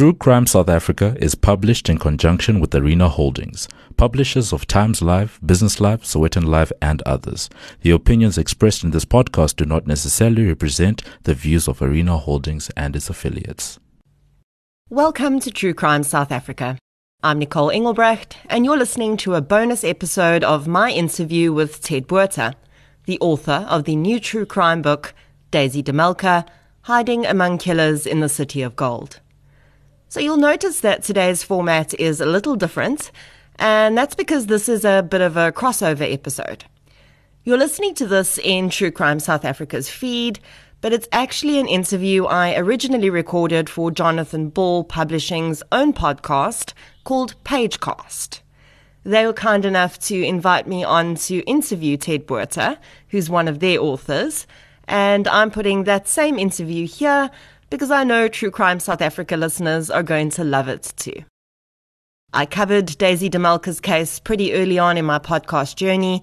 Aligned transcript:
True 0.00 0.14
Crime 0.14 0.46
South 0.46 0.70
Africa 0.70 1.14
is 1.20 1.34
published 1.34 1.90
in 1.90 1.98
conjunction 1.98 2.58
with 2.58 2.74
Arena 2.74 3.06
Holdings, 3.10 3.68
publishers 3.98 4.50
of 4.50 4.66
Times 4.66 5.02
Live, 5.02 5.38
Business 5.44 5.78
Live, 5.78 6.04
Sowetan 6.04 6.46
Live, 6.46 6.72
and 6.80 7.02
others. 7.02 7.50
The 7.82 7.90
opinions 7.90 8.38
expressed 8.38 8.82
in 8.82 8.92
this 8.92 9.04
podcast 9.04 9.56
do 9.56 9.66
not 9.66 9.86
necessarily 9.86 10.46
represent 10.46 11.02
the 11.24 11.34
views 11.34 11.68
of 11.68 11.82
Arena 11.82 12.16
Holdings 12.16 12.70
and 12.78 12.96
its 12.96 13.10
affiliates. 13.10 13.78
Welcome 14.88 15.38
to 15.40 15.50
True 15.50 15.74
Crime 15.74 16.02
South 16.02 16.32
Africa. 16.32 16.78
I'm 17.22 17.38
Nicole 17.38 17.70
Engelbrecht, 17.70 18.38
and 18.48 18.64
you're 18.64 18.78
listening 18.78 19.18
to 19.18 19.34
a 19.34 19.42
bonus 19.42 19.84
episode 19.84 20.42
of 20.42 20.66
my 20.66 20.90
interview 20.90 21.52
with 21.52 21.82
Ted 21.82 22.06
Botha, 22.06 22.54
the 23.04 23.18
author 23.20 23.66
of 23.68 23.84
the 23.84 23.96
new 23.96 24.18
true 24.18 24.46
crime 24.46 24.80
book, 24.80 25.12
Daisy 25.50 25.82
DeMelker 25.82 26.48
Hiding 26.84 27.26
Among 27.26 27.58
Killers 27.58 28.06
in 28.06 28.20
the 28.20 28.30
City 28.30 28.62
of 28.62 28.76
Gold. 28.76 29.20
So 30.10 30.18
you'll 30.18 30.38
notice 30.38 30.80
that 30.80 31.04
today's 31.04 31.44
format 31.44 31.94
is 31.94 32.20
a 32.20 32.26
little 32.26 32.56
different, 32.56 33.12
and 33.60 33.96
that's 33.96 34.16
because 34.16 34.46
this 34.46 34.68
is 34.68 34.84
a 34.84 35.06
bit 35.08 35.20
of 35.20 35.36
a 35.36 35.52
crossover 35.52 36.12
episode. 36.12 36.64
You're 37.44 37.56
listening 37.56 37.94
to 37.94 38.08
this 38.08 38.36
in 38.36 38.70
True 38.70 38.90
Crime 38.90 39.20
South 39.20 39.44
Africa's 39.44 39.88
feed, 39.88 40.40
but 40.80 40.92
it's 40.92 41.06
actually 41.12 41.60
an 41.60 41.68
interview 41.68 42.24
I 42.24 42.56
originally 42.56 43.08
recorded 43.08 43.70
for 43.70 43.92
Jonathan 43.92 44.48
Ball 44.48 44.82
Publishing's 44.82 45.62
own 45.70 45.92
podcast 45.92 46.72
called 47.04 47.36
Pagecast. 47.44 48.40
They 49.04 49.24
were 49.24 49.32
kind 49.32 49.64
enough 49.64 49.96
to 50.00 50.20
invite 50.20 50.66
me 50.66 50.82
on 50.82 51.14
to 51.26 51.38
interview 51.42 51.96
Ted 51.96 52.26
Botha, 52.26 52.80
who's 53.10 53.30
one 53.30 53.46
of 53.46 53.60
their 53.60 53.78
authors, 53.78 54.48
and 54.88 55.28
I'm 55.28 55.52
putting 55.52 55.84
that 55.84 56.08
same 56.08 56.36
interview 56.36 56.88
here 56.88 57.30
because 57.70 57.90
I 57.90 58.04
know 58.04 58.28
True 58.28 58.50
Crime 58.50 58.80
South 58.80 59.00
Africa 59.00 59.36
listeners 59.36 59.90
are 59.90 60.02
going 60.02 60.30
to 60.30 60.44
love 60.44 60.68
it 60.68 60.92
too. 60.96 61.24
I 62.32 62.46
covered 62.46 62.98
Daisy 62.98 63.30
DeMelker's 63.30 63.80
case 63.80 64.18
pretty 64.20 64.52
early 64.52 64.78
on 64.78 64.96
in 64.96 65.04
my 65.04 65.18
podcast 65.18 65.76
journey, 65.76 66.22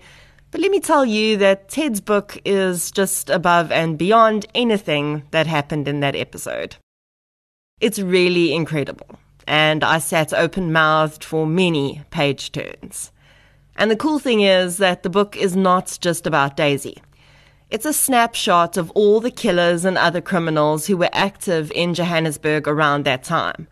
but 0.52 0.62
let 0.62 0.72
me 0.72 0.80
tell 0.80 1.06
you 1.06 1.38
that 1.38 1.70
Ted's 1.70 2.00
book 2.00 2.39
is 2.45 2.92
just 2.92 3.30
above 3.30 3.72
and 3.72 3.98
beyond 3.98 4.45
anything 4.56 5.23
that 5.31 5.48
happened 5.48 5.88
in 5.88 6.00
that 6.02 6.16
episode. 6.16 6.78
It's 7.82 8.00
really 8.00 8.54
incredible, 8.54 9.20
and 9.45 9.84
I 9.84 10.00
sat 10.00 10.34
open 10.34 10.72
mouthed 10.72 11.23
for 11.23 11.45
many 11.45 12.04
page 12.09 12.52
turns. 12.52 13.11
And 13.76 13.92
the 13.92 13.95
cool 13.95 14.20
thing 14.20 14.42
is 14.42 14.78
that 14.78 15.04
the 15.04 15.09
book 15.09 15.36
is 15.36 15.56
not 15.56 15.98
just 16.02 16.26
about 16.26 16.58
Daisy. 16.58 17.02
It's 17.70 17.86
a 17.86 17.92
snapshot 17.92 18.78
of 18.78 18.92
all 18.92 19.20
the 19.20 19.30
killers 19.30 19.84
and 19.84 19.98
other 19.98 20.22
criminals 20.22 20.88
who 20.88 20.96
were 20.96 21.10
active 21.12 21.70
in 21.72 21.94
Johannesburg 21.94 22.66
around 22.66 23.04
that 23.04 23.23
time. 23.23 23.68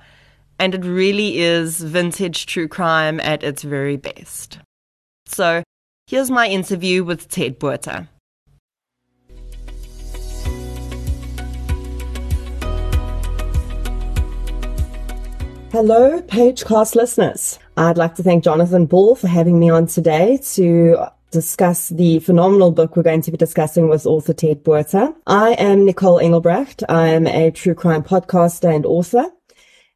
And 0.59 0.75
it 0.75 0.83
really 0.83 1.39
is 1.39 1.79
vintage 1.79 2.45
true 2.45 2.67
crime 2.67 3.21
at 3.21 3.41
its 3.41 3.63
very 3.63 3.95
best. 3.95 4.59
So, 5.27 5.63
here's 6.07 6.29
my 6.29 6.49
interview 6.49 7.05
with 7.05 7.29
Ted 7.29 7.57
Botha. 7.57 8.09
Hello, 15.71 16.21
Pagecast 16.21 16.95
listeners. 16.95 17.59
I'd 17.77 17.97
like 17.97 18.15
to 18.15 18.23
thank 18.23 18.43
Jonathan 18.43 18.87
Ball 18.87 19.15
for 19.15 19.29
having 19.29 19.57
me 19.57 19.69
on 19.69 19.87
today 19.87 20.37
to 20.53 20.97
discuss 21.35 21.89
the 21.89 22.19
phenomenal 22.19 22.71
book 22.71 22.95
we're 22.95 23.03
going 23.03 23.21
to 23.21 23.29
be 23.29 23.35
discussing 23.35 23.89
with 23.89 24.05
author 24.05 24.31
Ted 24.31 24.63
Botha. 24.63 25.13
I 25.27 25.49
am 25.55 25.83
Nicole 25.83 26.17
Engelbrecht. 26.17 26.81
I 26.87 27.09
am 27.09 27.27
a 27.27 27.51
true 27.51 27.75
crime 27.75 28.03
podcaster 28.03 28.73
and 28.73 28.85
author. 28.85 29.25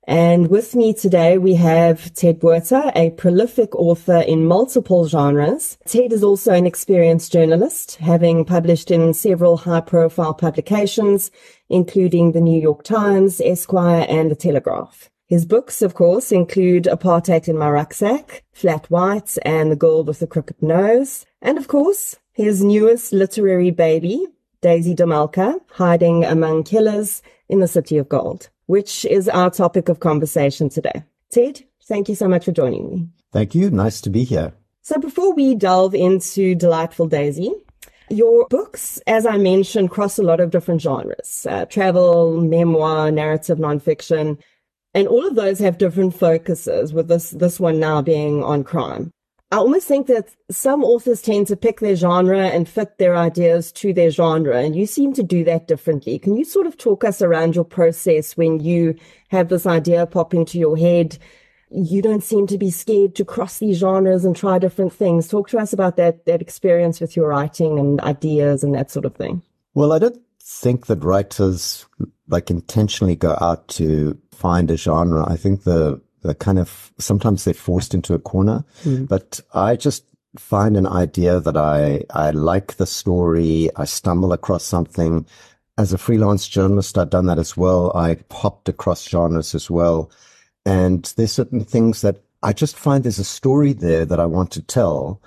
And 0.03 0.49
with 0.49 0.75
me 0.75 0.93
today, 0.93 1.37
we 1.37 1.53
have 1.53 2.13
Ted 2.13 2.41
Botha, 2.41 2.91
a 2.93 3.11
prolific 3.11 3.73
author 3.73 4.17
in 4.17 4.47
multiple 4.47 5.07
genres. 5.07 5.77
Ted 5.85 6.11
is 6.11 6.23
also 6.23 6.51
an 6.51 6.65
experienced 6.65 7.31
journalist, 7.31 7.95
having 7.95 8.43
published 8.43 8.91
in 8.91 9.13
several 9.13 9.55
high 9.55 9.79
profile 9.79 10.33
publications, 10.33 11.31
including 11.69 12.33
the 12.33 12.41
New 12.41 12.61
York 12.61 12.83
Times, 12.83 13.39
Esquire, 13.39 14.05
and 14.09 14.29
the 14.29 14.35
Telegraph. 14.35 15.09
His 15.29 15.45
books, 15.45 15.83
of 15.83 15.93
course, 15.93 16.31
include 16.31 16.85
Apartheid 16.85 17.47
in 17.47 17.55
My 17.55 17.69
Rucksack, 17.69 18.43
Flat 18.51 18.89
White, 18.89 19.37
and 19.43 19.71
The 19.71 19.75
Girl 19.75 20.03
with 20.03 20.17
the 20.17 20.25
Crooked 20.25 20.59
Nose. 20.59 21.27
And 21.39 21.59
of 21.59 21.67
course, 21.67 22.15
his 22.33 22.63
newest 22.63 23.13
literary 23.13 23.69
baby, 23.69 24.25
Daisy 24.61 24.95
DeMelker, 24.95 25.61
Hiding 25.69 26.25
Among 26.25 26.63
Killers 26.63 27.21
in 27.47 27.59
the 27.59 27.67
City 27.67 27.99
of 27.99 28.09
Gold, 28.09 28.49
which 28.65 29.05
is 29.05 29.29
our 29.29 29.51
topic 29.51 29.87
of 29.87 29.99
conversation 29.99 30.67
today. 30.67 31.03
Ted, 31.29 31.63
thank 31.83 32.09
you 32.09 32.15
so 32.15 32.27
much 32.27 32.45
for 32.45 32.51
joining 32.51 32.89
me. 32.89 33.07
Thank 33.31 33.53
you. 33.53 33.69
Nice 33.69 34.01
to 34.01 34.09
be 34.09 34.23
here. 34.23 34.53
So 34.81 34.97
before 34.97 35.35
we 35.35 35.53
delve 35.53 35.93
into 35.93 36.55
Delightful 36.55 37.05
Daisy, 37.05 37.51
your 38.09 38.47
books, 38.47 38.99
as 39.05 39.27
I 39.27 39.37
mentioned, 39.37 39.91
cross 39.91 40.17
a 40.17 40.23
lot 40.23 40.39
of 40.39 40.49
different 40.49 40.81
genres 40.81 41.45
uh, 41.47 41.65
travel, 41.65 42.41
memoir, 42.41 43.11
narrative, 43.11 43.59
nonfiction. 43.59 44.39
And 44.93 45.07
all 45.07 45.25
of 45.27 45.35
those 45.35 45.59
have 45.59 45.77
different 45.77 46.15
focuses 46.15 46.93
with 46.93 47.07
this, 47.07 47.31
this 47.31 47.59
one 47.59 47.79
now 47.79 48.01
being 48.01 48.43
on 48.43 48.63
crime. 48.63 49.11
I 49.51 49.57
almost 49.57 49.87
think 49.87 50.05
that 50.07 50.29
some 50.51 50.83
authors 50.83 51.23
tend 51.23 51.47
to 51.47 51.55
pick 51.55 51.79
their 51.79 51.95
genre 51.95 52.49
and 52.49 52.69
fit 52.69 52.99
their 52.99 53.15
ideas 53.15 53.71
to 53.73 53.93
their 53.93 54.11
genre, 54.11 54.57
and 54.57 54.75
you 54.75 54.85
seem 54.85 55.11
to 55.13 55.23
do 55.23 55.43
that 55.45 55.67
differently. 55.67 56.19
Can 56.19 56.37
you 56.37 56.45
sort 56.45 56.67
of 56.67 56.77
talk 56.77 57.03
us 57.03 57.19
around 57.19 57.55
your 57.55 57.65
process 57.65 58.37
when 58.37 58.59
you 58.59 58.93
have 59.29 59.49
this 59.49 59.65
idea 59.65 60.05
pop 60.05 60.35
into 60.35 60.59
your 60.59 60.77
head? 60.77 61.17
You 61.71 62.03
don't 62.03 62.23
seem 62.23 62.45
to 62.45 62.59
be 62.59 62.69
scared 62.69 63.15
to 63.15 63.25
cross 63.25 63.57
these 63.57 63.79
genres 63.79 64.23
and 64.23 64.35
try 64.35 64.59
different 64.59 64.93
things. 64.93 65.27
Talk 65.27 65.49
to 65.49 65.57
us 65.57 65.73
about 65.73 65.97
that, 65.97 66.25
that 66.25 66.43
experience 66.43 67.01
with 67.01 67.15
your 67.15 67.29
writing 67.29 67.79
and 67.79 67.99
ideas 68.01 68.63
and 68.63 68.75
that 68.75 68.91
sort 68.91 69.05
of 69.05 69.15
thing. 69.15 69.41
Well, 69.73 69.93
I 69.93 69.99
don't 69.99 70.21
think 70.49 70.87
that 70.87 71.03
writers 71.03 71.85
like 72.27 72.49
intentionally 72.49 73.15
go 73.15 73.37
out 73.39 73.67
to 73.67 74.17
find 74.31 74.71
a 74.71 74.77
genre. 74.77 75.23
I 75.29 75.37
think 75.37 75.63
the, 75.63 76.01
the 76.23 76.33
kind 76.33 76.57
of, 76.57 76.91
sometimes 76.97 77.45
they're 77.45 77.53
forced 77.53 77.93
into 77.93 78.15
a 78.15 78.19
corner, 78.19 78.65
mm. 78.83 79.07
but 79.07 79.39
I 79.53 79.75
just 79.75 80.05
find 80.37 80.75
an 80.75 80.87
idea 80.87 81.39
that 81.39 81.55
I, 81.55 82.03
I 82.09 82.31
like 82.31 82.77
the 82.77 82.87
story. 82.87 83.69
I 83.75 83.85
stumble 83.85 84.33
across 84.33 84.63
something. 84.63 85.25
As 85.77 85.93
a 85.93 85.97
freelance 85.99 86.47
journalist, 86.47 86.97
I've 86.97 87.11
done 87.11 87.27
that 87.27 87.39
as 87.39 87.55
well. 87.55 87.95
I 87.95 88.15
popped 88.29 88.69
across 88.69 89.07
genres 89.07 89.53
as 89.53 89.69
well. 89.69 90.11
And 90.65 91.13
there's 91.15 91.31
certain 91.31 91.63
things 91.63 92.01
that 92.01 92.23
I 92.41 92.53
just 92.53 92.75
find 92.75 93.03
there's 93.03 93.19
a 93.19 93.23
story 93.23 93.73
there 93.73 94.03
that 94.03 94.19
I 94.19 94.25
want 94.25 94.51
to 94.51 94.61
tell. 94.63 95.21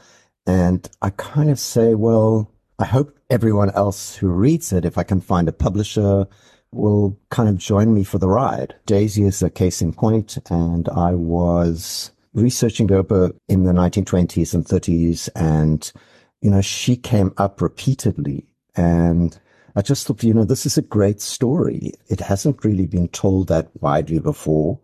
And 0.46 0.88
I 1.00 1.10
kind 1.10 1.48
of 1.48 1.58
say, 1.58 1.94
well, 1.94 2.51
I 2.82 2.86
hope 2.86 3.16
everyone 3.30 3.70
else 3.76 4.16
who 4.16 4.26
reads 4.26 4.72
it, 4.72 4.84
if 4.84 4.98
I 4.98 5.04
can 5.04 5.20
find 5.20 5.48
a 5.48 5.52
publisher 5.52 6.26
will 6.72 7.16
kind 7.30 7.48
of 7.48 7.56
join 7.56 7.94
me 7.94 8.02
for 8.02 8.18
the 8.18 8.26
ride. 8.26 8.74
Daisy 8.86 9.22
is 9.22 9.40
a 9.40 9.50
case 9.50 9.80
in 9.80 9.92
point, 9.92 10.36
and 10.50 10.88
I 10.88 11.12
was 11.12 12.10
researching 12.34 12.88
Durban 12.88 13.34
in 13.48 13.62
the 13.62 13.72
1920s 13.72 14.52
and 14.52 14.64
30s, 14.64 15.28
and 15.36 15.92
you 16.40 16.50
know 16.50 16.60
she 16.60 16.96
came 16.96 17.32
up 17.38 17.62
repeatedly, 17.62 18.48
and 18.74 19.38
I 19.76 19.82
just 19.82 20.04
thought, 20.04 20.24
you 20.24 20.34
know, 20.34 20.42
this 20.42 20.66
is 20.66 20.76
a 20.76 20.82
great 20.82 21.20
story. 21.20 21.92
It 22.08 22.18
hasn't 22.18 22.64
really 22.64 22.88
been 22.88 23.06
told 23.06 23.46
that 23.46 23.70
widely 23.80 24.18
before. 24.18 24.80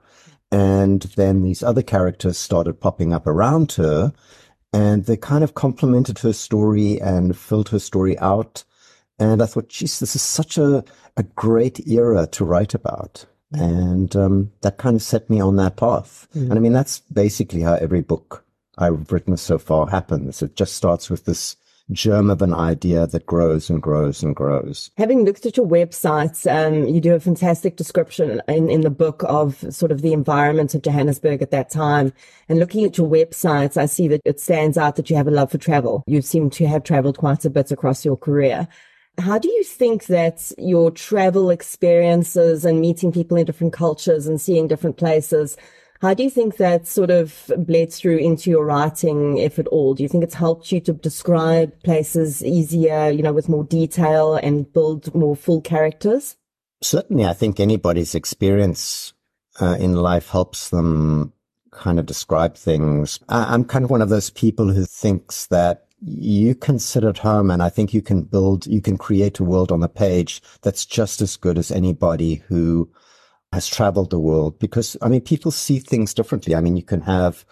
And 0.53 1.03
then 1.17 1.43
these 1.43 1.65
other 1.65 1.83
characters 1.83 2.39
started 2.39 2.81
popping 2.81 3.12
up 3.12 3.27
around 3.27 3.73
her 3.73 4.12
and 4.73 5.05
they 5.06 5.17
kind 5.17 5.43
of 5.43 5.55
complemented 5.55 6.19
her 6.20 6.32
story 6.32 7.00
and 7.00 7.37
filled 7.37 7.70
her 7.70 7.79
story 7.79 8.19
out. 8.19 8.65
And 9.19 9.43
I 9.43 9.47
thought, 9.47 9.69
geez, 9.69 9.99
this 9.99 10.15
is 10.15 10.23
such 10.23 10.59
a, 10.59 10.85
a 11.17 11.23
great 11.23 11.87
era 11.87 12.26
to 12.29 12.44
write 12.44 12.75
about. 12.75 13.25
And 13.53 14.15
um, 14.15 14.53
that 14.61 14.76
kind 14.76 14.94
of 14.94 15.03
set 15.03 15.31
me 15.31 15.41
on 15.41 15.56
that 15.56 15.76
path. 15.76 16.29
Mm. 16.35 16.43
And 16.43 16.53
I 16.55 16.59
mean, 16.59 16.73
that's 16.73 17.00
basically 17.00 17.62
how 17.62 17.75
every 17.75 18.03
book 18.03 18.44
I've 18.76 19.11
written 19.11 19.37
so 19.37 19.59
far 19.59 19.88
happens. 19.88 20.43
It 20.43 20.55
just 20.55 20.75
starts 20.75 21.09
with 21.09 21.25
this 21.25 21.56
germ 21.93 22.31
of 22.31 22.43
an 22.43 22.55
idea 22.55 23.06
that 23.06 23.26
grows 23.26 23.70
and 23.70 23.81
grows 23.82 24.23
and 24.23 24.37
grows. 24.37 24.90
Having 24.96 25.25
looked 25.25 25.46
at 25.46 25.56
your 25.56 25.67
website, 25.67 26.46
um, 26.50 26.87
you 26.87 27.00
do 27.00 27.14
a 27.14 27.20
fantastic 27.20 27.76
description 27.76 28.43
in, 28.49 28.69
in 28.69 28.82
the 28.82 28.90
book 28.90 29.25
of 29.26 29.64
sort 29.73 29.90
of 29.90 30.02
the 30.02 30.12
environment 30.12 30.75
of 30.75 30.82
Johannesburg 30.82 31.43
at 31.43 31.50
that 31.50 31.70
time. 31.70 32.12
And 32.49 32.58
looking 32.58 32.85
at 32.85 32.99
your 32.99 33.08
website, 33.08 33.76
I 33.76 33.87
see 33.87 34.08
that 34.08 34.20
it 34.25 34.40
stands 34.40 34.76
out 34.76 34.96
that 34.96 35.08
you 35.11 35.17
have 35.17 35.29
a 35.29 35.32
love 35.32 35.50
for 35.50 35.58
travel. 35.58 36.05
You 36.06 36.23
seem 36.23 36.50
to 36.50 36.67
have 36.67 36.85
traveled 36.85 37.19
quite 37.19 37.44
a 37.44 37.50
bit 37.50 37.73
across 37.73 38.05
your 38.05 38.17
career. 38.17 38.69
How 39.19 39.38
do 39.38 39.49
you 39.49 39.64
think 39.64 40.06
that 40.06 40.52
your 40.58 40.93
travel 40.93 41.50
experiences 41.50 42.64
and 42.64 42.81
meeting 42.81 43.11
people 43.11 43.37
in 43.37 43.46
different 43.46 43.73
cultures 43.73 44.29
and 44.29 44.40
seeing 44.40 44.69
different 44.69 44.96
places, 44.96 45.56
how 46.00 46.15
do 46.15 46.23
you 46.23 46.31
think 46.31 46.56
that 46.59 46.87
sort 46.87 47.11
of 47.11 47.50
bled 47.59 47.93
through 47.93 48.19
into 48.19 48.50
your 48.50 48.65
writing, 48.65 49.39
if 49.39 49.59
at 49.59 49.67
all? 49.69 49.95
Do 49.95 50.03
you 50.03 50.09
think 50.09 50.23
it's 50.23 50.35
helped 50.35 50.71
you 50.71 50.81
to 50.83 50.93
describe 50.93 51.83
places 51.83 52.45
easier, 52.45 53.11
you 53.11 53.23
know, 53.23 53.33
with 53.33 53.49
more 53.49 53.65
detail 53.65 54.35
and 54.35 54.73
build 54.73 55.15
more 55.15 55.35
full 55.35 55.61
characters? 55.61 56.37
Certainly, 56.81 57.25
I 57.25 57.33
think 57.33 57.59
anybody's 57.59 58.15
experience 58.15 59.12
uh, 59.61 59.77
in 59.81 59.95
life 59.95 60.29
helps 60.31 60.71
them 60.71 61.33
kind 61.73 61.99
of 61.99 62.06
describe 62.06 62.56
things. 62.56 63.19
I- 63.29 63.53
I'm 63.53 63.65
kind 63.65 63.85
of 63.85 63.91
one 63.91 64.03
of 64.03 64.09
those 64.09 64.31
people 64.31 64.73
who 64.73 64.85
thinks 64.85 65.47
that 65.47 65.87
you 66.00 66.55
can 66.55 66.79
sit 66.79 67.03
at 67.03 67.19
home 67.19 67.50
and 67.50 67.61
I 67.61 67.69
think 67.71 67.93
you 67.93 68.03
can 68.03 68.23
build, 68.23 68.67
you 68.67 68.81
can 68.81 68.97
create 68.97 69.41
a 69.41 69.45
world 69.45 69.73
on 69.73 69.81
the 69.81 69.89
page 69.89 70.41
that's 70.62 70.87
just 70.87 71.21
as 71.21 71.37
good 71.37 71.59
as 71.59 71.73
anybody 71.73 72.37
who 72.47 72.89
has 73.53 73.67
traveled 73.67 74.11
the 74.11 74.19
world 74.19 74.59
because 74.59 74.97
I 75.03 75.09
mean, 75.09 75.21
people 75.21 75.50
see 75.50 75.79
things 75.79 76.15
differently. 76.15 76.55
I 76.55 76.61
mean, 76.61 76.77
you 76.77 76.83
can 76.83 77.03
have 77.03 77.45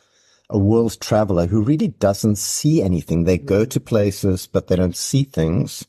a 0.48 0.58
world 0.58 1.00
traveler 1.00 1.46
who 1.46 1.62
really 1.62 1.88
doesn't 1.88 2.36
see 2.36 2.82
anything. 2.82 3.24
They 3.24 3.38
go 3.38 3.64
mm. 3.64 3.70
to 3.70 3.80
places, 3.80 4.46
but 4.46 4.68
they 4.68 4.76
don't 4.76 4.96
see 4.96 5.24
things. 5.24 5.86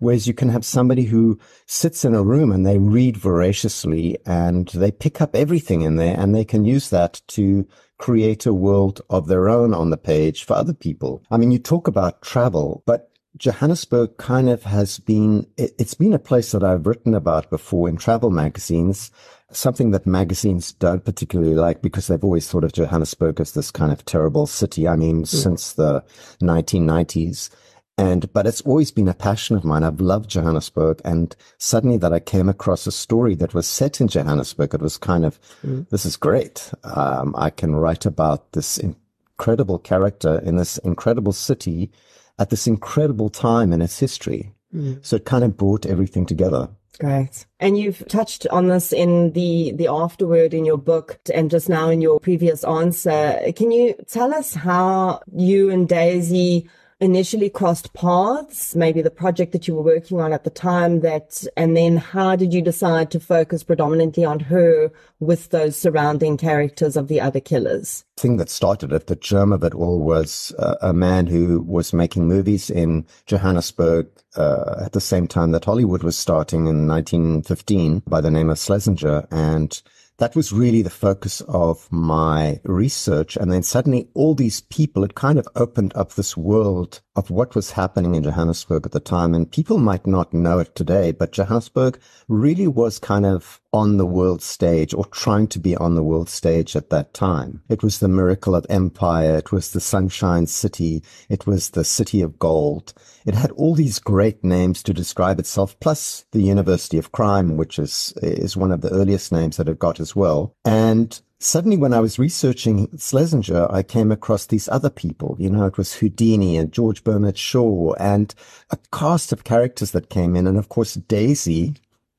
Whereas 0.00 0.26
you 0.26 0.34
can 0.34 0.48
have 0.50 0.64
somebody 0.64 1.04
who 1.04 1.38
sits 1.66 2.04
in 2.04 2.14
a 2.14 2.22
room 2.22 2.52
and 2.52 2.66
they 2.66 2.78
read 2.78 3.16
voraciously 3.16 4.18
and 4.26 4.68
they 4.68 4.90
pick 4.90 5.20
up 5.20 5.34
everything 5.34 5.82
in 5.82 5.96
there 5.96 6.16
and 6.18 6.34
they 6.34 6.44
can 6.44 6.64
use 6.64 6.90
that 6.90 7.22
to 7.28 7.66
create 7.96 8.44
a 8.44 8.52
world 8.52 9.00
of 9.08 9.28
their 9.28 9.48
own 9.48 9.72
on 9.72 9.90
the 9.90 9.96
page 9.96 10.44
for 10.44 10.54
other 10.54 10.74
people. 10.74 11.22
I 11.30 11.36
mean, 11.36 11.52
you 11.52 11.58
talk 11.58 11.88
about 11.88 12.22
travel, 12.22 12.82
but 12.86 13.10
Johannesburg 13.36 14.16
kind 14.16 14.48
of 14.48 14.64
has 14.64 14.98
been, 14.98 15.46
it, 15.56 15.74
has 15.78 15.94
been 15.94 16.12
a 16.12 16.18
place 16.18 16.52
that 16.52 16.62
I've 16.62 16.86
written 16.86 17.14
about 17.14 17.50
before 17.50 17.88
in 17.88 17.96
travel 17.96 18.30
magazines, 18.30 19.10
something 19.56 19.90
that 19.92 20.06
magazines 20.06 20.72
don't 20.72 21.04
particularly 21.04 21.54
like 21.54 21.82
because 21.82 22.06
they've 22.06 22.24
always 22.24 22.48
thought 22.48 22.64
of 22.64 22.72
Johannesburg 22.72 23.40
as 23.40 23.52
this 23.52 23.70
kind 23.70 23.92
of 23.92 24.04
terrible 24.04 24.46
city. 24.46 24.86
I 24.88 24.96
mean, 24.96 25.22
mm. 25.22 25.26
since 25.26 25.72
the 25.72 26.04
1990s. 26.42 27.50
And, 27.96 28.32
but 28.32 28.46
it's 28.46 28.60
always 28.62 28.90
been 28.90 29.06
a 29.06 29.14
passion 29.14 29.54
of 29.54 29.64
mine. 29.64 29.84
I've 29.84 30.00
loved 30.00 30.28
Johannesburg. 30.28 31.00
And 31.04 31.34
suddenly 31.58 31.96
that 31.98 32.12
I 32.12 32.18
came 32.18 32.48
across 32.48 32.86
a 32.86 32.92
story 32.92 33.36
that 33.36 33.54
was 33.54 33.68
set 33.68 34.00
in 34.00 34.08
Johannesburg, 34.08 34.74
it 34.74 34.80
was 34.80 34.98
kind 34.98 35.24
of, 35.24 35.38
mm. 35.64 35.88
this 35.90 36.04
is 36.04 36.16
great. 36.16 36.72
Um, 36.82 37.34
I 37.38 37.50
can 37.50 37.76
write 37.76 38.04
about 38.04 38.52
this 38.52 38.78
incredible 38.78 39.78
character 39.78 40.40
in 40.40 40.56
this 40.56 40.78
incredible 40.78 41.32
city 41.32 41.92
at 42.38 42.50
this 42.50 42.66
incredible 42.66 43.30
time 43.30 43.72
in 43.72 43.80
its 43.80 43.98
history. 43.98 44.52
Mm. 44.74 45.04
So 45.04 45.16
it 45.16 45.24
kind 45.24 45.44
of 45.44 45.56
brought 45.56 45.86
everything 45.86 46.26
together. 46.26 46.68
Great. 47.00 47.46
And 47.58 47.76
you've 47.76 48.06
touched 48.08 48.46
on 48.48 48.68
this 48.68 48.92
in 48.92 49.32
the, 49.32 49.72
the 49.72 49.88
afterword 49.88 50.54
in 50.54 50.64
your 50.64 50.78
book 50.78 51.18
and 51.34 51.50
just 51.50 51.68
now 51.68 51.88
in 51.88 52.00
your 52.00 52.20
previous 52.20 52.62
answer. 52.64 53.40
Can 53.56 53.70
you 53.72 53.94
tell 54.06 54.32
us 54.32 54.54
how 54.54 55.20
you 55.32 55.70
and 55.70 55.88
Daisy 55.88 56.68
initially 57.04 57.50
crossed 57.50 57.92
paths, 57.92 58.74
maybe 58.74 59.02
the 59.02 59.10
project 59.10 59.52
that 59.52 59.68
you 59.68 59.74
were 59.74 59.82
working 59.82 60.20
on 60.20 60.32
at 60.32 60.44
the 60.44 60.50
time 60.50 61.00
that, 61.00 61.44
and 61.54 61.76
then 61.76 61.98
how 61.98 62.34
did 62.34 62.54
you 62.54 62.62
decide 62.62 63.10
to 63.10 63.20
focus 63.20 63.62
predominantly 63.62 64.24
on 64.24 64.40
her 64.40 64.90
with 65.20 65.50
those 65.50 65.76
surrounding 65.76 66.38
characters 66.38 66.96
of 66.96 67.08
the 67.08 67.20
other 67.20 67.40
killers? 67.40 68.04
The 68.16 68.22
thing 68.22 68.36
that 68.38 68.48
started 68.48 68.90
it, 68.92 69.06
the 69.06 69.16
germ 69.16 69.52
of 69.52 69.62
it 69.62 69.74
all 69.74 70.00
was 70.00 70.54
uh, 70.58 70.76
a 70.80 70.94
man 70.94 71.26
who 71.26 71.60
was 71.60 71.92
making 71.92 72.26
movies 72.26 72.70
in 72.70 73.06
Johannesburg 73.26 74.08
uh, 74.36 74.76
at 74.82 74.92
the 74.92 75.00
same 75.00 75.28
time 75.28 75.52
that 75.52 75.66
Hollywood 75.66 76.02
was 76.02 76.16
starting 76.16 76.66
in 76.66 76.88
1915 76.88 78.02
by 78.06 78.22
the 78.22 78.30
name 78.30 78.48
of 78.48 78.58
Schlesinger. 78.58 79.26
And 79.30 79.80
that 80.18 80.36
was 80.36 80.52
really 80.52 80.82
the 80.82 80.90
focus 80.90 81.40
of 81.42 81.90
my 81.90 82.60
research. 82.64 83.36
And 83.36 83.50
then 83.50 83.62
suddenly 83.62 84.08
all 84.14 84.34
these 84.34 84.60
people, 84.60 85.02
it 85.02 85.14
kind 85.14 85.38
of 85.38 85.48
opened 85.56 85.92
up 85.96 86.12
this 86.12 86.36
world 86.36 87.00
of 87.16 87.30
what 87.30 87.54
was 87.54 87.72
happening 87.72 88.14
in 88.14 88.22
Johannesburg 88.22 88.86
at 88.86 88.92
the 88.92 89.00
time. 89.00 89.34
And 89.34 89.50
people 89.50 89.78
might 89.78 90.06
not 90.06 90.32
know 90.32 90.60
it 90.60 90.74
today, 90.74 91.12
but 91.12 91.32
Johannesburg 91.32 91.98
really 92.28 92.68
was 92.68 92.98
kind 92.98 93.26
of 93.26 93.60
on 93.74 93.96
the 93.96 94.06
world 94.06 94.40
stage 94.40 94.94
or 94.94 95.04
trying 95.06 95.48
to 95.48 95.58
be 95.58 95.76
on 95.76 95.96
the 95.96 96.02
world 96.02 96.28
stage 96.28 96.76
at 96.76 96.90
that 96.90 97.12
time. 97.12 97.60
It 97.68 97.82
was 97.82 97.98
the 97.98 98.06
miracle 98.06 98.54
of 98.54 98.64
empire. 98.70 99.36
It 99.36 99.50
was 99.50 99.72
the 99.72 99.80
sunshine 99.80 100.46
city. 100.46 101.02
It 101.28 101.44
was 101.44 101.70
the 101.70 101.82
city 101.82 102.22
of 102.22 102.38
gold. 102.38 102.94
It 103.26 103.34
had 103.34 103.50
all 103.50 103.74
these 103.74 103.98
great 103.98 104.44
names 104.44 104.80
to 104.84 104.94
describe 104.94 105.40
itself, 105.40 105.78
plus 105.80 106.24
the 106.30 106.42
University 106.42 106.98
of 106.98 107.10
Crime, 107.10 107.56
which 107.56 107.80
is, 107.80 108.14
is 108.22 108.56
one 108.56 108.70
of 108.70 108.80
the 108.80 108.92
earliest 108.92 109.32
names 109.32 109.56
that 109.56 109.68
it 109.68 109.80
got 109.80 109.98
as 109.98 110.14
well. 110.14 110.54
And 110.64 111.20
suddenly 111.40 111.76
when 111.76 111.92
I 111.92 111.98
was 111.98 112.16
researching 112.16 112.96
Schlesinger, 112.96 113.66
I 113.72 113.82
came 113.82 114.12
across 114.12 114.46
these 114.46 114.68
other 114.68 114.90
people. 114.90 115.34
You 115.40 115.50
know, 115.50 115.66
it 115.66 115.78
was 115.78 115.94
Houdini 115.94 116.56
and 116.56 116.72
George 116.72 117.02
Bernard 117.02 117.36
Shaw 117.36 117.94
and 117.94 118.32
a 118.70 118.78
cast 118.92 119.32
of 119.32 119.42
characters 119.42 119.90
that 119.90 120.10
came 120.10 120.36
in. 120.36 120.46
And 120.46 120.58
of 120.58 120.68
course, 120.68 120.94
Daisy, 120.94 121.74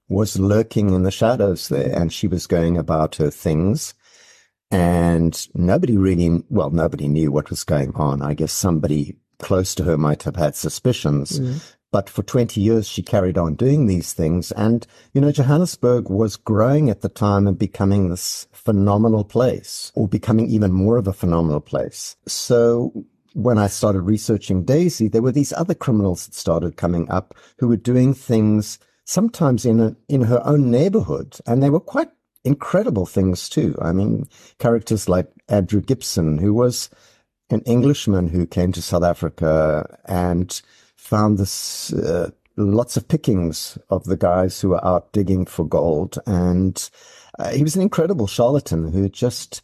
was 0.08 0.40
lurking 0.40 0.92
in 0.92 1.04
the 1.04 1.12
shadows 1.12 1.68
there 1.70 1.92
and 1.96 2.14
she 2.14 2.28
was 2.28 2.48
going 2.48 2.78
about 2.78 3.16
her 3.16 3.32
things. 3.32 3.94
And 4.72 5.48
nobody 5.54 5.98
really, 5.98 6.44
well, 6.50 6.70
nobody 6.70 7.08
knew 7.08 7.32
what 7.32 7.50
was 7.50 7.64
going 7.64 7.94
on. 7.96 8.22
I 8.22 8.34
guess 8.34 8.52
somebody 8.52 9.18
close 9.40 9.76
to 9.76 9.84
her 9.84 9.98
might 9.98 10.24
have 10.24 10.36
had 10.36 10.56
suspicions. 10.56 11.40
Mm. 11.40 11.76
But 11.92 12.10
for 12.10 12.24
20 12.24 12.60
years, 12.60 12.88
she 12.88 13.02
carried 13.02 13.38
on 13.38 13.56
doing 13.56 13.86
these 13.86 14.12
things. 14.12 14.52
And, 14.52 14.86
you 15.14 15.22
know, 15.22 15.32
Johannesburg 15.32 16.10
was 16.10 16.36
growing 16.36 16.90
at 16.90 17.02
the 17.02 17.10
time 17.10 17.48
and 17.48 17.58
becoming 17.58 18.10
this 18.10 18.48
phenomenal 18.52 19.24
place 19.24 19.92
or 19.96 20.08
becoming 20.08 20.50
even 20.50 20.74
more 20.74 20.98
of 20.98 21.08
a 21.08 21.14
phenomenal 21.14 21.62
place. 21.62 22.18
So 22.28 23.06
when 23.34 23.58
I 23.58 23.68
started 23.68 24.02
researching 24.02 24.66
Daisy, 24.66 25.08
there 25.08 25.22
were 25.22 25.32
these 25.32 25.54
other 25.54 25.74
criminals 25.74 26.26
that 26.26 26.36
started 26.36 26.76
coming 26.76 27.10
up 27.10 27.34
who 27.60 27.68
were 27.68 27.78
doing 27.78 28.14
things 28.14 28.78
sometimes 29.06 29.66
in 29.66 29.80
a, 29.80 29.96
in 30.10 30.22
her 30.24 30.46
own 30.46 30.70
neighborhood. 30.70 31.38
And 31.48 31.64
they 31.64 31.70
were 31.70 31.80
quite 31.80 32.10
incredible 32.44 33.06
things 33.06 33.50
too. 33.50 33.76
I 33.82 33.92
mean, 33.94 34.28
characters 34.60 35.08
like 35.08 35.32
Andrew 35.48 35.82
Gibson, 35.82 36.38
who 36.38 36.54
was 36.54 36.90
an 37.50 37.62
Englishman 37.62 38.28
who 38.28 38.46
came 38.46 38.72
to 38.74 38.82
South 38.82 39.04
Africa 39.04 40.00
and 40.06 40.62
found 40.96 41.38
this, 41.38 41.94
uh, 41.94 42.32
lots 42.58 42.98
of 42.98 43.08
pickings 43.08 43.78
of 43.90 44.06
the 44.06 44.18
guys 44.18 44.60
who 44.60 44.70
were 44.70 44.86
out 44.86 45.12
digging 45.14 45.46
for 45.46 45.66
gold. 45.66 46.18
And 46.26 46.90
uh, 47.38 47.52
he 47.52 47.64
was 47.64 47.76
an 47.76 47.82
incredible 47.82 48.28
charlatan 48.28 48.92
who 48.92 49.10
just 49.10 49.62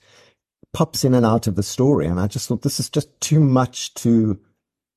pops 0.74 1.04
in 1.04 1.14
and 1.14 1.26
out 1.26 1.48
of 1.48 1.56
the 1.56 1.64
story. 1.64 2.06
And 2.06 2.20
I 2.20 2.28
just 2.28 2.48
thought 2.48 2.62
this 2.62 2.80
is 2.80 2.90
just 2.90 3.20
too 3.22 3.40
much 3.40 3.94
to 3.96 4.40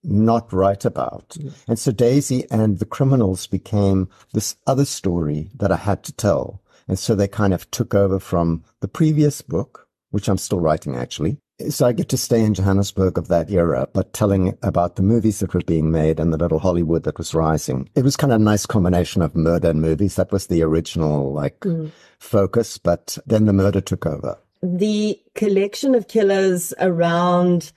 not 0.04 0.52
write 0.52 0.84
about. 0.84 1.30
Mm. 1.30 1.52
And 1.68 1.78
so 1.78 1.92
Daisy 1.92 2.46
and 2.50 2.78
the 2.78 2.86
criminals 2.86 3.46
became 3.46 4.08
this 4.32 4.56
other 4.66 4.84
story 4.84 5.50
that 5.56 5.72
I 5.72 5.76
had 5.76 6.02
to 6.04 6.12
tell. 6.12 6.62
And 6.86 6.98
so 6.98 7.14
they 7.14 7.28
kind 7.28 7.54
of 7.54 7.70
took 7.70 7.94
over 7.94 8.20
from 8.20 8.62
the 8.80 8.88
previous 8.88 9.40
book, 9.40 9.88
which 10.10 10.28
I'm 10.28 10.38
still 10.38 10.60
writing 10.60 10.96
actually. 10.96 11.38
So 11.70 11.86
I 11.86 11.92
get 11.92 12.08
to 12.08 12.16
stay 12.16 12.42
in 12.42 12.54
Johannesburg 12.54 13.16
of 13.16 13.28
that 13.28 13.48
era, 13.48 13.88
but 13.92 14.12
telling 14.12 14.58
about 14.62 14.96
the 14.96 15.02
movies 15.02 15.38
that 15.38 15.54
were 15.54 15.60
being 15.60 15.92
made 15.92 16.18
and 16.18 16.32
the 16.32 16.36
little 16.36 16.58
Hollywood 16.58 17.04
that 17.04 17.16
was 17.16 17.32
rising. 17.32 17.88
It 17.94 18.02
was 18.02 18.16
kind 18.16 18.32
of 18.32 18.40
a 18.40 18.44
nice 18.44 18.66
combination 18.66 19.22
of 19.22 19.36
murder 19.36 19.70
and 19.70 19.80
movies. 19.80 20.16
That 20.16 20.32
was 20.32 20.48
the 20.48 20.62
original 20.62 21.32
like 21.32 21.60
mm. 21.60 21.92
focus, 22.18 22.76
but 22.76 23.18
then 23.24 23.44
the 23.44 23.52
murder 23.52 23.80
took 23.80 24.04
over. 24.04 24.36
The 24.64 25.20
collection 25.34 25.94
of 25.94 26.08
killers 26.08 26.74
around 26.80 27.70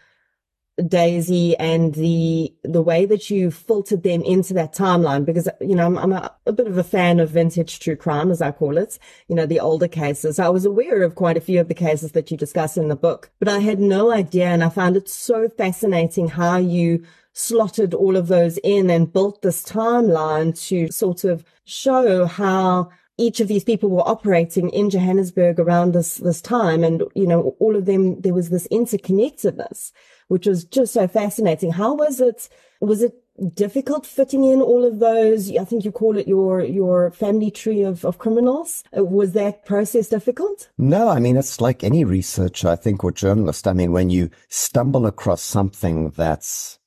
Daisy 0.86 1.57
and 1.57 1.96
the 1.96 2.53
the 2.63 2.84
way 2.84 3.05
that 3.05 3.31
you 3.31 3.50
filtered 3.50 4.03
them 4.03 4.22
into 4.22 4.53
that 4.53 4.75
timeline 4.75 5.25
because 5.25 5.50
you 5.60 5.74
know 5.74 5.88
I'm, 5.88 5.98
I'm 5.98 6.12
a, 6.12 6.31
a, 6.46 6.51
bit 6.51 6.67
of 6.67 6.77
a 6.77 6.84
fan 6.84 7.19
of 7.19 7.31
vintage 7.31 7.79
true 7.79 7.96
crime 7.96 8.29
as 8.29 8.43
I 8.43 8.51
call 8.51 8.77
it 8.77 9.00
you 9.27 9.36
know 9.36 9.48
the 9.48 9.60
older 9.60 9.88
cases. 9.88 10.38
I 10.38 10.50
was 10.50 10.65
aware 10.65 11.01
of 11.01 11.15
quite 11.15 11.36
a 11.36 11.41
few 11.41 11.60
of 11.60 11.67
the 11.67 11.74
cases 11.74 12.12
that 12.12 12.29
you 12.29 12.38
discuss 12.38 12.77
in 12.77 12.89
the 12.89 12.96
book 12.96 13.31
but 13.39 13.48
I 13.48 13.60
had 13.60 13.79
no 13.79 14.12
idea 14.12 14.46
and 14.48 14.63
I 14.63 14.69
found 14.69 14.96
it 14.96 15.10
so 15.10 15.50
fascinating 15.50 16.27
how 16.27 16.57
you 16.57 17.03
slotted 17.34 17.96
all 17.96 18.15
of 18.15 18.27
those 18.27 18.60
in 18.60 18.91
and 18.91 19.12
built 19.12 19.41
this 19.41 19.63
timeline 19.63 20.60
to 20.67 20.91
sort 20.91 21.24
of 21.24 21.43
show 21.65 22.27
how 22.27 22.89
each 23.17 23.39
of 23.39 23.48
these 23.48 23.63
people 23.63 23.89
were 23.89 24.07
operating 24.07 24.69
in 24.69 24.91
Johannesburg 24.91 25.60
around 25.60 25.93
this 25.93 26.17
this 26.17 26.39
time. 26.39 26.84
And 26.84 27.03
you 27.15 27.25
know 27.25 27.55
all 27.57 27.75
of 27.75 27.86
them 27.86 28.22
there 28.22 28.36
was 28.36 28.50
this 28.50 28.67
interconnectedness 28.67 29.91
which 30.27 30.48
was 30.48 30.63
just 30.65 30.93
so 30.93 31.07
fascinating. 31.07 31.72
How 31.72 31.93
was 31.93 32.19
it? 32.22 32.50
Was 32.79 33.01
it 33.01 33.15
difficult 33.53 34.05
fitting 34.05 34.43
in 34.43 34.62
all 34.62 34.84
of 34.84 35.00
those? 35.00 35.55
I 35.55 35.63
think 35.63 35.86
you 35.86 35.91
call 35.91 36.17
it 36.17 36.27
your 36.27 36.62
your 36.62 37.12
family 37.12 37.51
tree 37.51 37.84
of, 37.84 38.03
of 38.05 38.17
criminals. 38.17 38.84
Uh, 38.96 39.03
was 39.03 39.34
that 39.34 39.65
process 39.65 40.10
difficult? 40.10 40.69
No, 40.77 41.10
I 41.10 41.19
mean 41.19 41.38
it's 41.38 41.62
like 41.62 41.84
any 41.84 42.03
researcher, 42.03 42.69
I 42.69 42.75
think, 42.75 43.03
or 43.03 43.12
journalist. 43.12 43.67
I 43.67 43.74
mean, 43.74 43.91
when 43.91 44.10
you 44.10 44.29
stumble 44.50 45.05
across 45.05 45.41
something 45.41 46.10
that's 46.12 46.79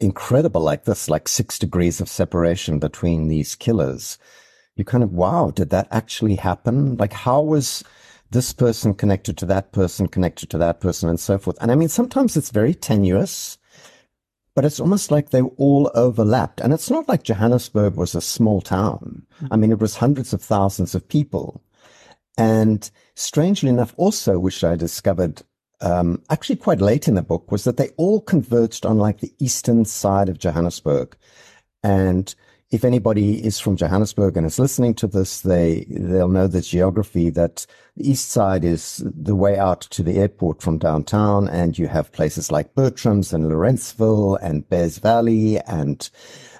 incredible 0.00 0.62
like 0.62 0.84
this, 0.84 1.10
like 1.10 1.28
six 1.28 1.58
degrees 1.58 2.00
of 2.00 2.08
separation 2.08 2.78
between 2.78 3.28
these 3.28 3.54
killers, 3.54 4.18
you 4.76 4.84
kind 4.84 5.04
of 5.04 5.12
wow, 5.12 5.50
did 5.50 5.70
that 5.70 5.88
actually 5.90 6.36
happen? 6.36 6.96
Like 6.96 7.12
how 7.12 7.42
was 7.42 7.84
this 8.30 8.52
person 8.52 8.94
connected 8.94 9.36
to 9.38 9.46
that 9.46 9.72
person, 9.72 10.06
connected 10.06 10.50
to 10.50 10.58
that 10.58 10.80
person, 10.80 11.08
and 11.08 11.18
so 11.18 11.38
forth. 11.38 11.56
And 11.60 11.70
I 11.70 11.74
mean, 11.74 11.88
sometimes 11.88 12.36
it's 12.36 12.50
very 12.50 12.74
tenuous, 12.74 13.58
but 14.54 14.64
it's 14.64 14.80
almost 14.80 15.10
like 15.10 15.30
they 15.30 15.42
all 15.42 15.90
overlapped. 15.94 16.60
And 16.60 16.72
it's 16.72 16.90
not 16.90 17.08
like 17.08 17.24
Johannesburg 17.24 17.96
was 17.96 18.14
a 18.14 18.20
small 18.20 18.60
town. 18.60 19.26
I 19.50 19.56
mean, 19.56 19.72
it 19.72 19.80
was 19.80 19.96
hundreds 19.96 20.32
of 20.32 20.42
thousands 20.42 20.94
of 20.94 21.08
people. 21.08 21.62
And 22.38 22.88
strangely 23.16 23.68
enough, 23.68 23.94
also, 23.96 24.38
which 24.38 24.62
I 24.62 24.76
discovered 24.76 25.42
um, 25.80 26.22
actually 26.30 26.56
quite 26.56 26.80
late 26.80 27.08
in 27.08 27.14
the 27.14 27.22
book, 27.22 27.50
was 27.50 27.64
that 27.64 27.76
they 27.78 27.88
all 27.96 28.20
converged 28.20 28.86
on 28.86 28.98
like 28.98 29.20
the 29.20 29.34
eastern 29.38 29.84
side 29.84 30.28
of 30.28 30.38
Johannesburg. 30.38 31.16
And 31.82 32.34
if 32.70 32.84
anybody 32.84 33.44
is 33.44 33.58
from 33.58 33.76
Johannesburg 33.76 34.36
and 34.36 34.46
is 34.46 34.58
listening 34.58 34.94
to 34.94 35.08
this, 35.08 35.40
they 35.40 35.86
they'll 35.88 36.28
know 36.28 36.46
the 36.46 36.60
geography 36.60 37.28
that 37.30 37.66
the 37.96 38.08
east 38.08 38.30
side 38.30 38.64
is 38.64 39.02
the 39.04 39.34
way 39.34 39.58
out 39.58 39.80
to 39.82 40.02
the 40.04 40.18
airport 40.18 40.62
from 40.62 40.78
downtown, 40.78 41.48
and 41.48 41.76
you 41.76 41.88
have 41.88 42.12
places 42.12 42.52
like 42.52 42.74
Bertram's 42.74 43.32
and 43.32 43.44
Lorentzville 43.44 44.38
and 44.40 44.68
Bez 44.68 44.98
Valley, 44.98 45.58
and 45.60 46.08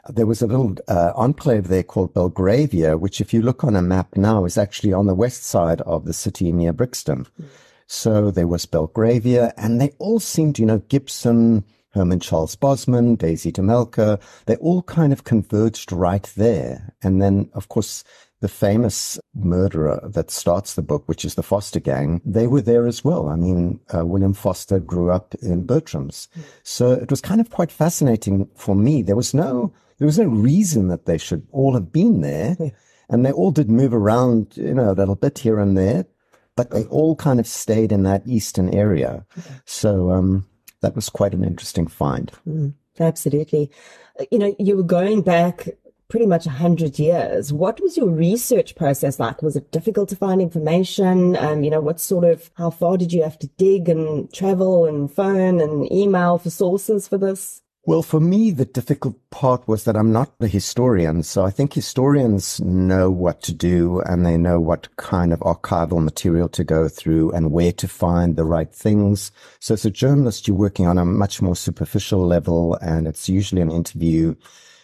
there 0.08 0.26
was 0.26 0.42
a 0.42 0.48
little 0.48 0.74
uh, 0.88 1.12
enclave 1.14 1.68
there 1.68 1.84
called 1.84 2.12
Belgravia, 2.12 2.96
which, 2.96 3.20
if 3.20 3.32
you 3.32 3.40
look 3.40 3.62
on 3.62 3.76
a 3.76 3.82
map 3.82 4.16
now, 4.16 4.44
is 4.44 4.58
actually 4.58 4.92
on 4.92 5.06
the 5.06 5.14
west 5.14 5.44
side 5.44 5.80
of 5.82 6.06
the 6.06 6.12
city 6.12 6.50
near 6.50 6.72
Brixton. 6.72 7.26
Mm. 7.40 7.46
So 7.86 8.30
there 8.30 8.48
was 8.48 8.66
Belgravia, 8.66 9.52
and 9.56 9.80
they 9.80 9.92
all 9.98 10.18
seemed, 10.18 10.58
you 10.58 10.66
know, 10.66 10.78
Gibson. 10.88 11.64
Herman 11.92 12.20
Charles 12.20 12.56
Bosman, 12.56 13.16
Daisy 13.16 13.50
DeMelker, 13.52 14.20
they 14.46 14.56
all 14.56 14.82
kind 14.82 15.12
of 15.12 15.24
converged 15.24 15.92
right 15.92 16.30
there. 16.36 16.94
And 17.02 17.20
then, 17.20 17.50
of 17.54 17.68
course, 17.68 18.04
the 18.40 18.48
famous 18.48 19.18
murderer 19.34 20.00
that 20.02 20.30
starts 20.30 20.74
the 20.74 20.82
book, 20.82 21.06
which 21.06 21.24
is 21.24 21.34
the 21.34 21.42
Foster 21.42 21.80
gang, 21.80 22.20
they 22.24 22.46
were 22.46 22.62
there 22.62 22.86
as 22.86 23.04
well. 23.04 23.28
I 23.28 23.36
mean, 23.36 23.80
uh, 23.94 24.04
William 24.06 24.34
Foster 24.34 24.80
grew 24.80 25.10
up 25.10 25.34
in 25.42 25.66
Bertram's. 25.66 26.28
So 26.62 26.92
it 26.92 27.10
was 27.10 27.20
kind 27.20 27.40
of 27.40 27.50
quite 27.50 27.70
fascinating 27.70 28.48
for 28.56 28.74
me. 28.74 29.02
There 29.02 29.16
was 29.16 29.34
no, 29.34 29.72
there 29.98 30.06
was 30.06 30.18
no 30.18 30.28
reason 30.28 30.88
that 30.88 31.04
they 31.04 31.18
should 31.18 31.46
all 31.52 31.74
have 31.74 31.92
been 31.92 32.20
there. 32.20 32.56
And 33.12 33.26
they 33.26 33.32
all 33.32 33.50
did 33.50 33.68
move 33.68 33.92
around, 33.92 34.56
you 34.56 34.72
know, 34.72 34.92
a 34.92 34.94
little 34.94 35.16
bit 35.16 35.38
here 35.38 35.58
and 35.58 35.76
there, 35.76 36.06
but 36.54 36.70
they 36.70 36.84
all 36.84 37.16
kind 37.16 37.40
of 37.40 37.46
stayed 37.48 37.90
in 37.90 38.04
that 38.04 38.22
eastern 38.24 38.72
area. 38.72 39.26
So, 39.64 40.12
um, 40.12 40.46
that 40.80 40.94
was 40.94 41.08
quite 41.08 41.34
an 41.34 41.44
interesting 41.44 41.86
find. 41.86 42.32
Mm, 42.48 42.74
absolutely. 42.98 43.70
Uh, 44.18 44.24
you 44.30 44.38
know, 44.38 44.54
you 44.58 44.76
were 44.76 44.82
going 44.82 45.22
back 45.22 45.68
pretty 46.08 46.26
much 46.26 46.44
100 46.44 46.98
years. 46.98 47.52
What 47.52 47.80
was 47.80 47.96
your 47.96 48.08
research 48.08 48.74
process 48.74 49.18
like? 49.18 49.42
Was 49.42 49.56
it 49.56 49.70
difficult 49.70 50.08
to 50.10 50.16
find 50.16 50.42
information? 50.42 51.36
Um, 51.36 51.62
you 51.62 51.70
know, 51.70 51.80
what 51.80 52.00
sort 52.00 52.24
of, 52.24 52.50
how 52.54 52.70
far 52.70 52.98
did 52.98 53.12
you 53.12 53.22
have 53.22 53.38
to 53.38 53.46
dig 53.56 53.88
and 53.88 54.32
travel 54.32 54.86
and 54.86 55.10
phone 55.10 55.60
and 55.60 55.90
email 55.90 56.36
for 56.38 56.50
sources 56.50 57.06
for 57.06 57.16
this? 57.16 57.62
Well, 57.86 58.02
for 58.02 58.20
me, 58.20 58.50
the 58.50 58.66
difficult 58.66 59.16
part 59.30 59.66
was 59.66 59.84
that 59.84 59.96
I'm 59.96 60.12
not 60.12 60.34
a 60.38 60.46
historian. 60.46 61.22
So 61.22 61.46
I 61.46 61.50
think 61.50 61.72
historians 61.72 62.60
know 62.60 63.10
what 63.10 63.42
to 63.44 63.54
do 63.54 64.00
and 64.00 64.24
they 64.24 64.36
know 64.36 64.60
what 64.60 64.94
kind 64.96 65.32
of 65.32 65.40
archival 65.40 66.04
material 66.04 66.50
to 66.50 66.62
go 66.62 66.88
through 66.90 67.32
and 67.32 67.50
where 67.52 67.72
to 67.72 67.88
find 67.88 68.36
the 68.36 68.44
right 68.44 68.70
things. 68.70 69.32
So 69.60 69.72
as 69.74 69.86
a 69.86 69.90
journalist, 69.90 70.46
you're 70.46 70.58
working 70.58 70.86
on 70.86 70.98
a 70.98 71.06
much 71.06 71.40
more 71.40 71.56
superficial 71.56 72.20
level 72.26 72.74
and 72.82 73.08
it's 73.08 73.30
usually 73.30 73.62
an 73.62 73.72
interview. 73.72 74.34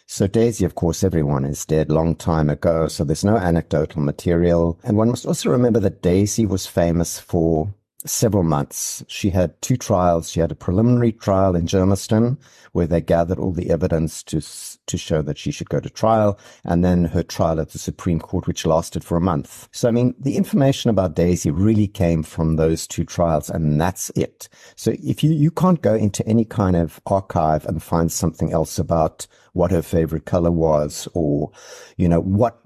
So 0.07 0.26
Daisy, 0.26 0.65
of 0.65 0.75
course, 0.75 1.05
everyone 1.05 1.45
is 1.45 1.67
dead 1.67 1.91
long 1.91 2.15
time 2.15 2.49
ago. 2.49 2.88
So 2.88 3.05
there's 3.05 3.25
no 3.25 3.37
anecdotal 3.37 4.00
material. 4.00 4.81
And 4.83 4.97
one 4.97 5.11
must 5.11 5.26
also 5.26 5.50
remember 5.50 5.81
that 5.81 6.00
Daisy 6.00 6.47
was 6.47 6.67
famous 6.67 7.21
for 7.21 7.75
several 8.07 8.43
months. 8.43 9.05
She 9.09 9.31
had 9.31 9.61
two 9.61 9.77
trials. 9.77 10.31
She 10.31 10.41
had 10.41 10.53
a 10.53 10.57
preliminary 10.57 11.13
trial 11.13 11.57
in 11.57 11.67
Germiston 11.67 12.39
where 12.73 12.87
they 12.87 13.01
gathered 13.01 13.39
all 13.39 13.53
the 13.53 13.71
evidence 13.71 14.23
to 14.25 14.41
to 14.87 14.99
show 14.99 15.23
that 15.23 15.39
she 15.39 15.51
should 15.51 15.69
go 15.69 15.81
to 15.81 15.91
trial, 15.91 16.39
and 16.65 16.85
then 16.85 17.07
her 17.07 17.23
trial 17.23 17.61
at 17.61 17.71
the 17.71 17.79
Supreme 17.79 18.21
Court, 18.21 18.47
which 18.47 18.67
lasted 18.67 19.03
for 19.03 19.17
a 19.17 19.21
month. 19.21 19.69
So, 19.73 19.89
I 19.89 19.91
mean, 19.91 20.15
the 20.19 20.37
information 20.37 20.91
about 20.91 21.17
Daisy 21.17 21.51
really 21.51 21.89
came 21.89 22.23
from 22.23 22.57
those 22.57 22.87
two 22.87 23.05
trials, 23.05 23.51
and 23.51 23.81
that's 23.81 24.11
it. 24.11 24.49
So, 24.77 24.93
if 25.03 25.25
you 25.25 25.31
you 25.33 25.51
can't 25.51 25.83
go 25.83 25.95
into 25.95 26.27
any 26.27 26.45
kind 26.45 26.77
of 26.77 27.01
archive 27.07 27.65
and 27.67 27.83
find 27.83 28.13
something 28.13 28.53
else 28.53 28.79
about 28.79 29.27
what 29.55 29.71
her 29.71 29.83
favorite 29.83 30.27
color 30.27 30.53
was, 30.53 31.09
or 31.15 31.51
you 31.97 32.09
know 32.09 32.21
what 32.21 32.61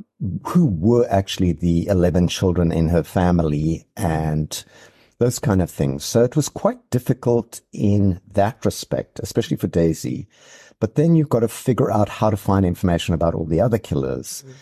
who 0.49 0.67
were 0.67 1.07
actually 1.09 1.53
the 1.53 1.87
11 1.87 2.29
children 2.29 2.71
in 2.71 2.89
her 2.89 3.03
family 3.03 3.87
and 3.97 4.65
those 5.21 5.39
kind 5.39 5.61
of 5.61 5.71
things. 5.71 6.03
So 6.03 6.25
it 6.25 6.35
was 6.35 6.49
quite 6.49 6.91
difficult 6.91 7.61
in 7.73 8.21
that 8.33 8.65
respect, 8.65 9.21
especially 9.23 9.59
for 9.59 9.67
Daisy. 9.67 10.27
But 10.81 10.95
then 10.95 11.15
you've 11.15 11.29
got 11.29 11.41
to 11.41 11.49
figure 11.49 11.93
out 11.93 12.09
how 12.09 12.31
to 12.31 12.39
find 12.39 12.65
information 12.65 13.13
about 13.13 13.35
all 13.35 13.45
the 13.45 13.61
other 13.61 13.79
killers. 13.79 14.43
Mm. 14.47 14.53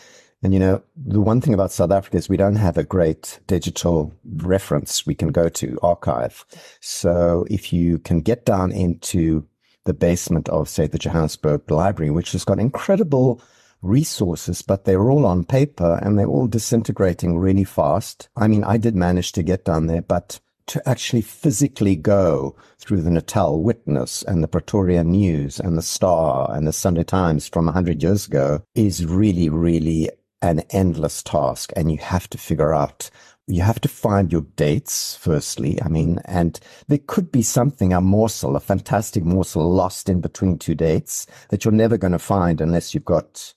And 0.42 0.54
you 0.54 0.60
know, 0.60 0.82
the 0.96 1.20
one 1.20 1.40
thing 1.40 1.54
about 1.54 1.70
South 1.70 1.92
Africa 1.92 2.16
is 2.16 2.28
we 2.28 2.36
don't 2.36 2.56
have 2.56 2.76
a 2.76 2.82
great 2.84 3.38
digital 3.46 4.12
reference 4.24 5.06
we 5.06 5.14
can 5.14 5.28
go 5.28 5.48
to 5.48 5.78
archive. 5.80 6.44
So 6.80 7.46
if 7.48 7.72
you 7.72 7.98
can 7.98 8.20
get 8.20 8.44
down 8.44 8.72
into 8.72 9.46
the 9.84 9.94
basement 9.94 10.48
of, 10.48 10.68
say, 10.68 10.88
the 10.88 10.98
Johannesburg 10.98 11.70
Library, 11.70 12.10
which 12.10 12.32
has 12.32 12.44
got 12.44 12.58
incredible 12.58 13.40
resources, 13.80 14.60
but 14.60 14.84
they're 14.84 15.08
all 15.08 15.24
on 15.24 15.44
paper 15.44 16.00
and 16.02 16.18
they're 16.18 16.26
all 16.26 16.48
disintegrating 16.48 17.38
really 17.38 17.64
fast. 17.64 18.28
I 18.36 18.48
mean, 18.48 18.64
I 18.64 18.76
did 18.76 18.96
manage 18.96 19.30
to 19.32 19.42
get 19.44 19.64
down 19.64 19.86
there, 19.86 20.02
but 20.02 20.40
to 20.68 20.88
actually 20.88 21.22
physically 21.22 21.96
go 21.96 22.54
through 22.78 23.02
the 23.02 23.10
Natal 23.10 23.60
Witness 23.62 24.22
and 24.22 24.42
the 24.42 24.48
Pretoria 24.48 25.02
News 25.02 25.58
and 25.58 25.76
the 25.76 25.82
Star 25.82 26.54
and 26.54 26.66
the 26.66 26.72
Sunday 26.72 27.04
Times 27.04 27.48
from 27.48 27.66
100 27.66 28.02
years 28.02 28.26
ago 28.26 28.62
is 28.74 29.04
really, 29.04 29.48
really 29.48 30.10
an 30.42 30.60
endless 30.70 31.22
task. 31.22 31.72
And 31.74 31.90
you 31.90 31.98
have 31.98 32.28
to 32.30 32.38
figure 32.38 32.72
out, 32.72 33.10
you 33.46 33.62
have 33.62 33.80
to 33.80 33.88
find 33.88 34.30
your 34.30 34.42
dates, 34.56 35.16
firstly. 35.16 35.80
I 35.82 35.88
mean, 35.88 36.20
and 36.26 36.60
there 36.86 37.00
could 37.06 37.32
be 37.32 37.42
something, 37.42 37.92
a 37.92 38.00
morsel, 38.00 38.54
a 38.54 38.60
fantastic 38.60 39.24
morsel 39.24 39.70
lost 39.70 40.08
in 40.08 40.20
between 40.20 40.58
two 40.58 40.74
dates 40.74 41.26
that 41.48 41.64
you're 41.64 41.72
never 41.72 41.96
going 41.96 42.12
to 42.12 42.18
find 42.18 42.60
unless 42.60 42.94
you've 42.94 43.04
got 43.04 43.54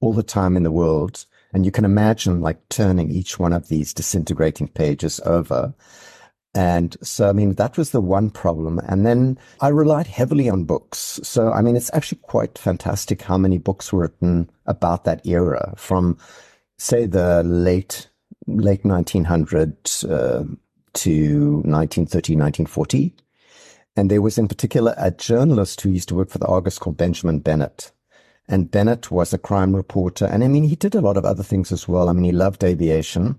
all 0.00 0.12
the 0.12 0.22
time 0.22 0.56
in 0.56 0.64
the 0.64 0.72
world. 0.72 1.24
And 1.52 1.64
you 1.64 1.70
can 1.70 1.84
imagine 1.84 2.40
like 2.40 2.68
turning 2.68 3.10
each 3.10 3.38
one 3.38 3.52
of 3.52 3.68
these 3.68 3.94
disintegrating 3.94 4.68
pages 4.68 5.20
over 5.24 5.72
and 6.58 6.96
so, 7.02 7.28
I 7.28 7.32
mean, 7.32 7.54
that 7.54 7.78
was 7.78 7.92
the 7.92 8.00
one 8.00 8.30
problem. 8.30 8.80
And 8.88 9.06
then 9.06 9.38
I 9.60 9.68
relied 9.68 10.08
heavily 10.08 10.50
on 10.50 10.64
books. 10.64 11.20
So, 11.22 11.52
I 11.52 11.62
mean, 11.62 11.76
it's 11.76 11.94
actually 11.94 12.18
quite 12.22 12.58
fantastic 12.58 13.22
how 13.22 13.38
many 13.38 13.58
books 13.58 13.92
were 13.92 14.00
written 14.00 14.50
about 14.66 15.04
that 15.04 15.24
era 15.24 15.72
from, 15.76 16.18
say, 16.76 17.06
the 17.06 17.44
late, 17.44 18.08
late 18.48 18.84
1900 18.84 19.70
uh, 20.02 20.42
to 20.94 21.62
1930, 21.62 22.34
1940. 22.34 23.14
And 23.94 24.10
there 24.10 24.20
was 24.20 24.36
in 24.36 24.48
particular 24.48 24.96
a 24.98 25.12
journalist 25.12 25.80
who 25.80 25.90
used 25.90 26.08
to 26.08 26.16
work 26.16 26.28
for 26.28 26.38
the 26.38 26.46
Argus 26.46 26.80
called 26.80 26.96
Benjamin 26.96 27.38
Bennett. 27.38 27.92
And 28.48 28.68
Bennett 28.68 29.12
was 29.12 29.32
a 29.32 29.38
crime 29.38 29.76
reporter. 29.76 30.24
And 30.24 30.42
I 30.42 30.48
mean, 30.48 30.64
he 30.64 30.74
did 30.74 30.96
a 30.96 31.00
lot 31.00 31.16
of 31.16 31.24
other 31.24 31.44
things 31.44 31.70
as 31.70 31.86
well. 31.86 32.08
I 32.08 32.12
mean, 32.12 32.24
he 32.24 32.32
loved 32.32 32.64
aviation. 32.64 33.38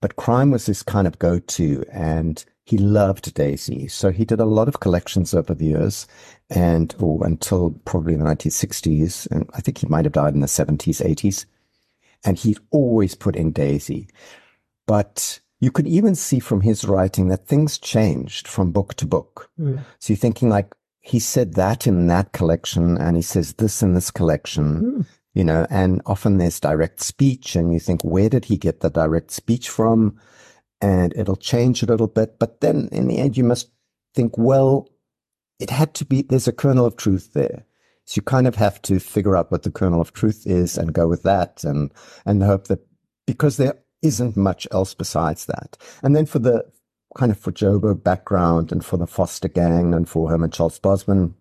But 0.00 0.16
crime 0.16 0.50
was 0.50 0.64
his 0.64 0.82
kind 0.82 1.06
of 1.06 1.18
go-to 1.18 1.84
and 1.92 2.42
he 2.64 2.78
loved 2.78 3.34
Daisy. 3.34 3.88
So 3.88 4.10
he 4.10 4.24
did 4.24 4.40
a 4.40 4.46
lot 4.46 4.68
of 4.68 4.80
collections 4.80 5.34
over 5.34 5.54
the 5.54 5.66
years 5.66 6.06
and 6.48 6.94
or 6.98 7.26
until 7.26 7.70
probably 7.84 8.16
the 8.16 8.24
1960s. 8.24 9.30
And 9.30 9.48
I 9.54 9.60
think 9.60 9.78
he 9.78 9.86
might 9.86 10.06
have 10.06 10.12
died 10.12 10.34
in 10.34 10.40
the 10.40 10.46
70s, 10.46 11.04
80s. 11.04 11.44
And 12.24 12.38
he'd 12.38 12.58
always 12.70 13.14
put 13.14 13.36
in 13.36 13.52
Daisy. 13.52 14.08
But 14.86 15.40
you 15.60 15.70
could 15.70 15.86
even 15.86 16.14
see 16.14 16.38
from 16.38 16.62
his 16.62 16.84
writing 16.86 17.28
that 17.28 17.46
things 17.46 17.78
changed 17.78 18.48
from 18.48 18.72
book 18.72 18.94
to 18.94 19.06
book. 19.06 19.50
Mm. 19.60 19.84
So 19.98 20.14
you're 20.14 20.18
thinking 20.18 20.48
like, 20.48 20.74
he 21.00 21.18
said 21.18 21.54
that 21.54 21.86
in 21.86 22.06
that 22.06 22.32
collection 22.32 22.96
and 22.96 23.14
he 23.14 23.22
says 23.22 23.52
this 23.54 23.82
in 23.82 23.92
this 23.92 24.10
collection. 24.10 24.80
Mm 24.80 25.06
you 25.34 25.42
know, 25.42 25.66
and 25.68 26.00
often 26.06 26.38
there's 26.38 26.60
direct 26.60 27.00
speech 27.00 27.56
and 27.56 27.72
you 27.72 27.80
think, 27.80 28.02
where 28.02 28.28
did 28.28 28.44
he 28.44 28.56
get 28.56 28.80
the 28.80 28.88
direct 28.88 29.32
speech 29.32 29.68
from? 29.68 30.18
And 30.84 31.14
it'll 31.16 31.36
change 31.36 31.82
a 31.82 31.86
little 31.86 32.06
bit. 32.06 32.38
But 32.38 32.60
then 32.60 32.88
in 32.92 33.08
the 33.08 33.18
end, 33.18 33.36
you 33.36 33.44
must 33.44 33.70
think, 34.14 34.36
well, 34.36 34.88
it 35.58 35.70
had 35.70 35.94
to 35.94 36.04
be, 36.04 36.22
there's 36.22 36.48
a 36.48 36.52
kernel 36.52 36.84
of 36.84 36.96
truth 36.96 37.32
there. 37.32 37.64
So 38.04 38.18
you 38.18 38.22
kind 38.22 38.46
of 38.46 38.56
have 38.56 38.82
to 38.82 38.98
figure 38.98 39.34
out 39.34 39.50
what 39.50 39.62
the 39.62 39.70
kernel 39.70 40.00
of 40.00 40.12
truth 40.12 40.46
is 40.46 40.76
and 40.76 40.92
go 40.92 41.08
with 41.08 41.22
that 41.22 41.64
and, 41.64 41.90
and 42.26 42.42
hope 42.42 42.66
that 42.68 42.86
because 43.26 43.56
there 43.56 43.78
isn't 44.02 44.36
much 44.36 44.68
else 44.72 44.92
besides 44.92 45.46
that. 45.46 45.78
And 46.02 46.14
then 46.14 46.26
for 46.26 46.38
the 46.38 46.70
kind 47.16 47.32
of 47.32 47.38
for 47.38 47.50
Joburg 47.50 48.02
background 48.02 48.70
and 48.70 48.84
for 48.84 48.98
the 48.98 49.06
Foster 49.06 49.48
gang 49.48 49.94
and 49.94 50.06
for 50.06 50.28
Herman 50.28 50.50
Charles 50.50 50.78
Bosman, 50.78 51.34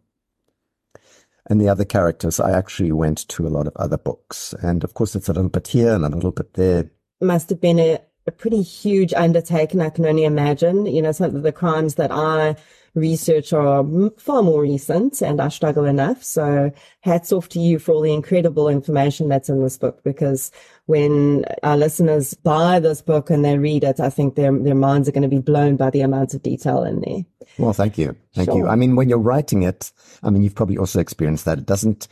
and 1.50 1.60
the 1.60 1.68
other 1.68 1.84
characters, 1.84 2.40
I 2.40 2.52
actually 2.52 2.94
went 2.94 3.28
to 3.28 3.46
a 3.46 3.50
lot 3.50 3.68
of 3.68 3.74
other 3.76 3.98
books. 3.98 4.54
And 4.62 4.84
of 4.86 4.94
course, 4.94 5.16
it's 5.16 5.28
a 5.28 5.34
little 5.34 5.50
bit 5.50 5.68
here 5.68 5.94
and 5.94 6.06
a 6.06 6.10
little 6.10 6.32
bit 6.32 6.54
there. 6.54 6.90
Must 7.20 7.50
have 7.50 7.60
been 7.60 7.80
a 7.80 8.00
a 8.28 8.32
pretty 8.32 8.62
huge 8.62 9.14
undertaking. 9.14 9.82
I 9.82 9.90
can 9.90 10.06
only 10.06 10.26
imagine. 10.26 10.86
You 10.86 11.02
know, 11.02 11.12
some 11.12 11.36
of 11.36 11.44
the 11.44 11.52
crimes 11.52 11.96
that 11.96 12.12
I 12.12 12.56
research 12.96 13.54
are 13.54 13.84
far 14.18 14.44
more 14.44 14.62
recent 14.62 15.22
and 15.22 15.42
I 15.42 15.48
struggle 15.48 15.86
enough. 15.86 16.24
So 16.24 16.72
hats 17.02 17.32
off 17.32 17.50
to 17.50 17.60
you 17.60 17.80
for 17.80 17.94
all 17.94 18.02
the 18.02 18.14
incredible 18.14 18.70
information 18.70 19.30
that's 19.30 19.50
in 19.50 19.64
this 19.64 19.78
book 19.78 20.04
because 20.04 20.52
when 20.86 21.44
our 21.64 21.78
listeners 21.78 22.34
buy 22.36 22.80
this 22.80 23.02
book 23.02 23.30
and 23.30 23.44
they 23.44 23.58
read 23.58 23.84
it, 23.84 24.00
I 24.00 24.10
think 24.10 24.36
their, 24.36 24.52
their 24.52 24.76
minds 24.76 25.10
are 25.10 25.12
going 25.12 25.24
to 25.24 25.28
be 25.28 25.40
blown 25.40 25.76
by 25.76 25.90
the 25.90 26.02
amount 26.02 26.34
of 26.34 26.44
detail 26.44 26.84
in 26.84 27.02
there. 27.02 27.26
Well, 27.58 27.74
thank 27.74 27.98
you. 27.98 28.16
Thank 28.36 28.50
sure. 28.50 28.58
you. 28.58 28.68
I 28.68 28.76
mean, 28.76 28.96
when 28.96 29.10
you're 29.10 29.18
writing 29.18 29.64
it, 29.64 29.92
I 30.22 30.30
mean, 30.30 30.44
you've 30.44 30.56
probably 30.56 30.78
also 30.78 31.00
experienced 31.00 31.46
that 31.46 31.58
it 31.58 31.66
doesn't, 31.66 32.08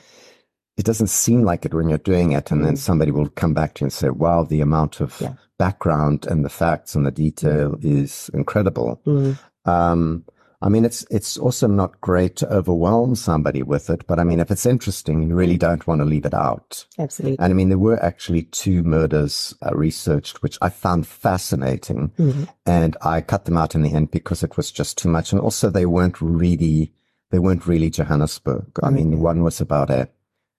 it 0.77 0.85
doesn't 0.85 1.07
seem 1.07 1.43
like 1.43 1.65
it 1.65 1.73
when 1.73 1.89
you're 1.89 1.97
doing 1.99 2.31
it. 2.31 2.49
And 2.49 2.65
then 2.65 2.73
mm. 2.73 2.77
somebody 2.77 3.11
will 3.11 3.29
come 3.29 3.53
back 3.53 3.75
to 3.75 3.81
you 3.81 3.85
and 3.85 3.93
say, 3.93 4.09
wow, 4.09 4.43
the 4.43 4.61
amount 4.61 4.99
of 4.99 5.19
yeah. 5.21 5.33
Background 5.61 6.25
and 6.25 6.43
the 6.43 6.49
facts 6.49 6.95
and 6.95 7.05
the 7.05 7.11
detail 7.11 7.77
is 7.81 8.31
incredible. 8.33 8.99
Mm. 9.05 9.37
Um, 9.65 10.25
I 10.63 10.69
mean, 10.69 10.85
it's 10.85 11.05
it's 11.09 11.37
also 11.37 11.67
not 11.67 12.01
great 12.01 12.35
to 12.37 12.51
overwhelm 12.51 13.15
somebody 13.15 13.63
with 13.63 13.89
it, 13.89 14.05
but 14.07 14.19
I 14.19 14.23
mean, 14.23 14.39
if 14.39 14.49
it's 14.51 14.65
interesting, 14.65 15.21
you 15.27 15.35
really 15.35 15.57
don't 15.57 15.85
want 15.87 16.01
to 16.01 16.05
leave 16.05 16.25
it 16.25 16.33
out. 16.33 16.85
Absolutely. 16.97 17.37
And 17.39 17.51
I 17.51 17.55
mean, 17.55 17.69
there 17.69 17.85
were 17.87 18.03
actually 18.03 18.43
two 18.43 18.83
murders 18.83 19.55
uh, 19.65 19.73
researched, 19.75 20.41
which 20.43 20.57
I 20.61 20.69
found 20.69 21.07
fascinating, 21.07 22.11
mm-hmm. 22.17 22.43
and 22.65 22.97
I 23.01 23.21
cut 23.21 23.45
them 23.45 23.57
out 23.57 23.75
in 23.75 23.83
the 23.83 23.93
end 23.93 24.11
because 24.11 24.43
it 24.43 24.57
was 24.57 24.71
just 24.71 24.97
too 24.97 25.09
much, 25.09 25.31
and 25.31 25.41
also 25.41 25.69
they 25.69 25.85
weren't 25.85 26.21
really 26.21 26.91
they 27.31 27.39
weren't 27.39 27.67
really 27.67 27.89
Johannesburg. 27.89 28.65
Mm-hmm. 28.73 28.85
I 28.85 28.89
mean, 28.89 29.19
one 29.19 29.43
was 29.43 29.61
about 29.61 29.89
a 29.89 30.09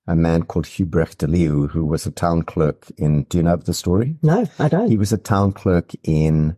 a 0.06 0.16
man 0.16 0.42
called 0.42 0.66
Hubrecht 0.66 1.18
de 1.18 1.26
Leeuw, 1.26 1.68
who 1.68 1.84
was 1.84 2.06
a 2.06 2.10
town 2.10 2.42
clerk 2.42 2.90
in. 2.96 3.24
Do 3.24 3.38
you 3.38 3.44
know 3.44 3.56
the 3.56 3.74
story? 3.74 4.16
No, 4.22 4.46
I 4.58 4.68
don't. 4.68 4.88
He 4.88 4.96
was 4.96 5.12
a 5.12 5.18
town 5.18 5.52
clerk 5.52 5.92
in 6.02 6.56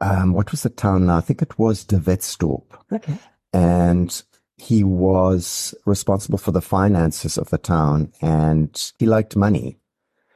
um, 0.00 0.32
what 0.32 0.50
was 0.50 0.62
the 0.62 0.70
town 0.70 1.06
now? 1.06 1.16
I 1.16 1.20
think 1.20 1.42
it 1.42 1.58
was 1.58 1.84
De 1.84 1.96
Wetsdorp. 1.96 2.64
Okay. 2.92 3.16
And 3.52 4.22
he 4.56 4.84
was 4.84 5.74
responsible 5.86 6.38
for 6.38 6.52
the 6.52 6.60
finances 6.60 7.38
of 7.38 7.50
the 7.50 7.58
town 7.58 8.12
and 8.20 8.92
he 8.98 9.06
liked 9.06 9.36
money. 9.36 9.78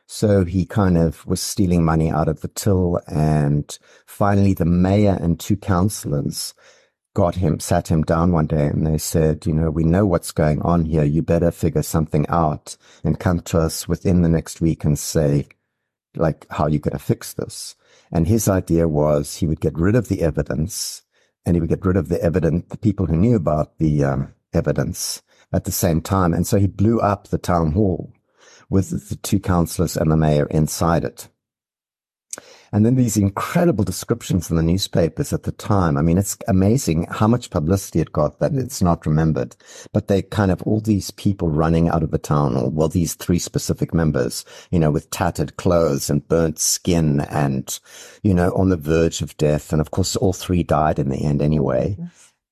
So 0.07 0.45
he 0.45 0.65
kind 0.65 0.97
of 0.97 1.27
was 1.27 1.43
stealing 1.43 1.85
money 1.85 2.11
out 2.11 2.29
of 2.29 2.41
the 2.41 2.49
till. 2.49 3.01
And 3.07 3.79
finally, 4.07 4.55
the 4.55 4.65
mayor 4.65 5.19
and 5.21 5.39
two 5.39 5.57
councillors 5.57 6.55
got 7.19 7.35
him, 7.35 7.59
sat 7.59 7.89
him 7.89 8.05
down 8.05 8.31
one 8.31 8.47
day 8.47 8.67
and 8.67 8.87
they 8.87 8.97
said, 8.97 9.45
you 9.45 9.53
know, 9.53 9.73
we 9.73 9.83
know 9.83 10.07
what's 10.07 10.31
going 10.31 10.63
on 10.63 10.85
here. 10.85 11.03
You 11.03 11.21
better 11.21 11.51
figure 11.51 11.83
something 11.83 12.25
out 12.29 12.77
and 13.03 13.19
come 13.19 13.41
to 13.41 13.59
us 13.59 13.89
within 13.89 14.23
the 14.23 14.29
next 14.29 14.61
week 14.61 14.85
and 14.85 14.97
say, 14.97 15.49
like, 16.15 16.47
how 16.49 16.67
are 16.67 16.71
you 16.71 16.79
going 16.79 16.97
to 16.97 17.05
fix 17.05 17.33
this? 17.33 17.75
And 18.13 18.29
his 18.29 18.49
idea 18.49 18.87
was 18.87 19.35
he 19.35 19.49
would 19.49 19.59
get 19.59 19.77
rid 19.77 19.97
of 19.97 20.07
the 20.07 20.23
evidence 20.23 21.03
and 21.45 21.57
he 21.57 21.61
would 21.61 21.71
get 21.71 21.85
rid 21.85 21.97
of 21.97 22.09
the 22.09 22.23
evidence, 22.23 22.67
the 22.69 22.79
people 22.79 23.07
who 23.07 23.17
knew 23.17 23.35
about 23.35 23.79
the 23.79 24.05
um, 24.05 24.33
evidence 24.53 25.21
at 25.53 25.65
the 25.65 25.73
same 25.73 26.01
time. 26.01 26.33
And 26.33 26.47
so 26.47 26.57
he 26.57 26.69
blew 26.69 27.01
up 27.01 27.27
the 27.27 27.39
town 27.39 27.73
hall 27.73 28.13
with 28.71 29.09
the 29.09 29.17
two 29.17 29.41
councillors 29.41 29.97
and 29.97 30.09
the 30.09 30.17
mayor 30.17 30.47
inside 30.53 31.03
it. 31.03 31.29
And 32.73 32.85
then 32.85 32.97
these 32.97 33.17
incredible 33.17 33.85
descriptions 33.85 34.51
in 34.51 34.57
the 34.57 34.63
newspapers 34.63 35.33
at 35.33 35.45
the 35.45 35.53
time. 35.53 35.97
I 35.97 36.03
mean, 36.03 36.19
it's 36.19 36.37
amazing 36.49 37.07
how 37.11 37.27
much 37.27 37.51
publicity 37.51 38.01
it 38.01 38.13
got 38.13 38.39
that 38.41 38.55
it's 38.55 38.83
not 38.83 39.07
remembered. 39.07 39.57
But 39.93 40.09
they 40.09 40.23
kind 40.23 40.51
of 40.51 40.63
all 40.63 40.81
these 40.81 41.11
people 41.11 41.49
running 41.49 41.89
out 41.89 42.03
of 42.03 42.11
the 42.11 42.19
town, 42.19 42.57
or 42.57 42.69
well, 42.71 42.89
these 42.89 43.15
three 43.15 43.39
specific 43.39 43.95
members, 43.95 44.45
you 44.71 44.79
know, 44.79 44.91
with 44.91 45.11
tattered 45.11 45.57
clothes 45.57 46.11
and 46.11 46.27
burnt 46.29 46.59
skin 46.59 47.21
and, 47.31 47.79
you 48.23 48.35
know, 48.35 48.53
on 48.55 48.69
the 48.69 48.77
verge 48.77 49.23
of 49.23 49.37
death. 49.37 49.73
And 49.73 49.81
of 49.81 49.91
course, 49.91 50.17
all 50.17 50.33
three 50.33 50.63
died 50.63 50.99
in 50.99 51.09
the 51.09 51.25
end 51.25 51.43
anyway. 51.43 51.97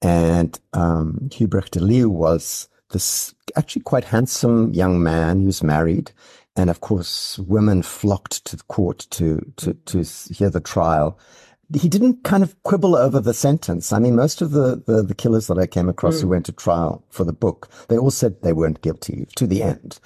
And 0.03 0.59
um, 0.73 1.29
Hubrecht 1.33 1.73
de 1.73 1.81
Leeuw 1.81 2.09
was 2.11 2.69
this 2.91 3.35
actually 3.57 3.83
quite 3.83 4.05
handsome 4.05 4.73
young 4.73 5.03
man 5.03 5.43
who's 5.43 5.63
married 5.63 6.13
and 6.57 6.71
of 6.71 6.81
course, 6.81 7.39
women 7.39 7.83
flocked 7.83 8.45
to 8.47 8.57
the 8.57 8.63
court 8.65 9.07
to, 9.11 9.41
to, 9.57 9.75
to 9.75 10.03
hear 10.33 10.51
the 10.51 10.61
trial. 10.61 11.19
He 11.75 11.89
didn't 11.89 12.23
kind 12.23 12.43
of 12.43 12.61
quibble 12.63 12.97
over 12.97 13.21
the 13.21 13.35
sentence. 13.35 13.93
I 13.93 13.99
mean, 13.99 14.17
most 14.17 14.41
of 14.41 14.53
the, 14.53 14.83
the, 14.87 15.03
the 15.03 15.15
killers 15.15 15.49
that 15.49 15.59
I 15.59 15.67
came 15.67 15.89
across 15.89 16.19
mm. 16.19 16.23
who 16.23 16.29
went 16.29 16.47
to 16.47 16.53
trial 16.53 17.05
for 17.11 17.25
the 17.25 17.33
book, 17.33 17.69
they 17.89 17.99
all 17.99 18.11
said 18.11 18.41
they 18.41 18.53
weren't 18.53 18.83
guilty 18.83 19.27
to 19.35 19.47
the 19.47 19.63
end. 19.63 19.99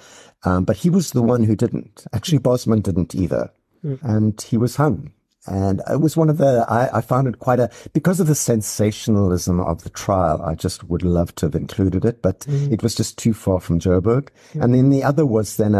Um, 0.43 0.63
but 0.65 0.77
he 0.77 0.89
was 0.89 1.11
the 1.11 1.21
one 1.21 1.43
who 1.43 1.55
didn't. 1.55 2.05
Actually, 2.13 2.39
Bosman 2.39 2.81
didn't 2.81 3.13
either. 3.13 3.51
Mm. 3.85 3.99
And 4.01 4.41
he 4.41 4.57
was 4.57 4.75
hung. 4.75 5.13
And 5.47 5.81
it 5.89 5.99
was 5.99 6.15
one 6.15 6.29
of 6.29 6.37
the, 6.37 6.65
I, 6.69 6.97
I, 6.97 7.01
found 7.01 7.27
it 7.27 7.39
quite 7.39 7.59
a, 7.59 7.71
because 7.93 8.19
of 8.19 8.27
the 8.27 8.35
sensationalism 8.35 9.59
of 9.59 9.83
the 9.83 9.89
trial, 9.89 10.39
I 10.43 10.53
just 10.53 10.83
would 10.83 11.01
love 11.01 11.33
to 11.35 11.47
have 11.47 11.55
included 11.55 12.05
it, 12.05 12.21
but 12.21 12.41
mm. 12.41 12.71
it 12.71 12.83
was 12.83 12.93
just 12.93 13.17
too 13.17 13.33
far 13.33 13.59
from 13.59 13.79
Joburg. 13.79 14.29
Mm. 14.53 14.63
And 14.63 14.75
then 14.75 14.89
the 14.91 15.03
other 15.03 15.25
was 15.25 15.57
then 15.57 15.73
a, 15.73 15.79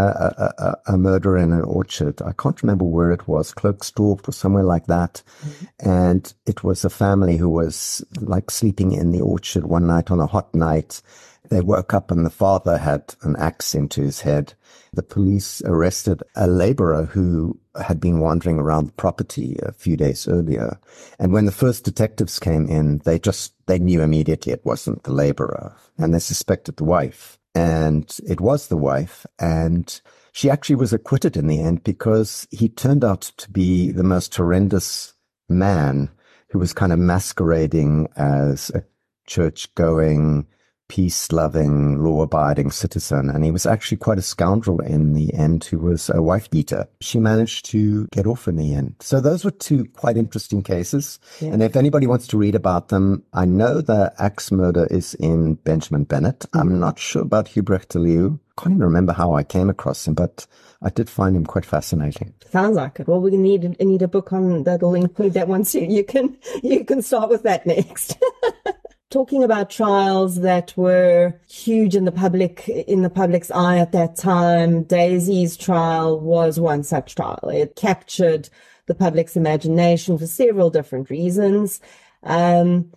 a, 0.58 0.93
a, 0.93 0.97
murder 0.97 1.38
in 1.38 1.52
an 1.52 1.62
orchard. 1.62 2.24
I 2.24 2.34
can't 2.34 2.62
remember 2.63 2.86
where 2.86 3.12
it 3.12 3.28
was, 3.28 3.54
Klerksdorp 3.54 4.28
or 4.28 4.32
somewhere 4.32 4.63
like 4.63 4.88
that. 4.88 5.21
Mm. 5.45 5.67
And 5.80 6.34
it 6.47 6.63
was 6.63 6.84
a 6.84 6.89
family 6.89 7.38
who 7.38 7.50
was 7.50 8.04
like 8.19 8.50
sleeping 8.50 8.93
in 8.93 9.12
the 9.12 9.21
orchard 9.21 9.65
one 9.65 9.86
night 9.86 10.10
on 10.10 10.19
a 10.19 10.28
hot 10.28 10.56
night. 10.56 11.04
They 11.50 11.62
woke 11.62 11.93
up 11.93 12.10
and 12.10 12.26
the 12.26 12.32
father 12.32 12.80
had 12.80 13.13
an 13.21 13.36
axe 13.36 13.76
into 13.76 14.02
his 14.02 14.21
head 14.21 14.56
the 14.93 15.04
police 15.04 15.62
arrested 15.63 16.21
a 16.36 16.47
laborer 16.47 17.06
who 17.06 17.58
had 17.82 18.01
been 18.01 18.19
wandering 18.19 18.60
around 18.60 18.88
the 18.88 18.93
property 18.93 19.58
a 19.63 19.71
few 19.71 19.95
days 19.95 20.27
earlier. 20.27 20.80
And 21.17 21.32
when 21.32 21.45
the 21.45 21.51
first 21.51 21.86
detectives 21.86 22.39
came 22.39 22.67
in, 22.67 22.99
they 22.99 23.17
just, 23.17 23.54
they 23.67 23.80
knew 23.80 24.01
immediately 24.01 24.51
it 24.51 24.65
wasn't 24.65 25.04
the 25.04 25.13
laborer 25.13 25.75
and 25.97 26.13
they 26.13 26.19
suspected 26.19 26.75
the 26.75 26.84
wife. 26.84 27.39
And 27.56 28.13
it 28.27 28.41
was 28.41 28.67
the 28.67 28.77
wife. 28.77 29.25
And 29.39 30.01
she 30.34 30.49
actually 30.49 30.75
was 30.75 30.91
acquitted 30.91 31.38
in 31.38 31.47
the 31.47 31.62
end 31.62 31.84
because 31.84 32.47
he 32.51 32.67
turned 32.67 33.06
out 33.06 33.21
to 33.38 33.49
be 33.49 33.91
the 33.91 34.04
most 34.04 34.36
horrendous 34.36 35.13
man 35.47 36.10
who 36.49 36.60
was 36.60 36.73
kind 36.73 36.91
of 36.91 36.99
masquerading 36.99 38.08
as 38.17 38.69
a 38.71 38.84
church 39.25 39.73
going, 39.75 40.47
peace 40.91 41.32
loving, 41.32 42.04
law 42.04 42.21
abiding 42.21 42.69
citizen. 42.69 43.30
And 43.30 43.45
he 43.45 43.51
was 43.51 43.65
actually 43.65 43.95
quite 43.95 44.17
a 44.17 44.21
scoundrel 44.21 44.82
in 44.82 45.13
the 45.13 45.34
end 45.34 45.63
who 45.63 45.80
was 45.80 46.10
a 46.13 46.21
wife 46.21 46.49
beater. 46.49 46.86
She 46.99 47.17
managed 47.17 47.63
to 47.67 48.08
get 48.08 48.27
off 48.27 48.45
in 48.45 48.58
the 48.58 48.73
end. 48.73 48.95
So 48.99 49.21
those 49.21 49.45
were 49.45 49.51
two 49.51 49.86
quite 49.86 50.17
interesting 50.17 50.62
cases. 50.62 51.17
Yeah. 51.39 51.54
And 51.54 51.63
if 51.63 51.77
anybody 51.77 52.08
wants 52.08 52.27
to 52.27 52.38
read 52.38 52.56
about 52.56 52.89
them, 52.89 53.23
I 53.32 53.45
know 53.45 53.80
the 53.80 54.12
axe 54.19 54.51
murder 54.51 54.86
is 54.91 55.13
in 55.13 55.54
Benjamin 55.54 56.04
Bennett. 56.04 56.39
Mm-hmm. 56.39 56.60
I'm 56.60 56.80
not 56.82 56.99
sure 56.99 57.21
about 57.21 57.47
Hubrecht 57.47 57.88
de 57.88 57.99
Leeuw. 57.99 58.38
Can't 58.58 58.75
even 58.75 58.84
remember 58.84 59.13
how 59.13 59.34
I 59.34 59.43
came 59.43 59.69
across 59.69 60.06
him, 60.06 60.13
but 60.13 60.45
I 60.82 60.89
did 60.89 61.10
find 61.10 61.38
him 61.38 61.45
quite 61.45 61.65
fascinating. 61.65 62.34
Sounds 62.51 62.75
like 62.75 62.99
it. 62.99 63.08
Well, 63.08 63.21
we 63.21 63.32
need 63.38 63.80
need 63.80 64.01
a 64.01 64.10
book 64.10 64.34
on 64.34 64.65
that'll 64.65 64.93
include 64.93 65.36
that 65.36 65.47
one 65.47 65.63
soon. 65.63 65.89
You 65.89 66.04
can 66.04 66.38
you 66.62 66.84
can 66.84 67.01
start 67.01 67.30
with 67.30 67.43
that 67.43 67.65
next. 67.65 68.17
talking 69.12 69.43
about 69.43 69.69
trials 69.69 70.39
that 70.41 70.76
were 70.78 71.39
huge 71.47 71.95
in 71.95 72.06
the 72.06 72.12
public 72.12 72.67
in 72.69 73.02
the 73.02 73.10
public's 73.10 73.52
eye 73.52 73.78
at 73.78 73.91
that 73.91 74.15
time 74.15 74.84
daisy's 74.84 75.58
trial 75.58 76.19
was 76.19 76.60
one 76.60 76.84
such 76.84 77.13
trial. 77.15 77.50
It 77.54 77.76
captured 77.76 78.50
the 78.88 78.95
public's 78.95 79.36
imagination 79.36 80.17
for 80.17 80.26
several 80.26 80.69
different 80.69 81.10
reasons. 81.10 81.82
Um, 82.24 82.91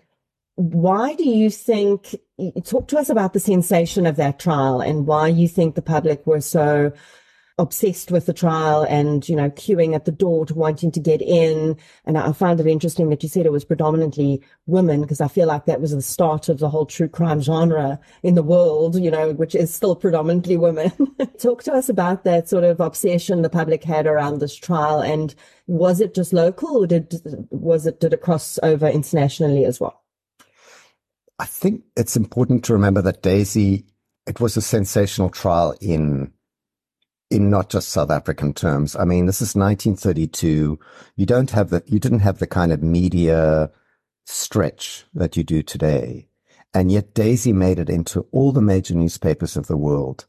why 0.55 1.14
do 1.14 1.29
you 1.29 1.50
think 1.50 2.14
talk 2.64 2.87
to 2.88 2.98
us 2.98 3.11
about 3.11 3.33
the 3.33 3.40
sensation 3.40 4.07
of 4.07 4.16
that 4.16 4.38
trial 4.38 4.81
and 4.81 5.07
why 5.07 5.29
you 5.29 5.48
think 5.48 5.74
the 5.74 5.83
public 5.83 6.24
were 6.27 6.40
so 6.40 6.92
obsessed 7.59 8.11
with 8.11 8.27
the 8.27 8.33
trial 8.33 8.83
and, 8.88 9.29
you 9.29 9.37
know, 9.37 9.49
queuing 9.51 9.95
at 9.95 10.07
the 10.07 10.11
door 10.11 10.45
to 10.45 10.55
wanting 10.55 10.90
to 10.90 10.99
get 10.99 11.23
in. 11.23 11.77
And 12.05 12.19
I 12.19 12.33
found 12.33 12.59
it 12.59 12.67
interesting 12.67 13.11
that 13.11 13.23
you 13.23 13.29
said 13.29 13.47
it 13.47 13.53
was 13.53 13.64
predominantly 13.64 14.43
women 14.67 15.03
because 15.03 15.21
I 15.21 15.29
feel 15.29 15.47
like 15.47 15.67
that 15.67 15.81
was 15.81 15.93
the 15.93 16.03
start 16.03 16.49
of 16.49 16.59
the 16.59 16.69
whole 16.69 16.87
true 16.87 17.09
crime 17.09 17.40
genre 17.40 18.01
in 18.25 18.35
the 18.35 18.43
world, 18.43 18.97
you 18.97 19.11
know, 19.11 19.33
which 19.33 19.55
is 19.55 19.73
still 19.73 19.95
predominantly 19.95 20.57
women. 20.57 20.90
Talk 21.38 21.62
to 21.64 21.73
us 21.73 21.88
about 21.88 22.25
that 22.25 22.49
sort 22.49 22.64
of 22.64 22.81
obsession 22.81 23.43
the 23.43 23.51
public 23.51 23.85
had 23.85 24.07
around 24.07 24.40
this 24.40 24.57
trial 24.57 25.01
and 25.01 25.35
was 25.67 26.01
it 26.01 26.14
just 26.14 26.33
local 26.33 26.83
or 26.83 26.87
did, 26.87 27.14
was 27.51 27.87
it, 27.87 28.01
did 28.01 28.12
it 28.12 28.21
cross 28.21 28.59
over 28.64 28.88
internationally 28.88 29.64
as 29.64 29.81
well? 29.81 30.03
I 31.38 31.47
think 31.47 31.85
it's 31.97 32.17
important 32.17 32.64
to 32.64 32.73
remember 32.73 33.03
that 33.03 33.23
Daisy, 33.23 33.87
it 34.27 34.40
was 34.40 34.57
a 34.57 34.62
sensational 34.62 35.31
trial 35.31 35.75
in 35.81 36.33
in 37.35 37.51
not 37.51 37.68
just 37.68 37.90
South 37.90 38.11
African 38.11 38.55
terms. 38.55 38.97
I 38.97 39.05
mean, 39.05 39.27
this 39.27 39.42
is 39.42 39.55
1932. 39.55 40.79
You 41.16 41.27
don't 41.27 41.51
have 41.51 41.70
the, 41.70 41.83
you 41.87 41.99
didn't 41.99 42.20
have 42.20 42.38
the 42.38 42.47
kind 42.47 42.73
of 42.73 42.83
media 42.83 43.70
stretch 44.25 45.05
that 45.14 45.37
you 45.37 45.44
do 45.44 45.62
today. 45.62 46.29
And 46.73 46.90
yet 46.90 47.14
Daisy 47.14 47.53
made 47.53 47.79
it 47.79 47.90
into 47.90 48.27
all 48.33 48.53
the 48.53 48.62
major 48.62 48.94
newspapers 48.94 49.57
of 49.57 49.66
the 49.66 49.77
world. 49.77 50.27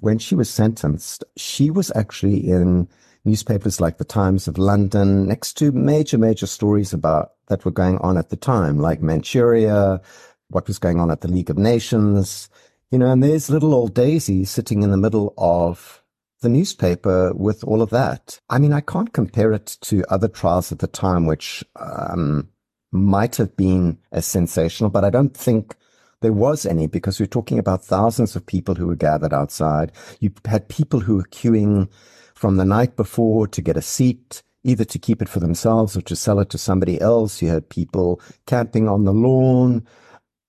When 0.00 0.18
she 0.18 0.34
was 0.34 0.50
sentenced, 0.50 1.24
she 1.36 1.70
was 1.70 1.92
actually 1.94 2.48
in 2.48 2.88
newspapers 3.24 3.80
like 3.80 3.98
the 3.98 4.04
Times 4.04 4.48
of 4.48 4.58
London, 4.58 5.26
next 5.26 5.54
to 5.58 5.72
major, 5.72 6.18
major 6.18 6.46
stories 6.46 6.92
about 6.92 7.32
that 7.48 7.64
were 7.64 7.70
going 7.70 7.98
on 7.98 8.16
at 8.16 8.30
the 8.30 8.36
time, 8.36 8.78
like 8.78 9.02
Manchuria, 9.02 10.00
what 10.48 10.66
was 10.66 10.78
going 10.78 11.00
on 11.00 11.10
at 11.10 11.20
the 11.20 11.28
League 11.28 11.50
of 11.50 11.58
Nations, 11.58 12.48
you 12.90 12.98
know, 12.98 13.10
and 13.10 13.22
there's 13.22 13.50
little 13.50 13.74
old 13.74 13.94
Daisy 13.94 14.44
sitting 14.44 14.82
in 14.82 14.90
the 14.90 14.96
middle 14.96 15.34
of 15.36 16.02
the 16.40 16.48
newspaper 16.48 17.32
with 17.34 17.64
all 17.64 17.82
of 17.82 17.90
that. 17.90 18.40
I 18.48 18.58
mean, 18.58 18.72
I 18.72 18.80
can't 18.80 19.12
compare 19.12 19.52
it 19.52 19.76
to 19.82 20.04
other 20.08 20.28
trials 20.28 20.72
at 20.72 20.78
the 20.78 20.86
time, 20.86 21.26
which 21.26 21.64
um, 21.76 22.48
might 22.92 23.36
have 23.36 23.56
been 23.56 23.98
as 24.12 24.26
sensational, 24.26 24.90
but 24.90 25.04
I 25.04 25.10
don't 25.10 25.36
think 25.36 25.76
there 26.20 26.32
was 26.32 26.66
any 26.66 26.86
because 26.86 27.20
we're 27.20 27.26
talking 27.26 27.58
about 27.58 27.84
thousands 27.84 28.34
of 28.34 28.46
people 28.46 28.74
who 28.74 28.86
were 28.86 28.96
gathered 28.96 29.32
outside. 29.32 29.92
You 30.20 30.32
had 30.44 30.68
people 30.68 31.00
who 31.00 31.16
were 31.16 31.24
queuing 31.24 31.88
from 32.34 32.56
the 32.56 32.64
night 32.64 32.96
before 32.96 33.46
to 33.48 33.62
get 33.62 33.76
a 33.76 33.82
seat, 33.82 34.42
either 34.64 34.84
to 34.84 34.98
keep 34.98 35.22
it 35.22 35.28
for 35.28 35.40
themselves 35.40 35.96
or 35.96 36.02
to 36.02 36.16
sell 36.16 36.40
it 36.40 36.50
to 36.50 36.58
somebody 36.58 37.00
else. 37.00 37.42
You 37.42 37.48
had 37.48 37.68
people 37.68 38.20
camping 38.46 38.88
on 38.88 39.04
the 39.04 39.12
lawn. 39.12 39.86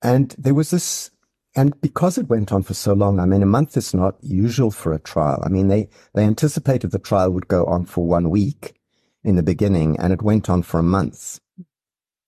And 0.02 0.36
there 0.38 0.54
was 0.54 0.71
this, 0.71 1.12
and 1.55 1.79
because 1.81 2.17
it 2.17 2.29
went 2.29 2.51
on 2.51 2.63
for 2.63 2.73
so 2.73 2.93
long, 2.93 3.19
I 3.19 3.25
mean, 3.25 3.41
a 3.41 3.47
month 3.47 3.75
is 3.75 3.93
not 3.93 4.15
usual 4.21 4.71
for 4.71 4.93
a 4.93 4.99
trial. 4.99 5.41
I 5.43 5.49
mean, 5.49 5.67
they, 5.67 5.89
they 6.13 6.23
anticipated 6.23 6.91
the 6.91 6.99
trial 6.99 7.31
would 7.31 7.47
go 7.47 7.65
on 7.65 7.85
for 7.85 8.05
one 8.05 8.29
week 8.29 8.75
in 9.23 9.35
the 9.35 9.43
beginning 9.43 9.99
and 9.99 10.13
it 10.13 10.21
went 10.21 10.49
on 10.49 10.62
for 10.62 10.79
a 10.79 10.83
month. 10.83 11.39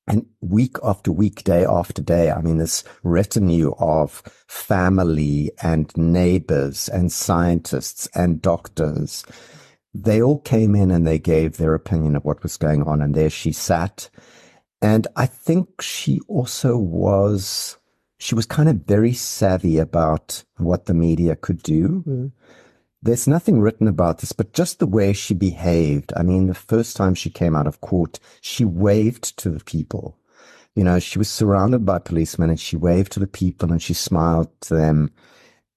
And 0.08 0.26
week 0.42 0.78
after 0.84 1.12
week, 1.12 1.44
day 1.44 1.64
after 1.64 2.02
day, 2.02 2.32
I 2.32 2.42
mean, 2.42 2.58
this 2.58 2.84
retinue 3.04 3.74
of 3.78 4.24
family 4.48 5.52
and 5.62 5.96
neighbors 5.96 6.90
and 6.90 7.12
scientists 7.12 8.10
and 8.16 8.42
doctors, 8.42 9.24
they 9.94 10.22
all 10.22 10.40
came 10.40 10.76
in 10.76 10.90
and 10.90 11.06
they 11.06 11.20
gave 11.20 11.58
their 11.58 11.76
opinion 11.76 12.16
of 12.16 12.26
what 12.26 12.42
was 12.42 12.58
going 12.58 12.84
on. 12.84 13.02
And 13.02 13.14
there 13.14 13.30
she 13.30 13.52
sat. 13.52 14.10
And 14.82 15.08
I 15.16 15.28
think 15.28 15.82
she 15.82 16.20
also 16.28 16.76
was, 16.76 17.78
she 18.22 18.36
was 18.36 18.46
kind 18.46 18.70
of 18.70 18.86
very 18.86 19.14
savvy 19.14 19.78
about 19.78 20.44
what 20.58 20.86
the 20.86 20.94
media 20.94 21.36
could 21.36 21.62
do. 21.64 22.04
Mm 22.08 22.32
there's 23.02 23.28
nothing 23.28 23.60
written 23.60 23.88
about 23.88 24.20
this, 24.20 24.32
but 24.32 24.54
just 24.54 24.80
the 24.80 24.86
way 24.86 25.14
she 25.14 25.34
behaved. 25.34 26.14
I 26.16 26.24
mean, 26.24 26.48
the 26.48 26.54
first 26.54 26.96
time 26.96 27.16
she 27.16 27.30
came 27.30 27.56
out 27.56 27.68
of 27.68 27.82
court, 27.82 28.20
she 28.42 28.64
waved 28.64 29.38
to 29.38 29.50
the 29.50 29.64
people. 29.64 30.18
You 30.76 30.84
know, 30.84 31.00
she 31.00 31.18
was 31.18 31.30
surrounded 31.30 31.86
by 31.86 32.00
policemen 32.00 32.50
and 32.50 32.60
she 32.60 32.78
waved 32.78 33.12
to 33.14 33.20
the 33.20 33.28
people 33.28 33.72
and 33.72 33.82
she 33.82 33.94
smiled 33.94 34.50
to 34.62 34.76
them. 34.76 35.12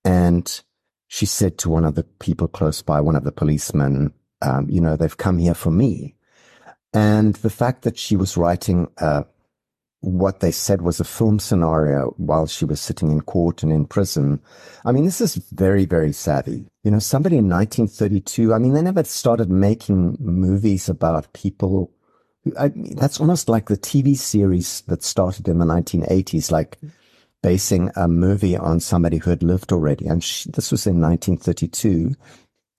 And 0.05 0.61
she 1.09 1.27
said 1.27 1.57
to 1.59 1.71
one 1.71 1.85
of 1.85 1.95
the 1.95 2.05
people 2.05 2.47
close 2.47 2.83
by, 2.83 3.01
one 3.01 3.17
of 3.17 3.25
the 3.25 3.33
policemen, 3.33 4.13
um, 4.43 4.69
you 4.69 4.81
know, 4.81 4.97
they've 4.97 5.17
come 5.17 5.39
here 5.39 5.55
for 5.55 5.71
me. 5.71 6.17
And 6.93 7.35
the 7.37 7.51
fact 7.51 7.83
that 7.83 7.99
she 7.99 8.17
was 8.17 8.37
writing 8.37 8.89
uh, 8.99 9.25
what 10.05 10.41
they 10.41 10.51
said 10.51 10.83
was 10.83 11.01
a 11.01 11.05
film 11.05 11.39
scenario 11.39 12.15
while 12.19 12.47
she 12.47 12.65
was 12.65 12.81
sitting 12.81 13.11
in 13.11 13.23
court 13.23 13.63
and 13.63 13.73
in 13.73 13.87
prison. 13.87 14.41
I 14.85 14.93
mean, 14.93 15.07
this 15.07 15.21
is 15.21 15.37
very, 15.53 15.87
very 15.87 16.13
savvy. 16.13 16.67
You 16.83 16.91
know, 16.91 16.99
somebody 16.99 17.39
in 17.39 17.49
1932, 17.49 18.53
I 18.53 18.59
mean, 18.59 18.75
they 18.75 18.83
never 18.83 19.03
started 19.05 19.51
making 19.51 20.19
movies 20.21 20.89
about 20.89 21.33
people. 21.33 21.91
I, 22.59 22.71
that's 22.97 23.19
almost 23.19 23.49
like 23.49 23.69
the 23.69 23.79
TV 23.79 24.17
series 24.17 24.83
that 24.83 25.03
started 25.03 25.49
in 25.49 25.59
the 25.59 25.65
1980s, 25.65 26.51
like 26.51 26.79
basing 27.43 27.91
a 27.97 28.07
movie 28.07 28.57
on 28.57 28.81
somebody 28.81 29.17
who 29.17 29.31
had 29.31 29.43
lived 29.43 29.73
already. 29.73 30.07
And 30.07 30.23
she, 30.23 30.51
this 30.51 30.71
was 30.71 30.87
in 30.87 31.01
1932. 31.01 32.15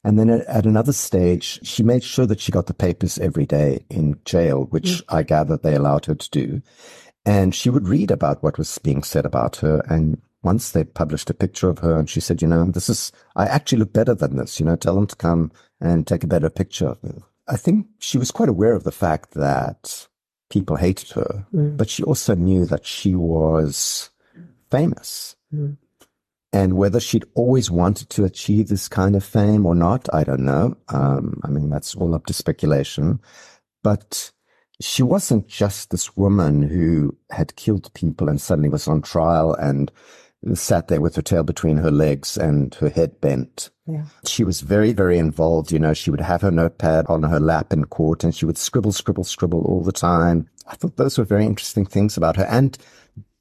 And 0.04 0.20
then 0.20 0.30
at, 0.30 0.46
at, 0.46 0.66
another 0.68 0.94
stage, 0.94 1.60
she 1.64 1.82
made 1.82 2.04
sure 2.04 2.28
that 2.28 2.40
she 2.40 2.52
got 2.52 2.68
the 2.68 2.76
papers 2.76 3.18
every 3.18 3.48
day 3.48 3.84
in 3.90 4.20
jail, 4.26 4.66
which 4.66 4.86
mm. 4.86 5.04
I 5.10 5.24
gather 5.24 5.58
they 5.58 5.74
allowed 5.74 6.06
her 6.06 6.14
to 6.14 6.30
do. 6.30 6.62
And 7.26 7.56
she 7.56 7.70
would 7.70 7.88
read 7.88 8.12
about 8.12 8.44
what 8.44 8.58
was 8.58 8.78
being 8.78 9.04
said 9.04 9.26
about 9.26 9.58
her. 9.58 9.82
And 9.90 10.22
once 10.44 10.72
they 10.72 10.84
published 10.84 11.30
a 11.30 11.34
picture 11.34 11.70
of 11.70 11.80
her 11.80 11.98
and 11.98 12.10
she 12.10 12.20
said, 12.20 12.42
you 12.42 12.48
know, 12.48 12.66
this 12.66 12.88
is, 12.88 13.12
I 13.36 13.48
actually 13.48 13.80
look 13.80 13.94
better 13.94 14.14
than 14.14 14.38
this, 14.38 14.60
you 14.60 14.66
know, 14.66 14.76
tell 14.76 14.96
them 14.96 15.08
to 15.08 15.16
come 15.16 15.52
and 15.82 16.06
take 16.06 16.24
a 16.24 16.28
better 16.28 16.50
picture 16.50 16.88
of 16.88 17.04
me. 17.04 17.24
I 17.48 17.58
think 17.58 17.88
she 18.00 18.18
was 18.18 18.32
quite 18.32 18.50
aware 18.50 18.74
of 18.74 18.84
the 18.84 18.92
fact 18.92 19.32
that 19.32 20.08
people 20.50 20.76
hated 20.76 21.12
her, 21.12 21.48
mm. 21.54 21.76
but 21.76 21.90
she 21.90 22.04
also 22.04 22.36
knew 22.36 22.66
that 22.66 22.86
she 22.86 23.16
was 23.16 24.12
famous. 24.70 25.36
Mm. 25.54 25.78
And 26.54 26.74
whether 26.74 27.00
she'd 27.00 27.26
always 27.34 27.70
wanted 27.70 28.10
to 28.12 28.24
achieve 28.24 28.70
this 28.70 28.88
kind 28.88 29.16
of 29.16 29.26
fame 29.26 29.66
or 29.66 29.76
not, 29.76 30.08
I 30.14 30.24
don't 30.24 30.46
know. 30.46 30.78
Um, 30.88 31.42
I 31.44 31.50
mean, 31.50 31.70
that's 31.70 31.96
all 31.96 32.16
up 32.16 32.28
to 32.28 32.34
speculation. 32.34 33.20
But 33.84 34.32
she 34.82 35.04
wasn't 35.04 35.48
just 35.48 35.90
this 35.90 36.16
woman 36.18 36.62
who 36.62 37.16
had 37.32 37.56
killed 37.56 37.94
people 37.94 38.30
and 38.30 38.42
suddenly 38.42 38.70
was 38.70 38.88
on 38.88 39.02
trial 39.02 39.54
and 39.56 39.92
sat 40.54 40.90
there 40.90 41.02
with 41.02 41.16
her 41.16 41.22
tail 41.22 41.44
between 41.44 41.78
her 41.78 41.90
legs 41.90 42.38
and 42.38 42.76
her 42.76 42.90
head 42.90 43.20
bent. 43.20 43.72
Yeah. 43.88 44.06
She 44.26 44.44
was 44.44 44.62
very, 44.62 44.94
very 44.94 45.18
involved. 45.18 45.72
You 45.72 45.80
know, 45.80 45.94
she 45.94 46.12
would 46.12 46.22
have 46.22 46.42
her 46.42 46.52
notepad 46.52 47.06
on 47.08 47.24
her 47.24 47.40
lap 47.40 47.74
in 47.74 47.86
court 47.86 48.24
and 48.24 48.36
she 48.36 48.46
would 48.46 48.58
scribble, 48.58 48.92
scribble, 48.92 49.24
scribble 49.24 49.64
all 49.66 49.82
the 49.82 49.92
time. 49.92 50.48
I 50.68 50.76
thought 50.76 50.98
those 50.98 51.18
were 51.18 51.24
very 51.24 51.46
interesting 51.46 51.86
things 51.86 52.16
about 52.18 52.36
her. 52.36 52.46
And 52.46 52.78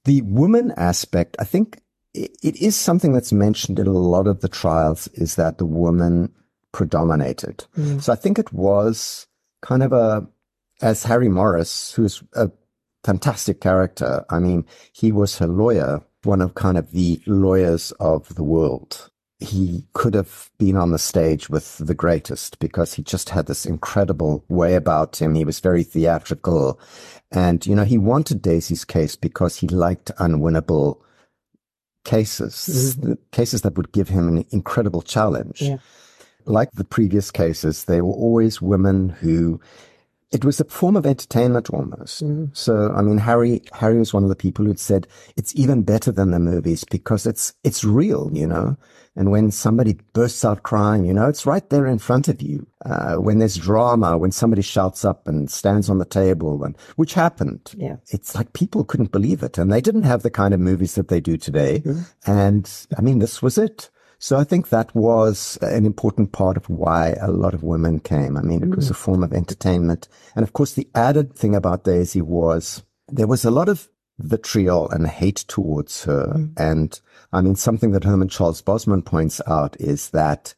the 0.05 0.23
woman 0.23 0.73
aspect, 0.77 1.37
I 1.39 1.45
think 1.45 1.81
it 2.15 2.57
is 2.57 2.77
something 2.77 3.13
that's 3.13 3.33
mentioned 3.33 3.79
in 3.79 3.87
a 3.87 3.93
lot 3.93 4.27
of 4.27 4.41
the 4.41 4.49
trials 4.49 5.09
is 5.09 5.35
that 5.35 5.59
the 5.59 5.67
woman 5.67 6.33
predominated. 6.73 7.65
Mm. 7.77 8.03
So 8.03 8.13
I 8.13 8.17
think 8.17 8.39
it 8.39 8.53
was 8.53 9.27
kind 9.63 9.83
of 9.83 9.93
a 9.93 10.27
as 10.85 11.03
Harry 11.05 11.31
Morris, 11.31 11.95
who's 11.95 12.23
a 12.35 12.51
fantastic 13.03 13.61
character. 13.63 14.25
I 14.29 14.39
mean, 14.39 14.67
he 14.93 15.13
was 15.13 15.39
her 15.39 15.47
lawyer, 15.47 16.03
one 16.25 16.43
of 16.43 16.55
kind 16.55 16.77
of 16.77 16.93
the 16.93 17.21
lawyers 17.27 17.91
of 17.93 18.35
the 18.35 18.45
world. 18.45 19.11
He 19.39 19.87
could 19.95 20.13
have 20.15 20.51
been 20.59 20.77
on 20.77 20.91
the 20.91 20.99
stage 20.99 21.49
with 21.49 21.79
the 21.79 21.95
greatest 21.95 22.59
because 22.59 22.95
he 22.95 23.03
just 23.03 23.31
had 23.31 23.47
this 23.47 23.65
incredible 23.65 24.45
way 24.49 24.75
about 24.75 25.21
him. 25.21 25.35
He 25.35 25.45
was 25.47 25.59
very 25.59 25.85
theatrical. 25.85 26.79
And, 27.33 27.67
you 27.67 27.75
know, 27.75 27.85
he 27.85 27.99
wanted 27.99 28.43
Daisy's 28.43 28.85
case 28.85 29.17
because 29.17 29.57
he 29.57 29.69
liked 29.69 30.13
unwinnable 30.19 31.01
cases, 32.05 32.97
mm-hmm. 32.99 33.15
cases 33.33 33.63
that 33.63 33.77
would 33.79 33.91
give 33.93 34.11
him 34.11 34.29
an 34.29 34.45
incredible 34.51 35.01
challenge. 35.01 35.63
Yeah. 35.63 35.79
Like 36.45 36.73
the 36.73 36.85
previous 36.85 37.31
cases, 37.31 37.85
they 37.85 38.03
were 38.03 38.13
always 38.13 38.61
women 38.61 39.09
who 39.09 39.61
it 40.35 40.45
was 40.45 40.59
a 40.59 40.65
form 40.65 40.97
of 40.97 41.07
entertainment 41.07 41.71
almost. 41.71 42.25
Mm. 42.25 42.55
So, 42.57 42.93
I 42.93 43.03
mean, 43.03 43.19
Harry, 43.19 43.63
Harry 43.73 43.99
was 43.99 44.13
one 44.13 44.25
of 44.25 44.29
the 44.29 44.37
people 44.37 44.65
who'd 44.65 44.81
said 44.81 45.07
it's 45.37 45.55
even 45.55 45.83
better 45.83 46.11
than 46.11 46.33
the 46.33 46.41
movies 46.41 46.85
because 46.85 47.25
it's, 47.25 47.55
it's 47.63 47.85
real, 47.85 48.31
you 48.33 48.47
know? 48.47 48.77
And 49.17 49.31
when 49.31 49.53
somebody 49.53 49.97
bursts 50.13 50.45
out 50.45 50.65
crying, 50.65 51.05
you 51.05 51.15
know, 51.15 51.29
it's 51.29 51.47
right 51.47 51.69
there 51.71 51.87
in 51.87 51.99
front 51.99 52.27
of 52.27 52.43
you. 52.43 52.67
Uh, 52.85 53.15
when 53.15 53.39
there's 53.39 53.57
drama, 53.57 54.19
when 54.19 54.33
somebody 54.33 54.61
shouts 54.61 55.05
up 55.05 55.29
and 55.29 55.49
stands 55.49 55.89
on 55.89 55.99
the 55.99 56.05
table 56.05 56.65
and, 56.65 56.77
which 56.97 57.15
happened. 57.15 57.73
Yeah. 57.77 57.97
It's 58.09 58.35
like 58.35 58.53
people 58.55 58.85
couldn't 58.85 59.13
believe 59.13 59.45
it 59.45 59.57
and 59.57 59.73
they 59.73 59.81
didn't 59.81 60.03
have 60.03 60.23
the 60.23 60.31
kind 60.31 60.53
of 60.53 60.59
movies 60.59 60.97
that 60.97 61.09
they 61.09 61.21
do 61.21 61.37
today. 61.37 61.81
Mm. 61.81 62.07
And 62.27 62.87
I 62.99 63.03
mean, 63.03 63.21
this 63.21 63.41
was 63.41 63.57
it. 63.57 63.89
So 64.25 64.39
I 64.39 64.45
think 64.45 64.71
that 64.71 64.95
was 64.95 65.59
an 65.61 65.85
important 65.85 66.33
part 66.33 66.57
of 66.57 66.71
why 66.71 67.11
a 67.21 67.31
lot 67.31 67.53
of 67.53 67.63
women 67.63 68.01
came. 68.01 68.39
I 68.39 68.41
mean, 68.41 68.63
it 68.63 68.75
was 68.75 68.89
a 68.89 68.95
form 68.95 69.23
of 69.23 69.35
entertainment. 69.35 70.09
And 70.35 70.43
of 70.43 70.55
course, 70.55 70.73
the 70.73 70.89
added 70.95 71.35
thing 71.35 71.55
about 71.55 71.85
Daisy 71.85 72.23
was 72.23 72.83
there 73.07 73.27
was 73.27 73.45
a 73.45 73.51
lot 73.51 73.69
of 73.69 73.91
vitriol 74.19 74.89
and 74.89 75.07
hate 75.07 75.45
towards 75.47 76.05
her. 76.05 76.33
Mm. 76.39 76.53
And 76.57 77.01
I 77.35 77.43
mean, 77.43 77.55
something 77.55 77.91
that 77.91 78.05
Herman 78.05 78.31
Charles 78.31 78.63
Bosman 78.63 79.03
points 79.03 79.43
out 79.47 79.79
is 79.79 80.09
that 80.13 80.55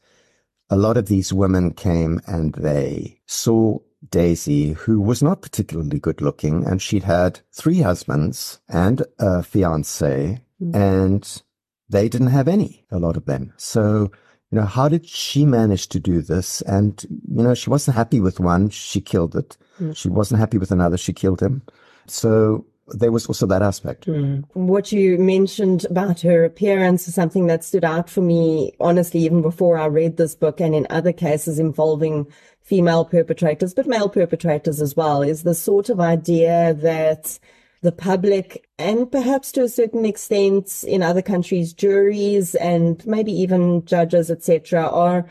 a 0.71 0.77
lot 0.77 0.97
of 0.97 1.09
these 1.09 1.33
women 1.33 1.73
came 1.73 2.21
and 2.29 2.55
they 2.55 3.19
saw 3.27 3.81
Daisy, 4.09 4.75
who 4.75 5.01
was 5.01 5.25
not 5.25 5.43
particularly 5.43 5.99
good 5.99 6.21
looking, 6.21 6.65
and 6.65 6.81
she'd 6.81 7.03
had 7.03 7.41
three 7.51 7.81
husbands 7.81 8.61
and 8.69 9.03
a 9.19 9.43
fiance, 9.43 10.41
mm. 10.63 10.73
and 10.73 11.43
they 11.89 12.09
didn't 12.09 12.29
have 12.29 12.49
any, 12.49 12.85
a 12.91 12.99
lot 12.99 13.17
of 13.17 13.27
them. 13.27 13.53
So, 13.57 14.11
you 14.51 14.59
know, 14.59 14.65
how 14.65 14.89
did 14.89 15.07
she 15.07 15.45
manage 15.45 15.89
to 15.89 16.01
do 16.01 16.21
this? 16.21 16.63
And, 16.63 17.05
you 17.29 17.43
know, 17.43 17.55
she 17.55 17.71
wasn't 17.71 17.97
happy 17.97 18.21
with 18.21 18.41
one, 18.41 18.71
she 18.71 19.01
killed 19.01 19.37
it. 19.37 19.57
Mm. 19.81 19.97
She 19.97 20.09
wasn't 20.09 20.41
happy 20.41 20.59
with 20.59 20.71
another, 20.71 20.97
she 20.97 21.13
killed 21.13 21.41
him. 21.41 21.63
So 22.07 22.65
there 22.89 23.11
was 23.11 23.27
also 23.27 23.47
that 23.47 23.63
aspect. 23.63 24.07
Mm. 24.07 24.45
What 24.53 24.93
you 24.93 25.19
mentioned 25.19 25.85
about 25.91 26.21
her 26.21 26.45
appearance 26.45 27.09
is 27.09 27.15
something 27.15 27.47
that 27.49 27.65
stood 27.65 27.85
out 27.85 28.09
for 28.09 28.21
me, 28.21 28.73
honestly, 28.81 29.21
even 29.21 29.43
before 29.43 29.79
I 29.79 29.87
read 29.87 30.17
this 30.17 30.35
book 30.35 30.61
and 30.61 30.75
in 30.75 30.87
other 30.91 31.13
cases 31.13 31.59
involving 31.59 32.27
female 32.63 33.05
perpetrators, 33.05 33.75
but 33.75 33.87
male 33.87 34.09
perpetrators 34.09 34.81
as 34.81 34.97
well, 34.97 35.23
is 35.23 35.43
the 35.43 35.55
sort 35.55 35.89
of 35.89 36.01
idea 36.01 36.75
that 36.75 37.39
the 37.83 37.93
public 37.93 38.69
and 38.79 39.11
perhaps 39.11 39.53
to 39.53 39.63
a 39.63 39.69
certain 39.69 40.05
extent 40.05 40.85
in 40.87 41.03
other 41.03 41.23
countries, 41.23 41.73
juries 41.73 42.55
and 42.57 43.05
maybe 43.07 43.33
even 43.33 43.85
judges, 43.85 44.31
etc., 44.31 44.87
are 44.89 45.27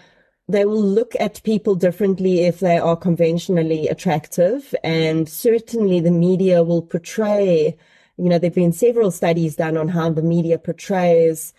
they 0.48 0.64
will 0.64 0.82
look 0.82 1.16
at 1.20 1.42
people 1.44 1.76
differently 1.76 2.42
if 2.42 2.60
they 2.60 2.78
are 2.78 2.96
conventionally 2.96 3.88
attractive. 3.88 4.76
And 4.84 5.28
certainly 5.28 6.00
the 6.00 6.12
media 6.12 6.64
will 6.64 6.84
portray, 6.84 7.76
you 8.18 8.26
know, 8.26 8.38
there 8.38 8.50
have 8.50 8.56
been 8.56 8.72
several 8.72 9.10
studies 9.10 9.56
done 9.56 9.76
on 9.76 9.88
how 9.88 10.12
the 10.12 10.22
media 10.22 10.60
portrays 10.60 11.54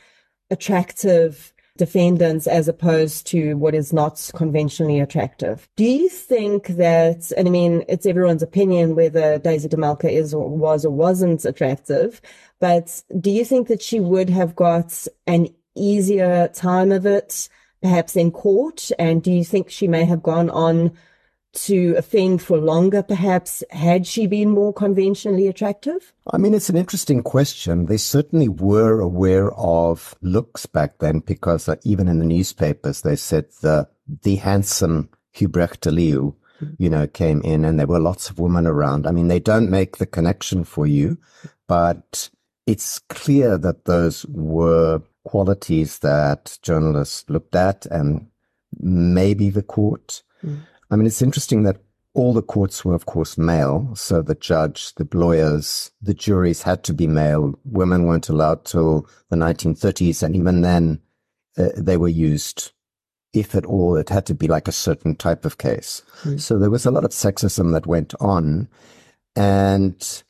attractive 0.51 1.53
defendants 1.77 2.47
as 2.47 2.69
opposed 2.69 3.27
to 3.29 3.55
what 3.55 3.75
is 3.75 3.93
not 3.93 4.31
conventionally 4.35 5.01
attractive. 5.01 5.69
Do 5.77 5.85
you 5.85 6.09
think 6.09 6.69
that, 6.69 7.33
and 7.37 7.47
I 7.47 7.51
mean, 7.51 7.85
it's 7.89 8.07
everyone's 8.07 8.43
opinion 8.43 8.97
whether 8.97 9.39
Daisy 9.39 9.69
DeMelker 9.69 10.11
is 10.11 10.35
or 10.35 10.49
was 10.49 10.85
or 10.85 10.91
wasn't 10.91 11.45
attractive, 11.45 12.21
but 12.61 13.03
do 13.21 13.31
you 13.31 13.45
think 13.45 13.69
that 13.69 13.83
she 13.83 14.01
would 14.01 14.31
have 14.31 14.57
got 14.57 15.07
an 15.27 15.49
easier 15.75 16.49
time 16.49 16.93
of 16.93 17.07
it, 17.07 17.49
perhaps 17.83 18.17
in 18.17 18.31
court? 18.31 18.91
And 18.99 19.23
do 19.23 19.31
you 19.31 19.45
think 19.45 19.71
she 19.71 19.89
may 19.89 20.05
have 20.05 20.23
gone 20.23 20.51
on 20.51 20.97
to 21.57 21.95
offend 21.97 22.43
for 22.43 22.59
longer, 22.59 23.03
perhaps, 23.03 23.65
had 23.71 24.07
she 24.07 24.27
been 24.27 24.51
more 24.51 24.73
conventionally 24.73 25.49
attractive? 25.49 26.13
I 26.33 26.39
mean, 26.39 26.55
it's 26.55 26.69
an 26.69 26.77
interesting 26.77 27.23
question. 27.23 27.87
They 27.87 27.97
certainly 27.97 28.49
were 28.49 29.01
aware 29.01 29.53
of 29.55 30.15
looks 30.21 30.67
back 30.67 30.99
then 30.99 31.21
because 31.21 31.69
uh, 31.69 31.77
even 31.85 32.09
in 32.09 32.19
the 32.19 32.25
newspapers, 32.25 33.03
they 33.03 33.17
said 33.17 33.47
the, 33.63 33.89
the 34.23 34.37
handsome 34.37 35.09
Hubrecht 35.35 35.81
de 35.81 35.91
Leeuw, 35.91 36.35
you 36.79 36.89
know, 36.89 37.07
came 37.07 37.43
in 37.43 37.65
and 37.65 37.79
there 37.79 37.87
were 37.87 38.01
lots 38.01 38.31
of 38.31 38.39
women 38.39 38.67
around. 38.67 39.07
I 39.07 39.11
mean, 39.11 39.29
they 39.29 39.41
don't 39.41 39.71
make 39.71 39.97
the 39.97 40.07
connection 40.07 40.65
for 40.65 40.87
you, 40.87 41.19
but 41.67 42.31
it's 42.67 42.99
clear 42.99 43.59
that 43.59 43.85
those 43.85 44.25
were 44.27 45.03
qualities 45.25 45.99
that 45.99 46.59
journalists 46.63 47.29
looked 47.29 47.57
at 47.57 47.87
and 47.87 48.29
maybe 48.79 49.51
the 49.51 49.63
court. 49.63 50.23
Mm. 50.45 50.61
I 50.91 50.97
mean, 50.97 51.07
it's 51.07 51.23
interesting 51.23 51.65
that 51.65 51.79
all 52.15 52.33
the 52.33 52.43
courts 52.43 52.85
were, 52.85 52.95
of 52.95 53.07
course, 53.07 53.37
male. 53.37 53.95
So 53.95 54.23
the 54.23 54.35
judge, 54.35 54.95
the 54.95 55.07
lawyers, 55.13 55.91
the 56.01 56.15
juries 56.15 56.63
had 56.63 56.83
to 56.85 56.95
be 56.95 57.07
male. 57.07 57.55
Women 57.65 58.05
weren't 58.05 58.31
allowed 58.31 58.65
till 58.65 59.07
the 59.29 59.37
1930s. 59.37 60.23
And 60.23 60.35
even 60.35 60.63
then, 60.63 61.01
uh, 61.59 61.69
they 61.77 61.99
were 61.99 62.09
used, 62.09 62.73
if 63.35 63.55
at 63.55 63.67
all, 63.67 63.97
it 63.97 64.09
had 64.09 64.25
to 64.27 64.35
be 64.35 64.47
like 64.47 64.67
a 64.67 64.73
certain 64.73 65.15
type 65.15 65.45
of 65.45 65.59
case. 65.59 66.03
Mm. 66.23 66.41
So 66.41 66.59
there 66.59 66.71
was 66.71 66.87
a 66.87 66.91
lot 66.91 67.05
of 67.05 67.11
sexism 67.11 67.73
that 67.73 67.87
went 67.87 68.15
on. 68.19 68.69
And 69.35 70.23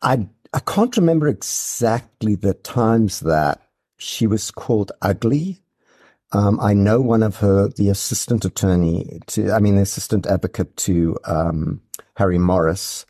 I, 0.00 0.26
I 0.54 0.60
can't 0.60 0.96
remember 0.96 1.28
exactly 1.28 2.36
the 2.36 2.54
times 2.54 3.20
that 3.20 3.60
she 3.98 4.26
was 4.26 4.50
called 4.50 4.92
ugly 5.02 5.60
um, 6.36 6.60
I 6.60 6.74
know 6.74 7.00
one 7.00 7.22
of 7.22 7.36
her, 7.36 7.68
the 7.68 7.88
assistant 7.88 8.44
attorney 8.44 9.20
to, 9.28 9.52
I 9.52 9.58
mean, 9.58 9.76
the 9.76 9.82
assistant 9.82 10.26
advocate 10.26 10.76
to 10.78 11.16
um, 11.24 11.80
Harry 12.16 12.36
Morris, 12.38 13.06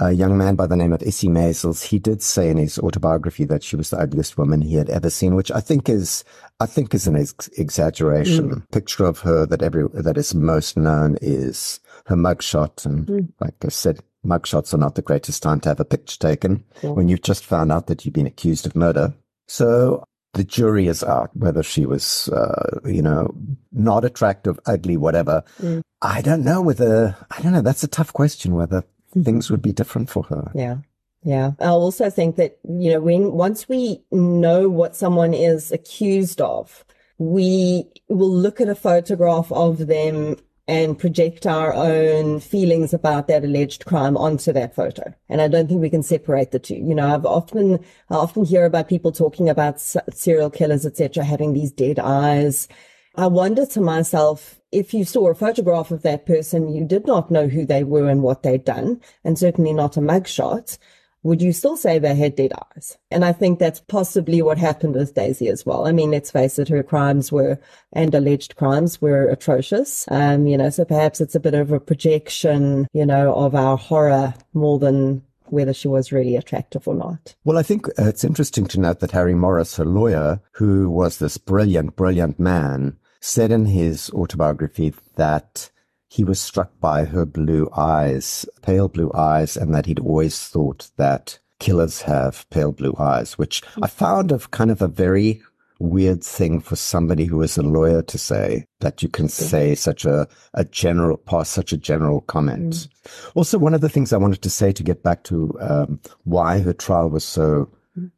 a 0.00 0.10
young 0.10 0.36
man 0.36 0.56
by 0.56 0.66
the 0.66 0.76
name 0.76 0.92
of 0.92 1.00
Issy 1.00 1.28
Maisels. 1.28 1.84
He 1.84 2.00
did 2.00 2.22
say 2.22 2.50
in 2.50 2.56
his 2.56 2.78
autobiography 2.80 3.44
that 3.44 3.62
she 3.62 3.76
was 3.76 3.90
the 3.90 3.98
ugliest 3.98 4.36
woman 4.36 4.60
he 4.62 4.74
had 4.74 4.90
ever 4.90 5.10
seen, 5.10 5.36
which 5.36 5.52
I 5.52 5.60
think 5.60 5.88
is, 5.88 6.24
I 6.58 6.66
think 6.66 6.92
is 6.92 7.06
an 7.06 7.16
ex- 7.16 7.48
exaggeration. 7.56 8.50
Mm. 8.50 8.70
Picture 8.72 9.04
of 9.04 9.20
her 9.20 9.46
that 9.46 9.62
every 9.62 9.84
that 9.94 10.18
is 10.18 10.34
most 10.34 10.76
known 10.76 11.16
is 11.22 11.78
her 12.06 12.16
mugshot, 12.16 12.84
and 12.84 13.06
mm. 13.06 13.28
like 13.40 13.54
I 13.64 13.68
said, 13.68 14.00
mugshots 14.24 14.74
are 14.74 14.78
not 14.78 14.96
the 14.96 15.02
greatest 15.02 15.40
time 15.40 15.60
to 15.60 15.68
have 15.68 15.80
a 15.80 15.84
picture 15.84 16.18
taken 16.18 16.64
when 16.82 17.08
you've 17.08 17.22
just 17.22 17.44
found 17.44 17.70
out 17.70 17.86
that 17.86 18.04
you've 18.04 18.14
been 18.14 18.26
accused 18.26 18.66
of 18.66 18.74
murder. 18.74 19.14
So 19.46 20.04
the 20.36 20.44
jury 20.44 20.86
is 20.86 21.02
out 21.02 21.30
whether 21.34 21.62
she 21.62 21.86
was, 21.86 22.28
uh, 22.28 22.80
you 22.84 23.02
know, 23.02 23.34
not 23.72 24.04
attractive, 24.04 24.60
ugly, 24.66 24.96
whatever. 24.96 25.42
Mm. 25.60 25.82
I 26.02 26.20
don't 26.22 26.44
know 26.44 26.60
whether, 26.62 27.16
I 27.30 27.42
don't 27.42 27.52
know. 27.52 27.62
That's 27.62 27.82
a 27.82 27.88
tough 27.88 28.12
question 28.12 28.54
whether 28.54 28.82
mm-hmm. 28.82 29.22
things 29.22 29.50
would 29.50 29.62
be 29.62 29.72
different 29.72 30.10
for 30.10 30.24
her. 30.24 30.52
Yeah. 30.54 30.78
Yeah. 31.24 31.52
I 31.58 31.68
also 31.68 32.10
think 32.10 32.36
that, 32.36 32.58
you 32.64 32.92
know, 32.92 33.00
when, 33.00 33.32
once 33.32 33.68
we 33.68 34.04
know 34.12 34.68
what 34.68 34.94
someone 34.94 35.34
is 35.34 35.72
accused 35.72 36.40
of, 36.40 36.84
we 37.18 37.84
will 38.08 38.32
look 38.32 38.60
at 38.60 38.68
a 38.68 38.74
photograph 38.74 39.50
of 39.50 39.86
them 39.86 40.36
and 40.68 40.98
project 40.98 41.46
our 41.46 41.72
own 41.72 42.40
feelings 42.40 42.92
about 42.92 43.28
that 43.28 43.44
alleged 43.44 43.84
crime 43.84 44.16
onto 44.16 44.52
that 44.52 44.74
photo. 44.74 45.14
And 45.28 45.40
I 45.40 45.48
don't 45.48 45.68
think 45.68 45.80
we 45.80 45.90
can 45.90 46.02
separate 46.02 46.50
the 46.50 46.58
two. 46.58 46.74
You 46.74 46.94
know, 46.94 47.14
I've 47.14 47.24
often, 47.26 47.78
I 48.10 48.14
often 48.14 48.44
hear 48.44 48.64
about 48.64 48.88
people 48.88 49.12
talking 49.12 49.48
about 49.48 49.80
serial 49.80 50.50
killers, 50.50 50.84
etc., 50.84 51.22
having 51.22 51.52
these 51.52 51.70
dead 51.70 51.98
eyes. 51.98 52.66
I 53.14 53.28
wonder 53.28 53.64
to 53.66 53.80
myself, 53.80 54.60
if 54.72 54.92
you 54.92 55.04
saw 55.04 55.30
a 55.30 55.34
photograph 55.34 55.90
of 55.90 56.02
that 56.02 56.26
person, 56.26 56.68
you 56.74 56.84
did 56.84 57.06
not 57.06 57.30
know 57.30 57.48
who 57.48 57.64
they 57.64 57.84
were 57.84 58.08
and 58.08 58.22
what 58.22 58.42
they'd 58.42 58.64
done, 58.64 59.00
and 59.24 59.38
certainly 59.38 59.72
not 59.72 59.96
a 59.96 60.00
mugshot 60.00 60.78
would 61.26 61.42
you 61.42 61.52
still 61.52 61.76
say 61.76 61.98
they 61.98 62.14
had 62.14 62.36
dead 62.36 62.52
eyes? 62.52 62.96
And 63.10 63.24
I 63.24 63.32
think 63.32 63.58
that's 63.58 63.80
possibly 63.80 64.42
what 64.42 64.58
happened 64.58 64.94
with 64.94 65.14
Daisy 65.14 65.48
as 65.48 65.66
well. 65.66 65.86
I 65.86 65.90
mean, 65.90 66.12
let's 66.12 66.30
face 66.30 66.56
it, 66.56 66.68
her 66.68 66.84
crimes 66.84 67.32
were, 67.32 67.58
and 67.92 68.14
alleged 68.14 68.54
crimes 68.54 69.02
were 69.02 69.28
atrocious. 69.28 70.06
Um, 70.08 70.46
you 70.46 70.56
know, 70.56 70.70
so 70.70 70.84
perhaps 70.84 71.20
it's 71.20 71.34
a 71.34 71.40
bit 71.40 71.54
of 71.54 71.72
a 71.72 71.80
projection, 71.80 72.86
you 72.92 73.04
know, 73.04 73.34
of 73.34 73.56
our 73.56 73.76
horror 73.76 74.34
more 74.54 74.78
than 74.78 75.20
whether 75.46 75.74
she 75.74 75.88
was 75.88 76.12
really 76.12 76.36
attractive 76.36 76.86
or 76.86 76.94
not. 76.94 77.34
Well, 77.44 77.58
I 77.58 77.64
think 77.64 77.88
uh, 77.88 78.04
it's 78.04 78.24
interesting 78.24 78.66
to 78.68 78.80
note 78.80 79.00
that 79.00 79.10
Harry 79.10 79.34
Morris, 79.34 79.76
her 79.76 79.84
lawyer, 79.84 80.40
who 80.52 80.88
was 80.88 81.18
this 81.18 81.38
brilliant, 81.38 81.96
brilliant 81.96 82.38
man, 82.38 82.98
said 83.20 83.50
in 83.50 83.66
his 83.66 84.10
autobiography 84.10 84.94
that 85.16 85.70
he 86.08 86.24
was 86.24 86.40
struck 86.40 86.70
by 86.80 87.04
her 87.04 87.26
blue 87.26 87.68
eyes, 87.76 88.46
pale 88.62 88.88
blue 88.88 89.10
eyes, 89.14 89.56
and 89.56 89.74
that 89.74 89.86
he'd 89.86 90.00
always 90.00 90.48
thought 90.48 90.90
that 90.96 91.38
killers 91.58 92.02
have 92.02 92.48
pale 92.50 92.72
blue 92.72 92.94
eyes, 92.98 93.38
which 93.38 93.62
I 93.82 93.86
found 93.88 94.32
of 94.32 94.50
kind 94.50 94.70
of 94.70 94.82
a 94.82 94.88
very 94.88 95.42
weird 95.78 96.24
thing 96.24 96.60
for 96.60 96.76
somebody 96.76 97.26
who 97.26 97.42
is 97.42 97.58
a 97.58 97.62
lawyer 97.62 98.02
to 98.02 98.18
say 98.18 98.64
that 98.80 99.02
you 99.02 99.08
can 99.08 99.28
say 99.28 99.74
such 99.74 100.04
a, 100.04 100.26
a 100.54 100.64
general 100.64 101.16
pass 101.16 101.50
such 101.50 101.72
a 101.72 101.76
general 101.76 102.22
comment. 102.22 102.72
Mm. 102.72 103.30
Also, 103.34 103.58
one 103.58 103.74
of 103.74 103.80
the 103.80 103.88
things 103.88 104.12
I 104.12 104.18
wanted 104.18 104.42
to 104.42 104.50
say 104.50 104.72
to 104.72 104.82
get 104.82 105.02
back 105.02 105.24
to 105.24 105.54
um, 105.60 106.00
why 106.24 106.60
her 106.60 106.72
trial 106.72 107.10
was 107.10 107.24
so 107.24 107.70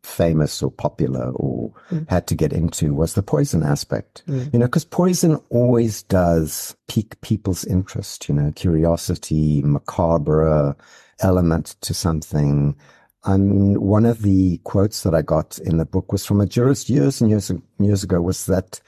famous 0.03 0.63
or 0.63 0.71
popular 0.71 1.31
or 1.33 1.73
mm. 1.91 2.09
had 2.09 2.27
to 2.27 2.35
get 2.35 2.53
into 2.53 2.95
was 2.95 3.15
the 3.15 3.23
poison 3.23 3.63
aspect. 3.63 4.23
Mm. 4.27 4.53
You 4.53 4.59
know, 4.61 4.67
because 4.67 4.85
poison 4.85 5.37
always 5.51 6.03
does 6.03 6.77
pique 6.89 7.21
people's 7.21 7.65
interest, 7.65 8.29
you 8.29 8.35
know, 8.35 8.53
curiosity, 8.53 9.63
macabre 9.63 10.77
element 11.21 11.77
to 11.83 11.95
something. 11.95 12.77
I 13.25 13.37
mean, 13.37 13.81
one 13.81 14.07
of 14.07 14.23
the 14.23 14.59
quotes 14.65 15.03
that 15.03 15.15
I 15.15 15.23
got 15.23 15.59
in 15.59 15.77
the 15.79 15.85
book 15.85 16.13
was 16.13 16.25
from 16.25 16.41
a 16.41 16.47
jurist 16.47 16.89
years 16.89 17.21
and 17.21 17.31
years, 17.31 17.51
years 17.79 18.05
ago 18.05 18.21
was 18.21 18.47
that 18.47 18.81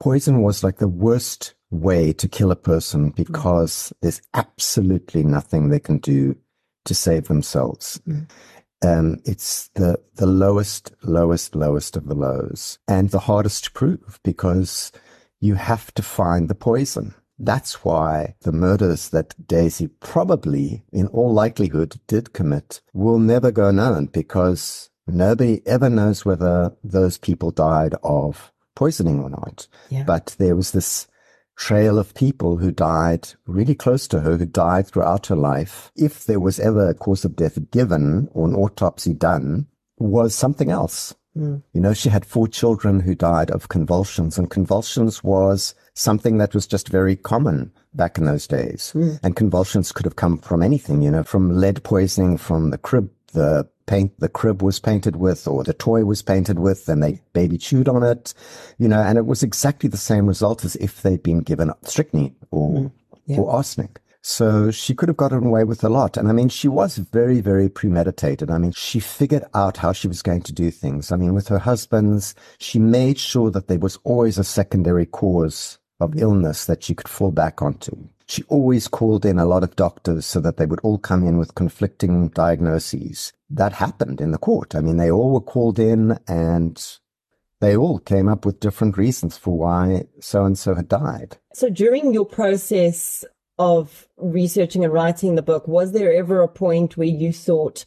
poison 0.00 0.42
was 0.42 0.62
like 0.62 0.78
the 0.78 0.88
worst 0.88 1.54
way 1.70 2.12
to 2.12 2.28
kill 2.28 2.50
a 2.50 2.56
person 2.56 3.10
because 3.10 3.72
mm. 3.72 3.92
there's 4.02 4.22
absolutely 4.34 5.22
nothing 5.22 5.68
they 5.68 5.80
can 5.80 5.98
do 5.98 6.36
to 6.84 6.94
save 6.94 7.28
themselves. 7.28 8.00
Mm. 8.08 8.28
Um, 8.82 9.20
it's 9.24 9.68
the, 9.74 10.00
the 10.16 10.26
lowest, 10.26 10.92
lowest, 11.02 11.54
lowest 11.54 11.96
of 11.96 12.06
the 12.06 12.14
lows 12.14 12.78
and 12.86 13.10
the 13.10 13.20
hardest 13.20 13.64
to 13.64 13.70
prove 13.72 14.20
because 14.22 14.92
you 15.40 15.54
have 15.54 15.92
to 15.94 16.02
find 16.02 16.48
the 16.48 16.54
poison. 16.54 17.14
That's 17.38 17.84
why 17.84 18.34
the 18.42 18.52
murders 18.52 19.10
that 19.10 19.34
Daisy 19.46 19.88
probably, 19.88 20.84
in 20.92 21.06
all 21.08 21.32
likelihood, 21.32 22.00
did 22.06 22.32
commit 22.32 22.80
will 22.92 23.18
never 23.18 23.50
go 23.50 23.70
known 23.70 24.06
because 24.06 24.90
nobody 25.06 25.60
ever 25.66 25.90
knows 25.90 26.24
whether 26.24 26.74
those 26.82 27.18
people 27.18 27.50
died 27.50 27.94
of 28.02 28.52
poisoning 28.74 29.22
or 29.22 29.30
not. 29.30 29.68
Yeah. 29.90 30.04
But 30.04 30.36
there 30.38 30.56
was 30.56 30.72
this 30.72 31.08
trail 31.56 31.98
of 31.98 32.14
people 32.14 32.58
who 32.58 32.70
died 32.70 33.28
really 33.46 33.74
close 33.74 34.06
to 34.08 34.20
her, 34.20 34.36
who 34.36 34.46
died 34.46 34.86
throughout 34.86 35.26
her 35.26 35.36
life. 35.36 35.90
If 35.96 36.24
there 36.24 36.40
was 36.40 36.60
ever 36.60 36.88
a 36.88 36.94
cause 36.94 37.24
of 37.24 37.36
death 37.36 37.58
given 37.70 38.28
or 38.32 38.46
an 38.46 38.54
autopsy 38.54 39.14
done, 39.14 39.66
was 39.98 40.34
something 40.34 40.70
else. 40.70 41.14
Mm. 41.36 41.62
You 41.72 41.80
know, 41.80 41.92
she 41.92 42.08
had 42.08 42.24
four 42.24 42.48
children 42.48 43.00
who 43.00 43.14
died 43.14 43.50
of 43.50 43.68
convulsions, 43.68 44.38
and 44.38 44.50
convulsions 44.50 45.22
was 45.22 45.74
something 45.94 46.38
that 46.38 46.54
was 46.54 46.66
just 46.66 46.88
very 46.88 47.16
common 47.16 47.72
back 47.94 48.18
in 48.18 48.24
those 48.24 48.46
days. 48.46 48.92
Mm. 48.94 49.20
And 49.22 49.36
convulsions 49.36 49.92
could 49.92 50.04
have 50.04 50.16
come 50.16 50.38
from 50.38 50.62
anything, 50.62 51.02
you 51.02 51.10
know, 51.10 51.22
from 51.22 51.58
lead 51.58 51.82
poisoning, 51.82 52.38
from 52.38 52.70
the 52.70 52.78
crib, 52.78 53.10
the 53.32 53.68
paint 53.86 54.18
the 54.18 54.28
crib 54.28 54.62
was 54.62 54.80
painted 54.80 55.16
with 55.16 55.46
or 55.46 55.62
the 55.62 55.72
toy 55.72 56.04
was 56.04 56.22
painted 56.22 56.58
with 56.58 56.88
and 56.88 57.02
they 57.02 57.20
baby 57.32 57.56
chewed 57.56 57.88
on 57.88 58.02
it, 58.02 58.34
you 58.78 58.88
know, 58.88 59.00
and 59.00 59.18
it 59.18 59.26
was 59.26 59.42
exactly 59.42 59.88
the 59.88 59.96
same 59.96 60.26
result 60.26 60.64
as 60.64 60.76
if 60.76 61.02
they'd 61.02 61.22
been 61.22 61.40
given 61.40 61.72
strychnine 61.82 62.34
or, 62.50 62.70
mm, 62.70 62.92
yeah. 63.26 63.38
or 63.38 63.50
arsenic. 63.50 64.00
So 64.22 64.72
she 64.72 64.92
could 64.92 65.08
have 65.08 65.16
gotten 65.16 65.46
away 65.46 65.62
with 65.62 65.84
a 65.84 65.88
lot. 65.88 66.16
And 66.16 66.28
I 66.28 66.32
mean, 66.32 66.48
she 66.48 66.66
was 66.66 66.96
very, 66.96 67.40
very 67.40 67.68
premeditated. 67.68 68.50
I 68.50 68.58
mean, 68.58 68.72
she 68.72 68.98
figured 68.98 69.44
out 69.54 69.76
how 69.76 69.92
she 69.92 70.08
was 70.08 70.20
going 70.20 70.42
to 70.42 70.52
do 70.52 70.72
things. 70.72 71.12
I 71.12 71.16
mean, 71.16 71.32
with 71.32 71.46
her 71.46 71.60
husbands, 71.60 72.34
she 72.58 72.80
made 72.80 73.20
sure 73.20 73.52
that 73.52 73.68
there 73.68 73.78
was 73.78 74.00
always 74.02 74.36
a 74.36 74.42
secondary 74.42 75.06
cause 75.06 75.78
of 76.00 76.20
illness 76.20 76.66
that 76.66 76.82
she 76.82 76.92
could 76.92 77.06
fall 77.06 77.30
back 77.30 77.62
onto. 77.62 78.08
She 78.28 78.42
always 78.44 78.88
called 78.88 79.24
in 79.24 79.38
a 79.38 79.46
lot 79.46 79.62
of 79.62 79.76
doctors 79.76 80.26
so 80.26 80.40
that 80.40 80.56
they 80.56 80.66
would 80.66 80.80
all 80.80 80.98
come 80.98 81.26
in 81.26 81.38
with 81.38 81.54
conflicting 81.54 82.28
diagnoses. 82.28 83.32
That 83.48 83.74
happened 83.74 84.20
in 84.20 84.32
the 84.32 84.38
court. 84.38 84.74
I 84.74 84.80
mean, 84.80 84.96
they 84.96 85.10
all 85.10 85.32
were 85.32 85.40
called 85.40 85.78
in 85.78 86.18
and 86.26 86.82
they 87.60 87.76
all 87.76 87.98
came 88.00 88.28
up 88.28 88.44
with 88.44 88.60
different 88.60 88.96
reasons 88.98 89.38
for 89.38 89.56
why 89.56 90.06
so 90.20 90.44
and 90.44 90.58
so 90.58 90.74
had 90.74 90.88
died. 90.88 91.38
So 91.54 91.70
during 91.70 92.12
your 92.12 92.26
process 92.26 93.24
of 93.58 94.08
researching 94.16 94.84
and 94.84 94.92
writing 94.92 95.34
the 95.34 95.42
book, 95.42 95.66
was 95.66 95.92
there 95.92 96.12
ever 96.12 96.42
a 96.42 96.48
point 96.48 96.96
where 96.96 97.06
you 97.06 97.32
thought 97.32 97.84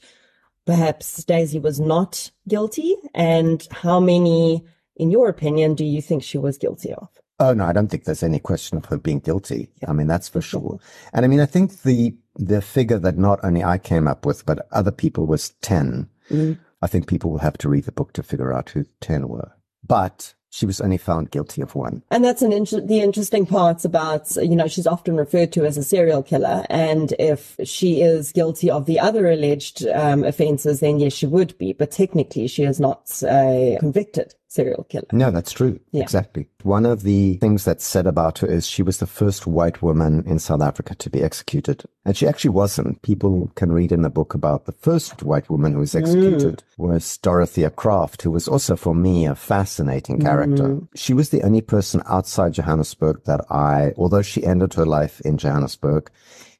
perhaps 0.65 1.23
Daisy 1.23 1.59
was 1.59 1.79
not 1.79 2.31
guilty? 2.47 2.95
And 3.13 3.67
how 3.71 3.99
many, 3.99 4.63
in 4.95 5.11
your 5.11 5.29
opinion, 5.29 5.75
do 5.75 5.85
you 5.85 6.01
think 6.01 6.23
she 6.23 6.37
was 6.37 6.57
guilty 6.57 6.93
of? 6.93 7.09
Oh 7.39 7.53
no, 7.53 7.65
I 7.65 7.73
don't 7.73 7.87
think 7.87 8.03
there's 8.03 8.23
any 8.23 8.39
question 8.39 8.77
of 8.77 8.85
her 8.85 8.97
being 8.97 9.19
guilty. 9.19 9.69
I 9.87 9.93
mean, 9.93 10.07
that's 10.07 10.27
for 10.27 10.41
sure. 10.41 10.79
And 11.13 11.23
I 11.23 11.27
mean, 11.27 11.39
I 11.39 11.45
think 11.45 11.83
the 11.83 12.15
the 12.35 12.61
figure 12.61 12.99
that 12.99 13.17
not 13.17 13.39
only 13.43 13.63
I 13.63 13.77
came 13.77 14.07
up 14.07 14.25
with, 14.25 14.45
but 14.45 14.67
other 14.71 14.91
people 14.91 15.25
was 15.25 15.49
10. 15.61 16.09
Mm. 16.29 16.59
I 16.81 16.87
think 16.87 17.07
people 17.07 17.31
will 17.31 17.39
have 17.39 17.57
to 17.59 17.69
read 17.69 17.83
the 17.85 17.91
book 17.91 18.13
to 18.13 18.23
figure 18.23 18.53
out 18.53 18.69
who 18.69 18.85
10 19.01 19.27
were. 19.27 19.51
But 19.85 20.33
she 20.51 20.65
was 20.65 20.81
only 20.81 20.97
found 20.97 21.31
guilty 21.31 21.61
of 21.61 21.75
one. 21.75 22.01
And 22.09 22.23
that's 22.23 22.41
an 22.41 22.51
inter- 22.51 22.81
the 22.81 23.01
interesting 23.01 23.45
parts 23.45 23.85
about, 23.85 24.35
you 24.37 24.55
know, 24.55 24.67
she's 24.67 24.87
often 24.87 25.15
referred 25.15 25.51
to 25.53 25.65
as 25.65 25.77
a 25.77 25.83
serial 25.83 26.23
killer. 26.23 26.65
And 26.69 27.13
if 27.19 27.55
she 27.63 28.01
is 28.01 28.31
guilty 28.31 28.71
of 28.71 28.85
the 28.85 28.99
other 28.99 29.29
alleged 29.29 29.85
um, 29.87 30.23
offenses, 30.23 30.79
then 30.79 30.99
yes, 30.99 31.13
she 31.13 31.27
would 31.27 31.57
be. 31.57 31.73
But 31.73 31.91
technically, 31.91 32.47
she 32.47 32.63
is 32.63 32.79
not 32.79 33.11
uh, 33.23 33.77
convicted 33.79 34.33
serial 34.49 34.83
killer. 34.89 35.05
No, 35.13 35.31
that's 35.31 35.51
true. 35.51 35.79
Yeah. 35.91 36.01
Exactly. 36.01 36.47
One 36.63 36.85
of 36.85 37.03
the 37.03 37.35
things 37.35 37.63
that's 37.63 37.85
said 37.85 38.07
about 38.07 38.39
her 38.39 38.47
is 38.47 38.67
she 38.67 38.81
was 38.81 38.97
the 38.97 39.07
first 39.07 39.47
white 39.47 39.81
woman 39.81 40.23
in 40.25 40.39
South 40.39 40.61
Africa 40.61 40.95
to 40.95 41.09
be 41.09 41.23
executed. 41.23 41.83
And 42.03 42.17
she 42.17 42.27
actually 42.27 42.49
wasn't. 42.49 43.01
People 43.03 43.51
can 43.55 43.71
read 43.71 43.91
in 43.91 44.01
the 44.01 44.09
book 44.09 44.33
about 44.33 44.65
the 44.65 44.71
first 44.71 45.23
white 45.23 45.49
woman 45.49 45.73
who 45.73 45.79
was 45.79 45.95
executed 45.95 46.57
mm. 46.57 46.63
was 46.77 47.17
Dorothea 47.19 47.69
Kraft, 47.69 48.23
who 48.23 48.31
was 48.31 48.47
also 48.47 48.75
for 48.75 48.95
me 48.95 49.25
a 49.25 49.35
fascinating 49.35 50.19
character. 50.19 50.63
Mm. 50.63 50.87
She 50.95 51.13
was 51.13 51.29
the 51.29 51.43
only 51.43 51.61
person 51.61 52.01
outside 52.07 52.53
Johannesburg 52.53 53.23
that 53.25 53.45
I, 53.51 53.93
although 53.97 54.23
she 54.23 54.43
ended 54.43 54.73
her 54.73 54.85
life 54.85 55.21
in 55.21 55.37
Johannesburg, 55.37 56.09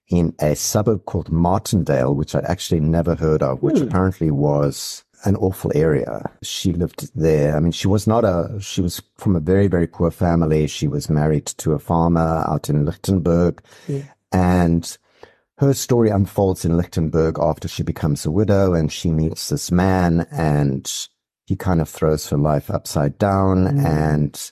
in 0.10 0.34
a 0.40 0.56
suburb 0.56 1.06
called 1.06 1.32
Martindale, 1.32 2.16
which 2.16 2.36
I'd 2.36 2.46
actually 2.46 2.80
never 2.80 3.16
heard 3.16 3.44
of, 3.44 3.62
which 3.62 3.76
mm. 3.76 3.84
apparently 3.84 4.32
was 4.32 5.04
an 5.26 5.36
awful 5.36 5.72
area. 5.76 6.30
She 6.44 6.72
lived 6.72 7.12
there. 7.16 7.56
I 7.56 7.60
mean, 7.60 7.72
she 7.72 7.88
was 7.88 8.08
not 8.08 8.24
a, 8.24 8.58
she 8.60 8.82
was 8.82 9.02
from 9.18 9.36
a 9.36 9.40
very, 9.40 9.68
very 9.68 9.88
poor 9.88 10.12
family. 10.12 10.68
She 10.68 10.88
was 10.88 11.10
married 11.10 11.46
to 11.58 11.74
a 11.74 11.80
farmer 11.80 12.44
out 12.48 12.70
in 12.70 12.86
Lichtenburg. 12.86 13.60
Yeah. 13.88 14.04
And 14.32 14.98
her 15.58 15.74
story 15.74 16.10
unfolds 16.10 16.64
in 16.64 16.78
Lichtenburg 16.78 17.38
after 17.40 17.68
she 17.68 17.84
becomes 17.84 18.26
a 18.26 18.32
widow 18.32 18.74
and 18.74 18.92
she 18.92 19.12
meets 19.12 19.50
this 19.50 19.72
man 19.72 20.26
and 20.32 20.90
he 21.46 21.56
kind 21.56 21.82
of 21.82 21.90
throws 21.90 22.30
her 22.30 22.38
life 22.38 22.72
upside 22.72 23.18
down 23.18 23.66
mm. 23.66 23.86
and 23.86 24.52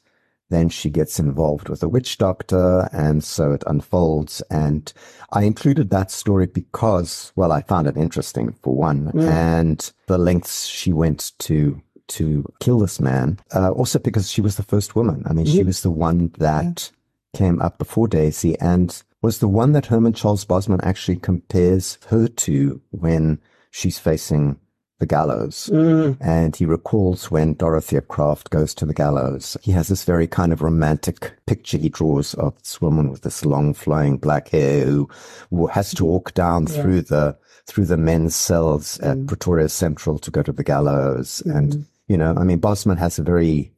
then 0.50 0.70
she 0.70 0.90
gets 0.90 1.20
involved 1.20 1.70
with 1.70 1.84
a 1.84 1.90
witch 1.90 2.18
doctor, 2.18 2.90
and 2.92 3.24
so 3.24 3.52
it 3.52 3.64
unfolds. 3.68 4.42
And 4.50 4.92
I 5.32 5.44
included 5.44 5.90
that 5.90 6.12
story 6.12 6.48
because, 6.48 7.32
well, 7.36 7.52
I 7.52 7.62
found 7.62 7.88
it 7.88 7.98
interesting 7.98 8.54
for 8.64 8.76
one, 8.76 9.12
mm. 9.12 9.30
and 9.30 9.92
the 10.08 10.18
lengths 10.18 10.66
she 10.66 10.94
went 10.94 11.34
to 11.40 11.82
to 12.08 12.46
kill 12.62 12.80
this 12.80 13.00
man. 13.00 13.40
Uh, 13.54 13.72
also 13.72 14.00
because 14.00 14.32
she 14.32 14.42
was 14.42 14.56
the 14.56 14.64
first 14.64 14.96
woman. 14.96 15.24
I 15.26 15.34
mean, 15.34 15.46
she 15.46 15.64
was 15.64 15.82
the 15.82 15.92
one 15.92 16.32
that 16.38 16.92
yeah. 17.34 17.38
came 17.38 17.62
up 17.62 17.78
before 17.78 18.08
Daisy 18.08 18.58
and 18.60 19.04
was 19.22 19.40
the 19.40 19.48
one 19.48 19.74
that 19.74 19.88
Herman 19.88 20.14
Charles 20.14 20.46
Bosman 20.46 20.80
actually 20.84 21.18
compares 21.18 21.98
her 22.08 22.28
to 22.28 22.82
when 22.92 23.42
she's 23.72 24.00
facing 24.00 24.58
the 25.00 25.06
gallows. 25.06 25.70
Mm. 25.72 26.18
And 26.20 26.56
he 26.56 26.66
recalls 26.66 27.30
when 27.30 27.54
Dorothea 27.54 28.02
Kraft 28.02 28.50
goes 28.50 28.74
to 28.76 28.86
the 28.86 28.94
gallows. 28.94 29.58
He 29.62 29.72
has 29.72 29.88
this 29.88 30.04
very 30.04 30.28
kind 30.28 30.52
of 30.52 30.62
romantic 30.62 31.34
picture 31.46 31.78
he 31.78 31.90
draws 31.90 32.34
of 32.36 32.58
this 32.58 32.82
woman 32.82 33.12
with 33.12 33.22
this 33.22 33.46
long 33.46 33.74
flowing 33.74 34.18
black 34.18 34.50
hair 34.50 34.86
who, 34.86 35.10
has 35.72 35.94
to 35.94 36.06
walk 36.06 36.34
down 36.34 36.66
yeah. 36.68 36.82
through 36.82 37.02
the 37.02 37.38
through 37.66 37.86
the 37.86 37.98
men's 37.98 38.34
cells 38.34 38.98
at 39.02 39.18
mm. 39.18 39.28
Pretoria 39.28 39.68
Central 39.68 40.18
to 40.20 40.32
go 40.32 40.42
to 40.42 40.54
the 40.54 40.64
gallows. 40.64 41.44
Mm. 41.46 41.58
And, 41.58 41.86
you 42.08 42.18
know, 42.18 42.34
I 42.38 42.44
mean, 42.46 42.60
Bosman 42.60 42.98
has 42.98 43.20
a 43.20 43.24
very 43.24 43.74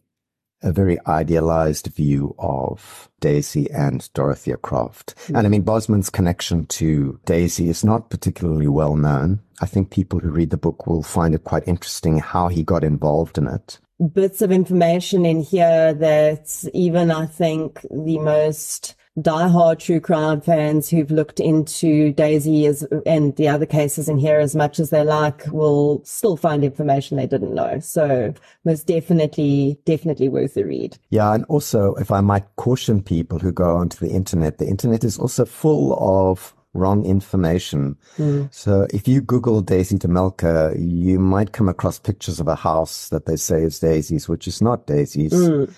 a 0.62 0.72
very 0.72 0.98
idealized 1.08 1.88
view 1.88 2.36
of 2.40 3.10
Daisy 3.20 3.70
and 3.72 4.12
Dorothea 4.14 4.58
Croft. 4.58 5.16
Mm. 5.28 5.38
And 5.38 5.48
I 5.48 5.50
mean, 5.50 5.62
Bosman's 5.62 6.10
connection 6.10 6.66
to 6.68 7.20
Daisy 7.26 7.70
is 7.70 7.84
not 7.84 8.10
particularly 8.10 8.68
well 8.68 8.96
known. 8.96 9.42
I 9.62 9.66
think 9.66 9.90
people 9.90 10.20
who 10.20 10.32
read 10.32 10.50
the 10.50 10.58
book 10.58 10.88
will 10.88 11.04
find 11.04 11.34
it 11.34 11.44
quite 11.44 11.68
interesting 11.68 12.20
how 12.20 12.48
he 12.48 12.64
got 12.64 12.84
involved 12.84 13.38
in 13.38 13.48
it. 13.48 13.80
Bits 14.14 14.42
of 14.42 14.52
information 14.52 15.26
in 15.26 15.42
here 15.42 15.94
that 15.94 16.64
even 16.74 17.12
I 17.12 17.26
think 17.26 17.82
the 17.92 18.20
most 18.20 18.96
diehard 19.22 19.80
true 19.80 20.00
crime 20.00 20.42
fans 20.42 20.90
who've 20.90 21.12
looked 21.12 21.40
into 21.40 22.14
Daisy 22.14 22.66
as, 22.66 22.84
and 23.06 23.36
the 23.36 23.48
other 23.48 23.66
cases 23.66 24.10
in 24.10 24.18
here 24.18 24.40
as 24.40 24.56
much 24.56 24.80
as 24.80 24.90
they 24.90 25.04
like 25.04 25.46
will 25.48 26.02
still 26.04 26.38
find 26.38 26.64
information 26.64 27.18
they 27.18 27.28
didn't 27.28 27.54
know. 27.54 27.80
So 27.80 28.34
most 28.66 28.88
definitely, 28.88 29.80
definitely 29.86 30.30
worth 30.30 30.58
a 30.58 30.66
read. 30.66 30.98
Yeah. 31.10 31.34
And 31.34 31.46
also, 31.46 31.96
if 31.96 32.12
I 32.12 32.22
might 32.22 32.46
caution 32.56 33.02
people 33.02 33.40
who 33.40 33.52
go 33.52 33.78
onto 33.78 34.06
the 34.06 34.12
internet, 34.12 34.58
the 34.58 34.68
internet 34.68 35.04
is 35.04 35.18
also 35.18 35.46
full 35.46 35.98
of 36.00 36.54
wrong 36.74 37.04
information. 37.06 37.98
Mm. 38.18 38.54
So 38.54 38.88
if 38.94 39.08
you 39.08 39.22
Google 39.22 39.62
Daisy 39.62 39.98
DeMelker, 39.98 40.76
you 40.80 41.20
might 41.20 41.52
come 41.52 41.68
across 41.68 42.00
pictures 42.00 42.40
of 42.40 42.48
a 42.48 42.56
house 42.56 43.10
that 43.10 43.26
they 43.26 43.36
say 43.36 43.64
is 43.64 43.80
Daisy's, 43.80 44.30
which 44.30 44.48
is 44.48 44.62
not 44.62 44.86
Daisy's. 44.86 45.34
Mm 45.34 45.74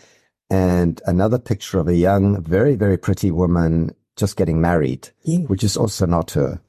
and 0.51 1.01
another 1.05 1.39
picture 1.39 1.79
of 1.79 1.87
a 1.87 1.95
young, 1.95 2.43
very, 2.43 2.75
very 2.75 2.97
pretty 2.97 3.31
woman 3.31 3.95
just 4.17 4.35
getting 4.35 4.59
married, 4.59 5.09
yeah. 5.23 5.39
which 5.47 5.63
is 5.63 5.77
also 5.77 6.05
not 6.05 6.31
her. 6.31 6.59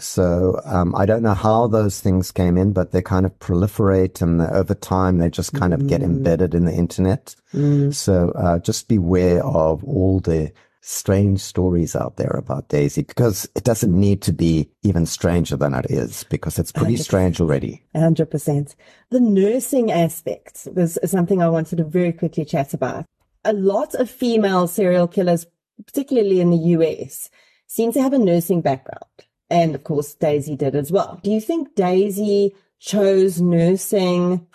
So 0.00 0.60
um, 0.64 0.94
I 0.94 1.04
don't 1.04 1.22
know 1.22 1.34
how 1.34 1.66
those 1.66 2.00
things 2.00 2.32
came 2.32 2.56
in, 2.56 2.72
but 2.72 2.92
they 2.92 3.02
kind 3.02 3.26
of 3.26 3.38
proliferate, 3.38 4.22
and 4.22 4.40
over 4.40 4.74
time 4.74 5.18
they 5.18 5.28
just 5.28 5.52
kind 5.52 5.74
of 5.74 5.86
get 5.86 6.00
mm. 6.00 6.04
embedded 6.04 6.54
in 6.54 6.64
the 6.64 6.72
internet. 6.72 7.36
Mm. 7.52 7.92
So 7.94 8.30
uh, 8.30 8.58
just 8.60 8.88
beware 8.88 9.44
of 9.44 9.84
all 9.84 10.20
the 10.20 10.52
strange 10.80 11.40
stories 11.40 11.94
out 11.94 12.16
there 12.16 12.34
about 12.36 12.68
Daisy 12.68 13.02
because 13.02 13.48
it 13.54 13.64
doesn't 13.64 13.92
need 13.92 14.22
to 14.22 14.32
be 14.32 14.70
even 14.82 15.06
stranger 15.06 15.56
than 15.56 15.74
it 15.74 15.86
is 15.90 16.24
because 16.24 16.58
it's 16.58 16.72
pretty 16.72 16.92
100. 16.92 17.04
strange 17.04 17.40
already. 17.40 17.84
100%. 17.94 18.74
The 19.10 19.20
nursing 19.20 19.90
aspect 19.90 20.68
was 20.74 20.98
something 21.04 21.42
I 21.42 21.48
wanted 21.48 21.76
to 21.76 21.84
very 21.84 22.12
quickly 22.12 22.44
chat 22.44 22.74
about. 22.74 23.04
A 23.44 23.52
lot 23.52 23.94
of 23.94 24.10
female 24.10 24.66
serial 24.66 25.08
killers, 25.08 25.46
particularly 25.86 26.40
in 26.40 26.50
the 26.50 26.68
US, 26.78 27.30
seem 27.66 27.92
to 27.92 28.02
have 28.02 28.12
a 28.12 28.18
nursing 28.18 28.60
background. 28.60 29.04
And 29.48 29.74
of 29.74 29.84
course, 29.84 30.14
Daisy 30.14 30.56
did 30.56 30.76
as 30.76 30.92
well. 30.92 31.20
Do 31.22 31.30
you 31.30 31.40
think 31.40 31.74
Daisy 31.74 32.54
chose 32.78 33.40
nursing 33.40 34.46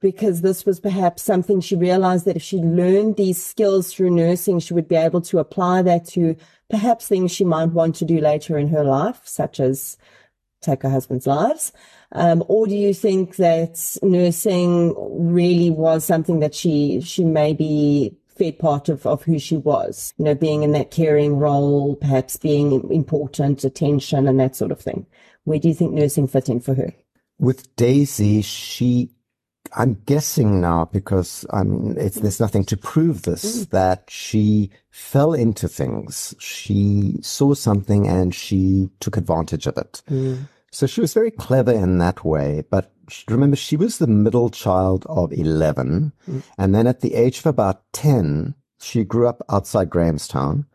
because 0.00 0.40
this 0.40 0.64
was 0.64 0.80
perhaps 0.80 1.22
something 1.22 1.60
she 1.60 1.76
realized 1.76 2.24
that 2.24 2.36
if 2.36 2.42
she 2.42 2.58
learned 2.58 3.16
these 3.16 3.42
skills 3.42 3.92
through 3.92 4.10
nursing, 4.10 4.58
she 4.58 4.74
would 4.74 4.88
be 4.88 4.96
able 4.96 5.20
to 5.20 5.38
apply 5.38 5.82
that 5.82 6.06
to 6.06 6.36
perhaps 6.68 7.06
things 7.06 7.30
she 7.30 7.44
might 7.44 7.66
want 7.66 7.94
to 7.96 8.04
do 8.04 8.20
later 8.20 8.56
in 8.56 8.68
her 8.68 8.84
life, 8.84 9.20
such 9.24 9.60
as 9.60 9.98
take 10.62 10.82
her 10.82 10.90
husband's 10.90 11.26
lives. 11.26 11.72
Um, 12.12 12.42
or 12.48 12.66
do 12.66 12.76
you 12.76 12.94
think 12.94 13.36
that 13.36 13.96
nursing 14.02 14.94
really 15.32 15.70
was 15.70 16.04
something 16.04 16.40
that 16.40 16.54
she, 16.54 17.00
she 17.02 17.24
maybe 17.24 18.16
fed 18.28 18.58
part 18.58 18.88
of, 18.88 19.06
of 19.06 19.22
who 19.22 19.38
she 19.38 19.56
was, 19.56 20.14
you 20.16 20.24
know, 20.24 20.34
being 20.34 20.62
in 20.62 20.72
that 20.72 20.90
caring 20.90 21.36
role, 21.36 21.96
perhaps 21.96 22.36
being 22.36 22.90
important, 22.90 23.64
attention 23.64 24.26
and 24.26 24.40
that 24.40 24.56
sort 24.56 24.72
of 24.72 24.80
thing. 24.80 25.06
Where 25.44 25.58
do 25.58 25.68
you 25.68 25.74
think 25.74 25.92
nursing 25.92 26.26
fit 26.26 26.48
in 26.48 26.60
for 26.60 26.74
her? 26.74 26.94
With 27.38 27.74
Daisy, 27.76 28.42
she 28.42 29.10
I'm 29.76 29.94
guessing 30.06 30.60
now 30.60 30.86
because 30.86 31.46
mean, 31.52 31.94
there's 31.94 32.40
nothing 32.40 32.64
to 32.64 32.76
prove 32.76 33.22
this 33.22 33.64
mm. 33.64 33.70
that 33.70 34.04
she 34.08 34.70
fell 34.90 35.32
into 35.32 35.68
things. 35.68 36.34
She 36.38 37.16
saw 37.22 37.54
something 37.54 38.06
and 38.06 38.34
she 38.34 38.90
took 39.00 39.16
advantage 39.16 39.66
of 39.66 39.76
it. 39.76 40.02
Mm. 40.10 40.48
So 40.72 40.86
she 40.86 41.00
was 41.00 41.14
very 41.14 41.30
clever 41.30 41.72
in 41.72 41.98
that 41.98 42.24
way. 42.24 42.64
But 42.70 42.92
remember, 43.28 43.56
she 43.56 43.76
was 43.76 43.98
the 43.98 44.06
middle 44.06 44.50
child 44.50 45.06
of 45.08 45.32
11. 45.32 46.12
Mm. 46.28 46.42
And 46.58 46.74
then 46.74 46.86
at 46.86 47.00
the 47.00 47.14
age 47.14 47.38
of 47.38 47.46
about 47.46 47.82
10, 47.92 48.54
she 48.80 49.04
grew 49.04 49.28
up 49.28 49.42
outside 49.48 49.90
Grahamstown. 49.90 50.66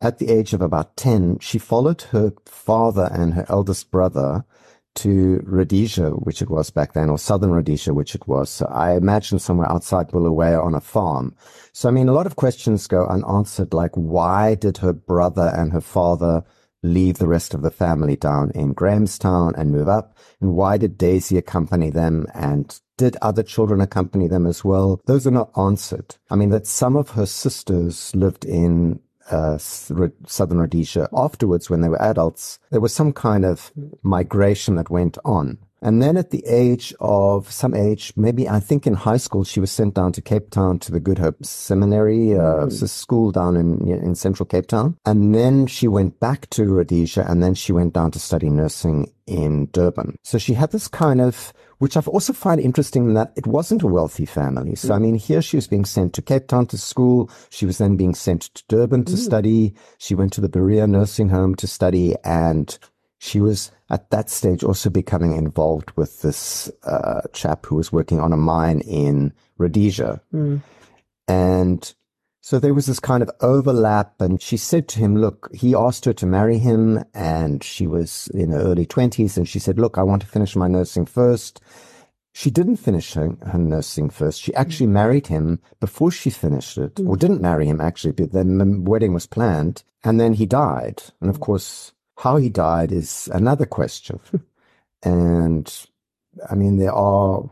at 0.00 0.18
the 0.18 0.28
age 0.28 0.52
of 0.52 0.60
about 0.60 0.96
10, 0.96 1.38
she 1.38 1.58
followed 1.58 2.02
her 2.12 2.32
father 2.44 3.08
and 3.12 3.34
her 3.34 3.46
eldest 3.48 3.90
brother 3.90 4.44
to 4.96 5.40
Rhodesia, 5.44 6.10
which 6.10 6.42
it 6.42 6.50
was 6.50 6.70
back 6.70 6.92
then, 6.92 7.10
or 7.10 7.18
southern 7.18 7.50
Rhodesia, 7.50 7.92
which 7.92 8.14
it 8.14 8.26
was. 8.28 8.50
So 8.50 8.66
I 8.66 8.96
imagine 8.96 9.38
somewhere 9.38 9.70
outside 9.70 10.08
Bulawayo 10.08 10.62
on 10.62 10.74
a 10.74 10.80
farm. 10.80 11.34
So, 11.72 11.88
I 11.88 11.92
mean, 11.92 12.08
a 12.08 12.12
lot 12.12 12.26
of 12.26 12.36
questions 12.36 12.86
go 12.86 13.06
unanswered, 13.06 13.74
like 13.74 13.92
why 13.94 14.54
did 14.54 14.78
her 14.78 14.92
brother 14.92 15.52
and 15.56 15.72
her 15.72 15.80
father 15.80 16.44
leave 16.82 17.18
the 17.18 17.26
rest 17.26 17.54
of 17.54 17.62
the 17.62 17.70
family 17.70 18.14
down 18.14 18.50
in 18.54 18.72
Grahamstown 18.72 19.54
and 19.56 19.72
move 19.72 19.88
up? 19.88 20.16
And 20.40 20.54
why 20.54 20.76
did 20.76 20.98
Daisy 20.98 21.36
accompany 21.36 21.90
them? 21.90 22.26
And 22.34 22.78
did 22.96 23.16
other 23.20 23.42
children 23.42 23.80
accompany 23.80 24.28
them 24.28 24.46
as 24.46 24.64
well? 24.64 25.00
Those 25.06 25.26
are 25.26 25.32
not 25.32 25.50
answered. 25.58 26.16
I 26.30 26.36
mean, 26.36 26.50
that 26.50 26.66
some 26.66 26.96
of 26.96 27.10
her 27.10 27.26
sisters 27.26 28.14
lived 28.14 28.44
in 28.44 29.00
uh, 29.30 29.58
southern 29.58 30.58
Rhodesia 30.58 31.08
afterwards 31.12 31.70
when 31.70 31.80
they 31.80 31.88
were 31.88 32.00
adults, 32.02 32.58
there 32.70 32.80
was 32.80 32.94
some 32.94 33.12
kind 33.12 33.44
of 33.44 33.72
migration 34.02 34.74
that 34.76 34.90
went 34.90 35.18
on. 35.24 35.58
And 35.84 36.02
then 36.02 36.16
at 36.16 36.30
the 36.30 36.42
age 36.46 36.94
of 36.98 37.52
some 37.52 37.74
age, 37.74 38.12
maybe 38.16 38.48
I 38.48 38.58
think 38.58 38.86
in 38.86 38.94
high 38.94 39.18
school, 39.18 39.44
she 39.44 39.60
was 39.60 39.70
sent 39.70 39.94
down 39.94 40.12
to 40.12 40.22
Cape 40.22 40.50
Town 40.50 40.78
to 40.80 40.90
the 40.90 40.98
Good 40.98 41.18
Hope 41.18 41.44
Seminary, 41.44 42.32
uh, 42.32 42.66
mm. 42.66 42.82
a 42.82 42.88
school 42.88 43.30
down 43.30 43.54
in, 43.54 43.86
in 43.86 44.14
central 44.14 44.46
Cape 44.46 44.66
Town. 44.66 44.96
And 45.04 45.34
then 45.34 45.66
she 45.66 45.86
went 45.86 46.18
back 46.18 46.48
to 46.50 46.64
Rhodesia 46.64 47.26
and 47.28 47.42
then 47.42 47.54
she 47.54 47.70
went 47.70 47.92
down 47.92 48.10
to 48.12 48.18
study 48.18 48.48
nursing 48.48 49.12
in 49.26 49.66
Durban. 49.72 50.16
So 50.22 50.38
she 50.38 50.54
had 50.54 50.72
this 50.72 50.88
kind 50.88 51.20
of 51.20 51.52
which 51.78 51.96
I've 51.98 52.08
also 52.08 52.32
find 52.32 52.60
interesting 52.60 53.04
in 53.04 53.14
that 53.14 53.32
it 53.36 53.46
wasn't 53.46 53.82
a 53.82 53.86
wealthy 53.86 54.24
family. 54.24 54.74
So, 54.74 54.94
I 54.94 54.98
mean, 54.98 55.16
here 55.16 55.42
she 55.42 55.56
was 55.56 55.66
being 55.66 55.84
sent 55.84 56.14
to 56.14 56.22
Cape 56.22 56.46
Town 56.46 56.66
to 56.68 56.78
school. 56.78 57.30
She 57.50 57.66
was 57.66 57.76
then 57.76 57.96
being 57.96 58.14
sent 58.14 58.42
to 58.54 58.62
Durban 58.68 59.04
to 59.06 59.12
mm. 59.12 59.18
study. 59.18 59.74
She 59.98 60.14
went 60.14 60.32
to 60.34 60.40
the 60.40 60.48
Berea 60.48 60.86
nursing 60.86 61.28
home 61.28 61.54
to 61.56 61.66
study. 61.66 62.14
And 62.24 62.78
she 63.18 63.40
was 63.40 63.70
at 63.94 64.10
that 64.10 64.28
stage 64.28 64.64
also 64.64 64.90
becoming 64.90 65.36
involved 65.36 65.92
with 65.92 66.22
this 66.22 66.68
uh, 66.82 67.20
chap 67.32 67.64
who 67.64 67.76
was 67.76 67.92
working 67.92 68.18
on 68.18 68.32
a 68.32 68.36
mine 68.36 68.80
in 68.80 69.32
Rhodesia. 69.56 70.20
Mm. 70.34 70.62
And 71.28 71.94
so 72.40 72.58
there 72.58 72.74
was 72.74 72.86
this 72.86 72.98
kind 72.98 73.22
of 73.22 73.30
overlap, 73.40 74.20
and 74.20 74.42
she 74.42 74.56
said 74.56 74.88
to 74.88 74.98
him, 74.98 75.16
Look, 75.16 75.48
he 75.54 75.76
asked 75.76 76.06
her 76.06 76.12
to 76.14 76.26
marry 76.26 76.58
him, 76.58 77.04
and 77.14 77.62
she 77.62 77.86
was 77.86 78.28
in 78.34 78.50
her 78.50 78.58
early 78.58 78.84
20s, 78.84 79.36
and 79.36 79.48
she 79.48 79.60
said, 79.60 79.78
Look, 79.78 79.96
I 79.96 80.02
want 80.02 80.22
to 80.22 80.28
finish 80.28 80.56
my 80.56 80.66
nursing 80.66 81.06
first. 81.06 81.62
She 82.32 82.50
didn't 82.50 82.78
finish 82.78 83.14
her, 83.14 83.36
her 83.46 83.58
nursing 83.58 84.10
first. 84.10 84.40
She 84.40 84.52
actually 84.56 84.88
married 84.88 85.28
him 85.28 85.60
before 85.78 86.10
she 86.10 86.30
finished 86.30 86.76
it, 86.78 86.98
or 86.98 87.16
didn't 87.16 87.40
marry 87.40 87.66
him 87.66 87.80
actually, 87.80 88.12
but 88.12 88.32
then 88.32 88.58
the 88.58 88.90
wedding 88.90 89.14
was 89.14 89.28
planned, 89.28 89.84
and 90.02 90.18
then 90.18 90.32
he 90.34 90.46
died. 90.46 91.00
And 91.20 91.30
of 91.30 91.38
course, 91.38 91.92
how 92.16 92.36
he 92.36 92.48
died 92.48 92.92
is 92.92 93.28
another 93.32 93.66
question. 93.66 94.20
and 95.02 95.86
I 96.48 96.54
mean, 96.54 96.76
there 96.76 96.92
are 96.94 97.50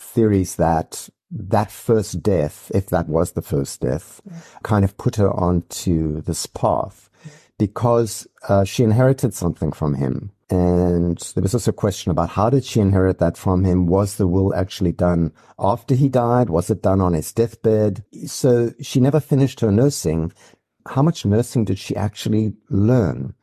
theories 0.00 0.56
that 0.56 1.08
that 1.30 1.70
first 1.70 2.22
death, 2.22 2.70
if 2.74 2.86
that 2.86 3.08
was 3.08 3.32
the 3.32 3.42
first 3.42 3.80
death, 3.80 4.20
yeah. 4.24 4.40
kind 4.62 4.84
of 4.84 4.96
put 4.96 5.16
her 5.16 5.30
onto 5.30 6.22
this 6.22 6.46
path 6.46 7.10
because 7.58 8.26
uh, 8.48 8.64
she 8.64 8.84
inherited 8.84 9.34
something 9.34 9.72
from 9.72 9.94
him. 9.94 10.30
And 10.50 11.18
there 11.34 11.42
was 11.42 11.52
also 11.52 11.70
a 11.70 11.74
question 11.74 12.10
about 12.10 12.30
how 12.30 12.48
did 12.48 12.64
she 12.64 12.80
inherit 12.80 13.18
that 13.18 13.36
from 13.36 13.64
him? 13.64 13.86
Was 13.86 14.16
the 14.16 14.26
will 14.26 14.54
actually 14.54 14.92
done 14.92 15.32
after 15.58 15.94
he 15.94 16.08
died? 16.08 16.48
Was 16.48 16.70
it 16.70 16.82
done 16.82 17.02
on 17.02 17.12
his 17.12 17.32
deathbed? 17.32 18.02
So 18.26 18.72
she 18.80 19.00
never 19.00 19.20
finished 19.20 19.60
her 19.60 19.70
nursing. 19.70 20.32
How 20.86 21.02
much 21.02 21.26
nursing 21.26 21.66
did 21.66 21.78
she 21.78 21.94
actually 21.94 22.54
learn? 22.70 23.34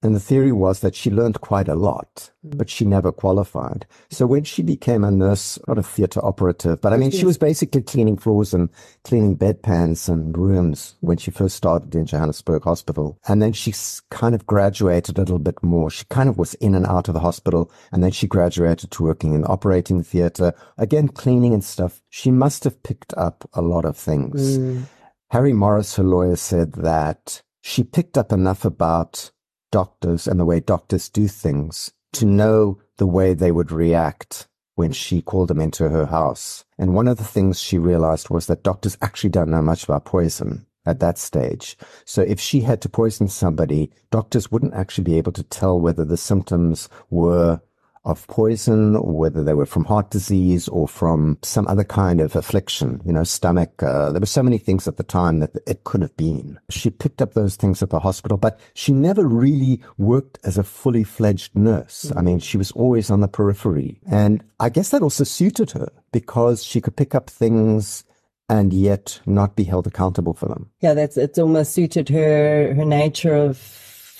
And 0.00 0.14
the 0.14 0.20
theory 0.20 0.52
was 0.52 0.78
that 0.80 0.94
she 0.94 1.10
learned 1.10 1.40
quite 1.40 1.66
a 1.66 1.74
lot, 1.74 2.30
mm. 2.46 2.56
but 2.56 2.70
she 2.70 2.84
never 2.84 3.10
qualified. 3.10 3.84
So 4.10 4.26
when 4.26 4.44
she 4.44 4.62
became 4.62 5.02
a 5.02 5.10
nurse, 5.10 5.58
not 5.66 5.76
a 5.76 5.82
theater 5.82 6.24
operative, 6.24 6.80
but 6.80 6.92
I 6.92 6.96
mean, 6.96 7.10
she 7.10 7.24
was 7.24 7.36
basically 7.36 7.82
cleaning 7.82 8.16
floors 8.16 8.54
and 8.54 8.68
cleaning 9.02 9.36
bedpans 9.36 10.08
and 10.08 10.38
rooms 10.38 10.94
when 11.00 11.16
she 11.16 11.32
first 11.32 11.56
started 11.56 11.96
in 11.96 12.06
Johannesburg 12.06 12.62
Hospital. 12.62 13.18
And 13.26 13.42
then 13.42 13.52
she 13.52 13.74
kind 14.10 14.36
of 14.36 14.46
graduated 14.46 15.18
a 15.18 15.22
little 15.22 15.40
bit 15.40 15.60
more. 15.64 15.90
She 15.90 16.04
kind 16.04 16.28
of 16.28 16.38
was 16.38 16.54
in 16.54 16.76
and 16.76 16.86
out 16.86 17.08
of 17.08 17.14
the 17.14 17.20
hospital. 17.20 17.70
And 17.90 18.04
then 18.04 18.12
she 18.12 18.28
graduated 18.28 18.92
to 18.92 19.02
working 19.02 19.34
in 19.34 19.44
operating 19.46 20.04
theater, 20.04 20.54
again, 20.76 21.08
cleaning 21.08 21.52
and 21.54 21.64
stuff. 21.64 22.00
She 22.08 22.30
must 22.30 22.62
have 22.62 22.84
picked 22.84 23.14
up 23.14 23.48
a 23.52 23.62
lot 23.62 23.84
of 23.84 23.96
things. 23.96 24.58
Mm. 24.58 24.84
Harry 25.30 25.52
Morris, 25.52 25.96
her 25.96 26.04
lawyer, 26.04 26.36
said 26.36 26.72
that 26.74 27.42
she 27.60 27.82
picked 27.82 28.16
up 28.16 28.32
enough 28.32 28.64
about 28.64 29.32
doctors 29.70 30.26
and 30.26 30.38
the 30.38 30.44
way 30.44 30.60
doctors 30.60 31.08
do 31.08 31.28
things 31.28 31.92
to 32.12 32.24
know 32.24 32.78
the 32.96 33.06
way 33.06 33.34
they 33.34 33.52
would 33.52 33.70
react 33.70 34.48
when 34.74 34.92
she 34.92 35.20
called 35.20 35.48
them 35.48 35.60
into 35.60 35.88
her 35.88 36.06
house. 36.06 36.64
And 36.78 36.94
one 36.94 37.08
of 37.08 37.18
the 37.18 37.24
things 37.24 37.60
she 37.60 37.78
realized 37.78 38.30
was 38.30 38.46
that 38.46 38.62
doctors 38.62 38.96
actually 39.02 39.30
don't 39.30 39.50
know 39.50 39.62
much 39.62 39.84
about 39.84 40.04
poison 40.04 40.66
at 40.86 41.00
that 41.00 41.18
stage. 41.18 41.76
So 42.04 42.22
if 42.22 42.40
she 42.40 42.60
had 42.60 42.80
to 42.82 42.88
poison 42.88 43.28
somebody, 43.28 43.90
doctors 44.10 44.50
wouldn't 44.50 44.74
actually 44.74 45.04
be 45.04 45.18
able 45.18 45.32
to 45.32 45.42
tell 45.42 45.78
whether 45.78 46.04
the 46.04 46.16
symptoms 46.16 46.88
were 47.10 47.60
of 48.08 48.26
poison, 48.26 48.94
whether 49.02 49.44
they 49.44 49.54
were 49.54 49.66
from 49.66 49.84
heart 49.84 50.10
disease 50.10 50.68
or 50.68 50.88
from 50.88 51.38
some 51.42 51.66
other 51.68 51.84
kind 51.84 52.20
of 52.20 52.34
affliction, 52.34 53.00
you 53.04 53.12
know, 53.12 53.24
stomach. 53.24 53.82
Uh, 53.82 54.10
there 54.10 54.20
were 54.20 54.26
so 54.26 54.42
many 54.42 54.58
things 54.58 54.88
at 54.88 54.96
the 54.96 55.02
time 55.02 55.40
that 55.40 55.50
it 55.66 55.84
could 55.84 56.02
have 56.02 56.16
been. 56.16 56.58
She 56.70 56.90
picked 56.90 57.22
up 57.22 57.34
those 57.34 57.56
things 57.56 57.82
at 57.82 57.90
the 57.90 58.00
hospital, 58.00 58.38
but 58.38 58.58
she 58.74 58.92
never 58.92 59.26
really 59.26 59.80
worked 59.98 60.38
as 60.44 60.58
a 60.58 60.64
fully 60.64 61.04
fledged 61.04 61.54
nurse. 61.54 62.06
Mm-hmm. 62.06 62.18
I 62.18 62.22
mean, 62.22 62.38
she 62.38 62.56
was 62.56 62.72
always 62.72 63.10
on 63.10 63.20
the 63.20 63.28
periphery. 63.28 64.00
And 64.10 64.42
I 64.60 64.68
guess 64.70 64.90
that 64.90 65.02
also 65.02 65.24
suited 65.24 65.70
her 65.72 65.88
because 66.12 66.64
she 66.64 66.80
could 66.80 66.96
pick 66.96 67.14
up 67.14 67.30
things 67.30 68.04
and 68.48 68.72
yet 68.72 69.20
not 69.26 69.56
be 69.56 69.64
held 69.64 69.86
accountable 69.86 70.32
for 70.32 70.46
them. 70.46 70.70
Yeah, 70.80 70.94
that's 70.94 71.16
it's 71.16 71.38
almost 71.38 71.72
suited 71.72 72.08
her 72.08 72.74
her 72.74 72.84
nature 72.84 73.34
of 73.34 73.58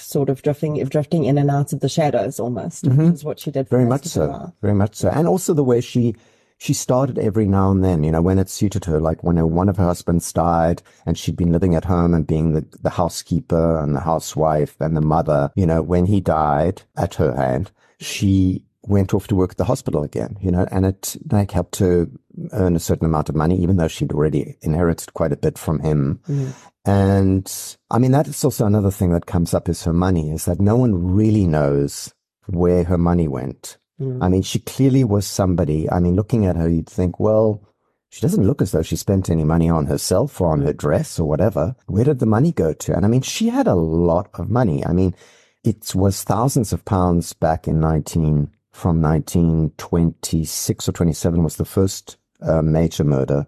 sort 0.08 0.30
of 0.30 0.40
drifting, 0.40 0.82
drifting 0.84 1.24
in 1.24 1.36
and 1.36 1.50
out 1.50 1.74
of 1.74 1.80
the 1.80 1.88
shadows 1.88 2.40
almost, 2.40 2.86
mm-hmm. 2.86 3.06
which 3.08 3.14
is 3.14 3.24
what 3.24 3.38
she 3.38 3.50
did. 3.50 3.68
Very 3.68 3.84
much 3.84 4.06
so. 4.06 4.52
Very 4.62 4.74
much 4.74 4.94
so. 4.94 5.10
And 5.10 5.28
also 5.28 5.52
the 5.52 5.62
way 5.62 5.82
she, 5.82 6.16
she 6.56 6.72
started 6.72 7.18
every 7.18 7.46
now 7.46 7.70
and 7.70 7.84
then, 7.84 8.02
you 8.02 8.10
know, 8.10 8.22
when 8.22 8.38
it 8.38 8.48
suited 8.48 8.86
her, 8.86 9.00
like 9.00 9.22
when 9.22 9.36
one 9.50 9.68
of 9.68 9.76
her 9.76 9.84
husbands 9.84 10.32
died 10.32 10.82
and 11.04 11.18
she'd 11.18 11.36
been 11.36 11.52
living 11.52 11.74
at 11.74 11.84
home 11.84 12.14
and 12.14 12.26
being 12.26 12.54
the, 12.54 12.64
the 12.80 12.88
housekeeper 12.90 13.78
and 13.78 13.94
the 13.94 14.00
housewife 14.00 14.80
and 14.80 14.96
the 14.96 15.02
mother, 15.02 15.52
you 15.54 15.66
know, 15.66 15.82
when 15.82 16.06
he 16.06 16.20
died 16.20 16.80
at 16.96 17.16
her 17.16 17.36
hand, 17.36 17.70
she 18.00 18.64
went 18.88 19.14
off 19.14 19.26
to 19.28 19.34
work 19.34 19.52
at 19.52 19.56
the 19.58 19.64
hospital 19.64 20.02
again, 20.02 20.36
you 20.40 20.50
know, 20.50 20.66
and 20.70 20.86
it 20.86 21.16
like 21.30 21.50
helped 21.50 21.76
her 21.76 22.08
earn 22.52 22.74
a 22.74 22.80
certain 22.80 23.06
amount 23.06 23.28
of 23.28 23.34
money, 23.34 23.56
even 23.60 23.76
though 23.76 23.88
she'd 23.88 24.12
already 24.12 24.56
inherited 24.62 25.12
quite 25.14 25.32
a 25.32 25.36
bit 25.36 25.58
from 25.58 25.80
him. 25.80 26.20
Mm. 26.28 26.54
And 26.84 27.76
I 27.90 27.98
mean, 27.98 28.12
that 28.12 28.28
is 28.28 28.42
also 28.44 28.66
another 28.66 28.90
thing 28.90 29.12
that 29.12 29.26
comes 29.26 29.52
up 29.52 29.68
is 29.68 29.84
her 29.84 29.92
money, 29.92 30.30
is 30.30 30.46
that 30.46 30.60
no 30.60 30.76
one 30.76 31.12
really 31.12 31.46
knows 31.46 32.12
where 32.46 32.84
her 32.84 32.98
money 32.98 33.28
went. 33.28 33.76
Mm. 34.00 34.22
I 34.22 34.28
mean, 34.28 34.42
she 34.42 34.58
clearly 34.58 35.04
was 35.04 35.26
somebody. 35.26 35.90
I 35.90 36.00
mean, 36.00 36.16
looking 36.16 36.46
at 36.46 36.56
her, 36.56 36.68
you'd 36.68 36.88
think, 36.88 37.20
well, 37.20 37.62
she 38.10 38.22
doesn't 38.22 38.46
look 38.46 38.62
as 38.62 38.72
though 38.72 38.82
she 38.82 38.96
spent 38.96 39.28
any 39.28 39.44
money 39.44 39.68
on 39.68 39.86
herself 39.86 40.40
or 40.40 40.50
on 40.50 40.62
her 40.62 40.72
dress 40.72 41.18
or 41.18 41.28
whatever. 41.28 41.76
Where 41.86 42.04
did 42.04 42.20
the 42.20 42.26
money 42.26 42.52
go 42.52 42.72
to? 42.72 42.94
And 42.94 43.04
I 43.04 43.08
mean, 43.08 43.20
she 43.20 43.50
had 43.50 43.66
a 43.66 43.74
lot 43.74 44.30
of 44.34 44.48
money. 44.48 44.84
I 44.86 44.92
mean, 44.92 45.14
it 45.62 45.94
was 45.94 46.22
thousands 46.22 46.72
of 46.72 46.86
pounds 46.86 47.34
back 47.34 47.68
in 47.68 47.80
19, 47.80 48.50
from 48.78 49.02
1926 49.02 50.88
or 50.88 50.92
27 50.92 51.42
was 51.42 51.56
the 51.56 51.64
first 51.64 52.16
uh, 52.40 52.62
major 52.62 53.02
murder. 53.02 53.44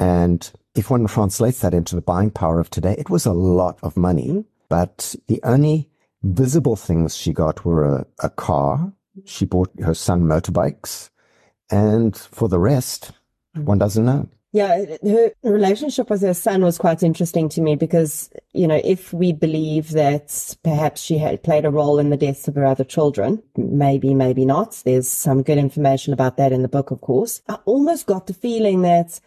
And 0.00 0.50
if 0.74 0.90
one 0.90 1.06
translates 1.06 1.60
that 1.60 1.72
into 1.72 1.94
the 1.94 2.02
buying 2.02 2.32
power 2.32 2.58
of 2.58 2.70
today, 2.70 2.96
it 2.98 3.08
was 3.08 3.24
a 3.24 3.32
lot 3.32 3.78
of 3.84 3.96
money. 3.96 4.44
But 4.68 5.14
the 5.28 5.40
only 5.44 5.88
visible 6.24 6.74
things 6.74 7.16
she 7.16 7.32
got 7.32 7.64
were 7.64 7.84
a, 7.84 8.06
a 8.18 8.30
car. 8.30 8.92
She 9.24 9.44
bought 9.44 9.70
her 9.80 9.94
son 9.94 10.22
motorbikes. 10.22 11.10
And 11.70 12.16
for 12.16 12.48
the 12.48 12.58
rest, 12.58 13.12
one 13.54 13.78
doesn't 13.78 14.04
know. 14.04 14.28
Yeah, 14.54 14.84
her 15.02 15.32
relationship 15.42 16.08
with 16.10 16.20
her 16.20 16.32
son 16.32 16.62
was 16.62 16.78
quite 16.78 17.02
interesting 17.02 17.48
to 17.48 17.60
me 17.60 17.74
because, 17.74 18.30
you 18.52 18.68
know, 18.68 18.80
if 18.84 19.12
we 19.12 19.32
believe 19.32 19.90
that 19.90 20.54
perhaps 20.62 21.02
she 21.02 21.18
had 21.18 21.42
played 21.42 21.64
a 21.64 21.72
role 21.72 21.98
in 21.98 22.10
the 22.10 22.16
deaths 22.16 22.46
of 22.46 22.54
her 22.54 22.64
other 22.64 22.84
children, 22.84 23.42
maybe, 23.56 24.14
maybe 24.14 24.44
not. 24.44 24.80
There's 24.84 25.08
some 25.08 25.42
good 25.42 25.58
information 25.58 26.12
about 26.12 26.36
that 26.36 26.52
in 26.52 26.62
the 26.62 26.68
book, 26.68 26.92
of 26.92 27.00
course. 27.00 27.42
I 27.48 27.54
almost 27.64 28.06
got 28.06 28.28
the 28.28 28.32
feeling 28.32 28.82
that 28.82 29.18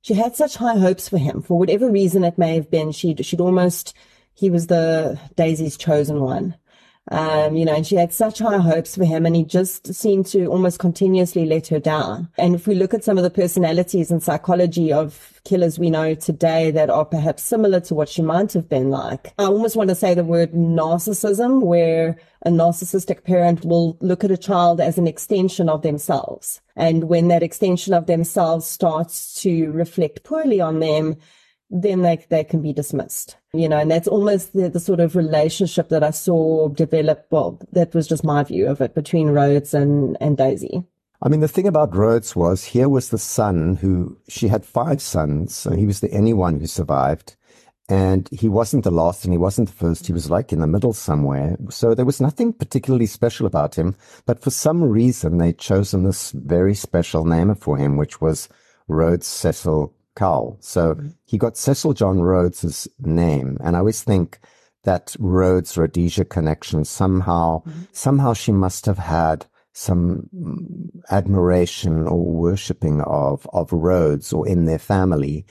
she 0.00 0.14
had 0.14 0.34
such 0.34 0.56
high 0.56 0.78
hopes 0.78 1.08
for 1.08 1.18
him 1.18 1.42
for 1.42 1.56
whatever 1.56 1.88
reason 1.88 2.24
it 2.24 2.36
may 2.36 2.56
have 2.56 2.68
been. 2.68 2.90
She'd, 2.90 3.24
she'd 3.24 3.40
almost, 3.40 3.94
he 4.34 4.50
was 4.50 4.66
the 4.66 5.16
Daisy's 5.36 5.76
chosen 5.76 6.20
one. 6.20 6.56
Um, 7.10 7.56
you 7.56 7.64
know, 7.64 7.74
and 7.74 7.86
she 7.86 7.96
had 7.96 8.12
such 8.12 8.38
high 8.38 8.58
hopes 8.58 8.94
for 8.94 9.04
him 9.04 9.26
and 9.26 9.34
he 9.34 9.44
just 9.44 9.92
seemed 9.92 10.26
to 10.26 10.46
almost 10.46 10.78
continuously 10.78 11.44
let 11.44 11.66
her 11.68 11.80
down. 11.80 12.28
And 12.38 12.54
if 12.54 12.66
we 12.66 12.76
look 12.76 12.94
at 12.94 13.02
some 13.02 13.18
of 13.18 13.24
the 13.24 13.30
personalities 13.30 14.10
and 14.10 14.22
psychology 14.22 14.92
of 14.92 15.40
killers 15.44 15.80
we 15.80 15.90
know 15.90 16.14
today 16.14 16.70
that 16.70 16.90
are 16.90 17.04
perhaps 17.04 17.42
similar 17.42 17.80
to 17.80 17.94
what 17.94 18.08
she 18.08 18.22
might 18.22 18.52
have 18.52 18.68
been 18.68 18.90
like, 18.90 19.34
I 19.38 19.44
almost 19.44 19.74
want 19.74 19.88
to 19.88 19.96
say 19.96 20.14
the 20.14 20.22
word 20.22 20.52
narcissism, 20.52 21.60
where 21.62 22.16
a 22.42 22.50
narcissistic 22.50 23.24
parent 23.24 23.64
will 23.64 23.96
look 24.00 24.22
at 24.22 24.30
a 24.30 24.36
child 24.36 24.80
as 24.80 24.96
an 24.96 25.08
extension 25.08 25.68
of 25.68 25.82
themselves. 25.82 26.60
And 26.76 27.04
when 27.04 27.28
that 27.28 27.42
extension 27.42 27.94
of 27.94 28.06
themselves 28.06 28.66
starts 28.66 29.40
to 29.42 29.72
reflect 29.72 30.22
poorly 30.22 30.60
on 30.60 30.78
them, 30.78 31.16
then 31.72 32.02
they, 32.02 32.24
they 32.28 32.44
can 32.44 32.60
be 32.60 32.74
dismissed, 32.74 33.36
you 33.54 33.66
know, 33.66 33.78
and 33.78 33.90
that's 33.90 34.06
almost 34.06 34.52
the, 34.52 34.68
the 34.68 34.78
sort 34.78 35.00
of 35.00 35.16
relationship 35.16 35.88
that 35.88 36.04
I 36.04 36.10
saw 36.10 36.68
develop. 36.68 37.26
Well, 37.30 37.58
that 37.72 37.94
was 37.94 38.06
just 38.06 38.24
my 38.24 38.44
view 38.44 38.68
of 38.68 38.82
it 38.82 38.94
between 38.94 39.30
Rhodes 39.30 39.72
and, 39.72 40.18
and 40.20 40.36
Daisy. 40.36 40.84
I 41.22 41.28
mean, 41.28 41.40
the 41.40 41.48
thing 41.48 41.66
about 41.66 41.96
Rhodes 41.96 42.36
was 42.36 42.64
here 42.64 42.90
was 42.90 43.08
the 43.08 43.18
son 43.18 43.76
who 43.76 44.18
she 44.28 44.48
had 44.48 44.66
five 44.66 45.00
sons. 45.00 45.64
and 45.64 45.78
he 45.78 45.86
was 45.86 46.00
the 46.00 46.14
only 46.14 46.34
one 46.34 46.60
who 46.60 46.66
survived. 46.66 47.36
And 47.88 48.28
he 48.30 48.48
wasn't 48.48 48.84
the 48.84 48.90
last 48.90 49.24
and 49.24 49.32
he 49.32 49.38
wasn't 49.38 49.68
the 49.68 49.74
first. 49.74 50.06
He 50.06 50.12
was 50.12 50.30
like 50.30 50.52
in 50.52 50.60
the 50.60 50.66
middle 50.66 50.92
somewhere. 50.92 51.56
So 51.70 51.94
there 51.94 52.04
was 52.04 52.20
nothing 52.20 52.52
particularly 52.52 53.06
special 53.06 53.46
about 53.46 53.76
him. 53.76 53.96
But 54.26 54.42
for 54.42 54.50
some 54.50 54.82
reason, 54.82 55.38
they'd 55.38 55.58
chosen 55.58 56.04
this 56.04 56.32
very 56.32 56.74
special 56.74 57.24
name 57.24 57.54
for 57.54 57.76
him, 57.76 57.96
which 57.96 58.20
was 58.20 58.48
Rhodes 58.88 59.26
Cecil 59.26 59.94
Cowle. 60.16 60.58
So 60.60 60.94
mm-hmm. 60.94 61.08
he 61.24 61.38
got 61.38 61.56
Cecil 61.56 61.94
John 61.94 62.20
Rhodes's 62.20 62.88
name. 63.00 63.58
And 63.62 63.76
I 63.76 63.80
always 63.80 64.02
think 64.02 64.38
that 64.84 65.14
Rhodes 65.18 65.76
Rhodesia 65.76 66.24
connection 66.24 66.84
somehow, 66.84 67.60
mm-hmm. 67.60 67.82
somehow 67.92 68.32
she 68.34 68.52
must 68.52 68.86
have 68.86 68.98
had 68.98 69.46
some 69.74 70.28
admiration 71.10 72.06
or 72.06 72.22
worshipping 72.22 73.00
of, 73.02 73.46
of 73.52 73.72
Rhodes 73.72 74.32
or 74.32 74.46
in 74.46 74.66
their 74.66 74.78
family. 74.78 75.46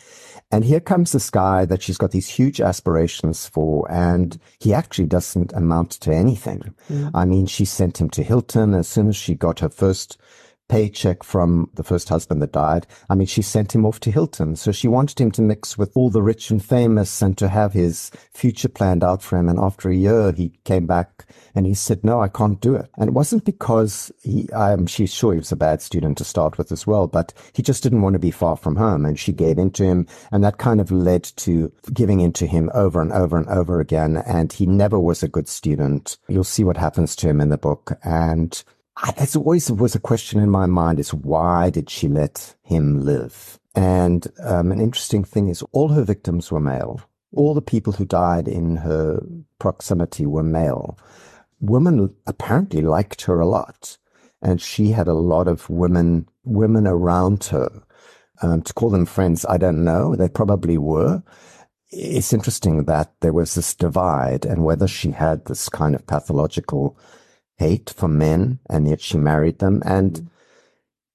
And 0.52 0.64
here 0.64 0.80
comes 0.80 1.12
this 1.12 1.30
guy 1.30 1.66
that 1.66 1.82
she's 1.82 1.98
got 1.98 2.12
these 2.12 2.28
huge 2.28 2.62
aspirations 2.62 3.48
for, 3.48 3.90
and 3.92 4.38
he 4.60 4.74
actually 4.74 5.08
doesn't 5.08 5.54
amount 5.54 5.92
to 5.92 6.14
anything. 6.14 6.76
Mm. 6.90 7.12
I 7.16 7.26
mean, 7.26 7.48
she 7.48 7.66
sent 7.66 8.00
him 8.00 8.10
to 8.12 8.24
Hilton 8.24 8.74
as 8.74 8.88
soon 8.88 9.08
as 9.08 9.16
she 9.16 9.34
got 9.34 9.60
her 9.60 9.70
first 9.70 10.20
paycheck 10.72 11.22
from 11.22 11.70
the 11.74 11.84
first 11.84 12.08
husband 12.08 12.42
that 12.42 12.54
died. 12.54 12.88
I 13.10 13.16
mean, 13.16 13.28
she 13.28 13.42
sent 13.42 13.76
him 13.76 13.86
off 13.86 14.00
to 14.00 14.12
Hilton. 14.12 14.56
So 14.56 14.72
she 14.72 14.88
wanted 14.88 15.20
him 15.20 15.30
to 15.32 15.42
mix 15.42 15.78
with 15.78 15.92
all 15.96 16.10
the 16.10 16.24
rich 16.24 16.50
and 16.50 16.64
famous 16.64 17.22
and 17.22 17.38
to 17.40 17.50
have 17.50 17.74
his 17.74 18.10
future 18.32 18.70
planned 18.70 19.04
out 19.04 19.22
for 19.22 19.38
him. 19.38 19.50
And 19.50 19.60
after 19.60 19.90
a 19.90 19.96
year, 19.96 20.32
he 20.32 20.54
came 20.64 20.88
back 20.88 21.26
and 21.54 21.66
he 21.66 21.74
said, 21.74 22.06
no, 22.06 22.22
I 22.22 22.30
can't 22.30 22.62
do 22.62 22.74
it. 22.76 22.90
And 22.98 23.10
it 23.10 23.14
wasn't 23.14 23.44
because 23.44 24.14
he, 24.24 24.48
I'm, 24.56 24.88
she's 24.88 25.14
sure 25.14 25.34
he 25.34 25.40
was 25.40 25.52
a 25.52 25.58
bad 25.58 25.82
student 25.82 26.18
to 26.20 26.24
start 26.24 26.58
with 26.58 26.72
as 26.72 26.88
well, 26.88 27.06
but 27.06 27.34
he 27.52 27.62
just 27.62 27.84
didn't 27.84 28.02
want 28.02 28.14
to 28.14 28.20
be 28.20 28.32
far 28.32 28.56
from 28.56 28.78
home. 28.78 29.06
And 29.06 29.20
she 29.20 29.34
gave 29.34 29.58
in 29.58 29.72
to 29.72 29.84
him. 29.84 30.08
And 30.32 30.42
that 30.46 30.58
kind 30.58 30.80
of 30.80 30.90
led 30.90 31.24
to 31.24 31.70
giving 31.94 32.22
in 32.22 32.32
to 32.34 32.48
him 32.48 32.72
over 32.74 33.02
and 33.02 33.12
over 33.12 33.36
and 33.36 33.50
over 33.50 33.82
again. 33.82 34.24
And 34.26 34.54
he 34.54 34.66
never 34.66 34.98
was 34.98 35.22
a 35.22 35.28
good 35.28 35.50
student. 35.50 36.18
You'll 36.30 36.46
see 36.46 36.64
what 36.64 36.78
happens 36.78 37.14
to 37.18 37.28
him 37.28 37.42
in 37.42 37.50
the 37.50 37.58
book. 37.58 37.92
And 38.06 38.64
that's 39.16 39.36
always 39.36 39.72
was 39.72 39.96
a 39.96 40.00
question 40.00 40.40
in 40.40 40.50
my 40.50 40.66
mind 40.66 41.00
is 41.00 41.14
why 41.14 41.70
did 41.70 41.90
she 41.90 42.08
let 42.08 42.56
him 42.64 43.04
live? 43.06 43.60
And 43.76 44.28
um, 44.44 44.72
an 44.72 44.82
interesting 44.82 45.24
thing 45.24 45.48
is 45.48 45.64
all 45.72 45.90
her 45.90 46.04
victims 46.04 46.52
were 46.52 46.60
male. 46.60 47.02
All 47.34 47.54
the 47.54 47.62
people 47.62 47.94
who 47.94 48.06
died 48.06 48.48
in 48.48 48.78
her 48.78 49.24
proximity 49.60 50.26
were 50.26 50.44
male. 50.44 50.98
Women 51.62 52.14
apparently 52.28 52.82
liked 52.82 53.22
her 53.24 53.40
a 53.40 53.48
lot. 53.48 53.98
And 54.42 54.60
she 54.60 54.92
had 54.92 55.08
a 55.08 55.14
lot 55.14 55.48
of 55.48 55.70
women, 55.70 56.28
women 56.44 56.88
around 56.88 57.46
her. 57.46 57.70
Um, 58.42 58.64
to 58.64 58.74
call 58.74 58.90
them 58.90 59.06
friends, 59.06 59.46
I 59.48 59.58
don't 59.58 59.84
know. 59.84 60.16
They 60.16 60.28
probably 60.28 60.78
were. 60.78 61.24
It's 61.92 62.34
interesting 62.34 62.86
that 62.86 63.14
there 63.22 63.34
was 63.34 63.54
this 63.54 63.76
divide 63.76 64.46
and 64.46 64.66
whether 64.66 64.88
she 64.88 65.12
had 65.12 65.46
this 65.46 65.70
kind 65.70 65.94
of 65.94 66.08
pathological 66.08 66.98
hate 67.62 67.90
for 68.00 68.08
men, 68.08 68.60
and 68.70 68.88
yet 68.88 69.02
she 69.02 69.18
married 69.18 69.60
them. 69.60 69.82
And 69.86 70.14
mm. 70.14 70.28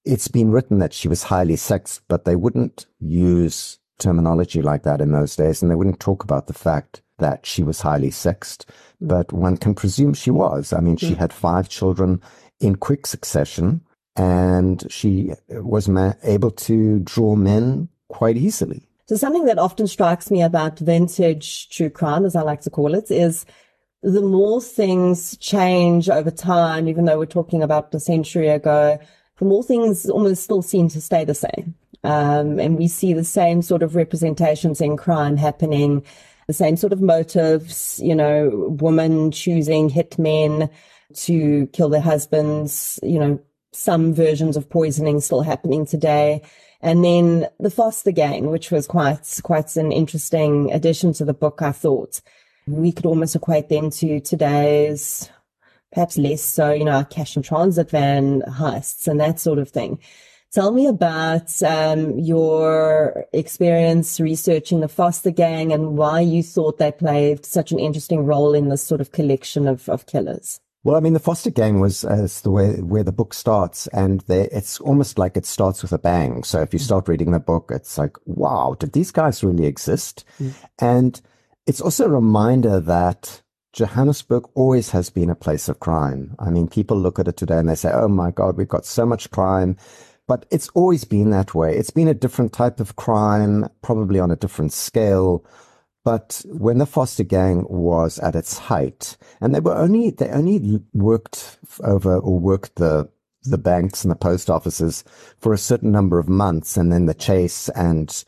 it's 0.05 0.29
been 0.29 0.51
written 0.51 0.79
that 0.79 0.95
she 0.95 1.09
was 1.09 1.25
highly 1.25 1.57
sexed, 1.57 2.03
but 2.09 2.25
they 2.25 2.37
wouldn't 2.37 2.87
use 3.01 3.79
terminology 3.99 4.63
like 4.63 4.83
that 4.85 5.01
in 5.01 5.13
those 5.13 5.35
days, 5.37 5.61
and 5.61 5.71
they 5.71 5.79
wouldn't 5.79 6.01
talk 6.09 6.23
about 6.23 6.47
the 6.47 6.61
fact 6.69 7.03
that 7.19 7.47
she 7.47 7.63
was 7.63 7.81
highly 7.81 8.11
sexed. 8.11 8.67
Mm. 9.03 9.09
But 9.09 9.33
one 9.33 9.57
can 9.57 9.75
presume 9.75 10.15
she 10.15 10.31
was. 10.31 10.73
I 10.73 10.81
mean, 10.81 10.97
she 10.97 11.15
had 11.15 11.33
five 11.33 11.69
children 11.69 12.21
in 12.61 12.77
quick 12.77 13.07
succession, 13.07 13.81
and 14.15 14.85
she 14.89 15.33
was 15.51 15.89
ma- 15.89 16.15
able 16.23 16.53
to 16.69 17.01
draw 17.01 17.35
men 17.37 17.89
quite 18.09 18.37
easily. 18.37 18.83
So 19.09 19.17
something 19.17 19.47
that 19.47 19.59
often 19.59 19.87
strikes 19.87 20.31
me 20.31 20.43
about 20.43 20.81
vintage 20.81 21.69
true 21.69 21.91
crime, 21.91 22.25
as 22.25 22.35
I 22.35 22.43
like 22.43 22.63
to 22.63 22.71
call 22.71 22.95
it, 22.95 23.11
is 23.11 23.47
the 24.03 24.23
more 24.23 24.61
things 24.61 25.37
change 25.39 26.09
over 26.09 26.31
time, 26.31 26.89
even 26.89 27.05
though 27.05 27.19
we're 27.19 27.27
talking 27.27 27.63
about 27.63 27.95
a 27.95 28.01
century 28.01 28.49
ago, 28.49 28.99
the 29.39 29.45
more 29.45 29.63
things 29.63 30.09
almost 30.09 30.45
still 30.45 30.63
seem 30.63 30.89
to 30.89 31.01
stay 31.01 31.25
the 31.25 31.35
same. 31.35 31.75
Um, 32.05 32.61
and 32.61 32.79
we 32.79 32.89
see 32.89 33.13
the 33.13 33.25
same 33.25 33.63
sort 33.63 33.83
of 33.83 33.97
representations 33.97 34.81
in 34.81 34.97
crime 34.97 35.37
happening, 35.37 36.05
the 36.47 36.53
same 36.53 36.77
sort 36.77 36.93
of 36.93 37.01
motives, 37.01 38.01
you 38.03 38.15
know, 38.15 38.77
women 38.81 39.33
choosing 39.33 39.91
hitmen 39.91 40.71
to 41.15 41.67
kill 41.69 41.89
their 41.89 42.01
husbands, 42.01 43.01
you 43.03 43.19
know, 43.19 43.41
some 43.73 44.15
versions 44.15 44.57
of 44.57 44.71
poisoning 44.71 45.21
still 45.21 45.43
happening 45.43 45.85
today. 45.85 46.43
And 46.81 47.05
then 47.05 47.49
the 47.59 47.71
foster 47.71 48.13
gang, 48.13 48.51
which 48.51 48.71
was 48.71 48.87
quite, 48.87 49.41
quite 49.43 49.77
an 49.77 49.91
interesting 49.91 50.71
addition 50.73 51.13
to 51.15 51.25
the 51.25 51.35
book, 51.35 51.61
I 51.61 51.73
thought 51.73 52.21
we 52.67 52.93
could 52.93 53.07
almost 53.07 53.37
equate 53.37 53.69
them 53.69 53.91
to 53.91 54.21
today's, 54.21 55.31
perhaps 55.93 56.19
less 56.19 56.43
so, 56.43 56.73
you 56.73 56.85
know, 56.85 57.05
cash 57.05 57.37
and 57.37 57.45
transit 57.45 57.91
van 57.91 58.43
heists 58.43 59.07
and 59.07 59.21
that 59.21 59.39
sort 59.39 59.59
of 59.59 59.71
thing. 59.71 59.99
Tell 60.53 60.71
me 60.71 60.87
about 60.87 61.63
um, 61.63 62.19
your 62.19 63.27
experience 63.33 64.21
researching 64.21 64.81
the 64.81 64.89
Foster 64.89 65.31
Gang 65.31 65.73
and 65.73 65.99
why 65.99 66.21
you 66.21 66.43
thought 66.43 66.79
they 66.79 66.93
played 66.93 67.45
such 67.45 67.73
an 67.73 67.79
interesting 67.79 68.25
role 68.25 68.55
in 68.55 68.69
this 68.69 68.83
sort 68.83 69.01
of 69.01 69.13
collection 69.13 69.69
of, 69.69 69.89
of 69.89 70.07
killers. 70.07 70.61
Well, 70.83 70.97
I 70.97 71.01
mean, 71.01 71.15
the 71.15 71.19
Foster 71.19 71.51
Gang 71.51 71.81
was 71.81 72.05
as 72.05 72.43
the 72.43 72.51
way 72.51 72.81
where 72.81 73.03
the 73.03 73.13
book 73.13 73.35
starts, 73.35 73.89
and 73.89 74.23
it's 74.29 74.79
almost 74.81 75.19
like 75.19 75.37
it 75.37 75.45
starts 75.45 75.83
with 75.83 75.93
a 75.93 75.99
bang. 75.99 76.45
So 76.45 76.63
if 76.63 76.73
you 76.73 76.79
start 76.79 77.09
reading 77.09 77.33
the 77.33 77.41
book, 77.41 77.73
it's 77.75 77.99
like, 77.99 78.17
wow, 78.25 78.77
did 78.79 78.93
these 78.93 79.11
guys 79.11 79.43
really 79.43 79.67
exist? 79.67 80.25
Mm. 80.41 80.55
And 80.79 81.21
it's 81.67 81.81
also 81.81 82.07
a 82.07 82.11
reminder 82.11 82.81
that 82.81 83.43
Johannesburg 83.73 84.49
always 84.55 84.91
has 84.91 85.11
been 85.11 85.29
a 85.29 85.35
place 85.35 85.69
of 85.69 85.81
crime. 85.81 86.35
I 86.39 86.51
mean, 86.51 86.69
people 86.69 86.99
look 86.99 87.19
at 87.19 87.29
it 87.29 87.37
today 87.37 87.59
and 87.59 87.69
they 87.69 87.75
say, 87.75 87.91
oh 87.93 88.09
my 88.09 88.31
God, 88.31 88.57
we've 88.57 88.69
got 88.69 88.87
so 88.87 89.05
much 89.05 89.31
crime. 89.31 89.77
But 90.29 90.47
it's 90.51 90.69
always 90.71 91.05
been 91.05 91.31
that 91.31 91.55
way. 91.55 91.77
It's 91.77 91.91
been 91.91 92.09
a 92.09 92.15
different 92.15 92.53
type 92.53 92.81
of 92.81 92.97
crime, 92.97 93.69
probably 93.83 94.19
on 94.19 94.31
a 94.31 94.37
different 94.37 94.73
scale. 94.73 95.45
But 96.05 96.43
when 96.47 96.79
the 96.79 96.87
Foster 96.87 97.23
Gang 97.23 97.65
was 97.69 98.19
at 98.21 98.35
its 98.35 98.59
height, 98.59 99.17
and 99.41 99.55
they 99.55 99.61
were 99.61 99.77
only, 99.77 100.11
they 100.11 100.31
only 100.31 100.81
worked 100.95 101.59
over 101.85 102.19
or 102.19 102.39
worked 102.39 102.77
the, 102.77 103.09
the 103.43 103.59
banks 103.59 104.05
and 104.05 104.11
the 104.11 104.17
post 104.17 104.49
offices 104.49 105.05
for 105.39 105.53
a 105.53 105.59
certain 105.59 105.93
number 105.93 106.19
of 106.19 106.29
months 106.29 106.77
and 106.77 106.93
then 106.93 107.07
the 107.07 107.15
chase 107.15 107.69
and, 107.71 108.25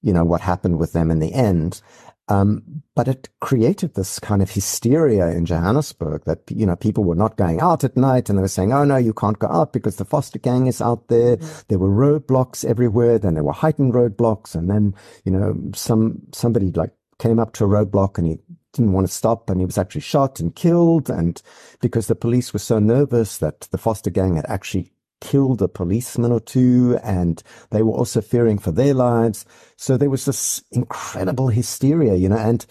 you 0.00 0.12
know, 0.12 0.24
what 0.24 0.42
happened 0.42 0.78
with 0.78 0.92
them 0.92 1.10
in 1.10 1.18
the 1.18 1.34
end. 1.34 1.82
Um, 2.28 2.82
but 2.94 3.08
it 3.08 3.28
created 3.40 3.94
this 3.94 4.18
kind 4.18 4.42
of 4.42 4.50
hysteria 4.50 5.28
in 5.28 5.44
Johannesburg 5.44 6.24
that, 6.24 6.42
you 6.48 6.64
know, 6.64 6.76
people 6.76 7.04
were 7.04 7.16
not 7.16 7.36
going 7.36 7.60
out 7.60 7.84
at 7.84 7.96
night 7.96 8.28
and 8.28 8.38
they 8.38 8.42
were 8.42 8.48
saying, 8.48 8.72
oh 8.72 8.84
no, 8.84 8.96
you 8.96 9.12
can't 9.12 9.38
go 9.38 9.48
out 9.48 9.72
because 9.72 9.96
the 9.96 10.04
foster 10.04 10.38
gang 10.38 10.66
is 10.66 10.80
out 10.80 11.08
there. 11.08 11.36
Mm-hmm. 11.36 11.60
There 11.68 11.78
were 11.78 11.90
roadblocks 11.90 12.64
everywhere. 12.64 13.18
Then 13.18 13.34
there 13.34 13.44
were 13.44 13.52
heightened 13.52 13.94
roadblocks. 13.94 14.54
And 14.54 14.70
then, 14.70 14.94
you 15.24 15.32
know, 15.32 15.56
some, 15.74 16.22
somebody 16.32 16.70
like 16.70 16.92
came 17.18 17.38
up 17.38 17.52
to 17.54 17.64
a 17.64 17.68
roadblock 17.68 18.18
and 18.18 18.26
he 18.26 18.38
didn't 18.72 18.92
want 18.92 19.06
to 19.06 19.12
stop 19.12 19.50
and 19.50 19.60
he 19.60 19.66
was 19.66 19.78
actually 19.78 20.00
shot 20.00 20.38
and 20.38 20.54
killed. 20.54 21.10
And 21.10 21.40
because 21.80 22.06
the 22.06 22.14
police 22.14 22.52
were 22.52 22.58
so 22.58 22.78
nervous 22.78 23.38
that 23.38 23.62
the 23.72 23.78
foster 23.78 24.10
gang 24.10 24.36
had 24.36 24.46
actually 24.48 24.92
killed 25.22 25.62
a 25.62 25.68
policeman 25.68 26.32
or 26.32 26.40
two 26.40 26.98
and 27.02 27.42
they 27.70 27.82
were 27.82 27.92
also 27.92 28.20
fearing 28.20 28.58
for 28.58 28.72
their 28.72 28.92
lives. 28.92 29.46
So 29.76 29.96
there 29.96 30.10
was 30.10 30.24
this 30.24 30.62
incredible 30.72 31.48
hysteria, 31.48 32.16
you 32.16 32.28
know, 32.28 32.36
and 32.36 32.66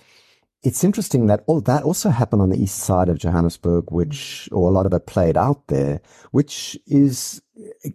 it's 0.61 0.83
interesting 0.83 1.27
that 1.27 1.43
all 1.47 1.61
that 1.61 1.83
also 1.83 2.09
happened 2.09 2.41
on 2.41 2.49
the 2.49 2.61
east 2.61 2.79
side 2.79 3.09
of 3.09 3.17
Johannesburg, 3.17 3.85
which, 3.89 4.47
or 4.51 4.67
a 4.67 4.71
lot 4.71 4.85
of 4.85 4.93
it 4.93 5.07
played 5.07 5.37
out 5.37 5.65
there, 5.67 6.01
which 6.31 6.77
is 6.85 7.41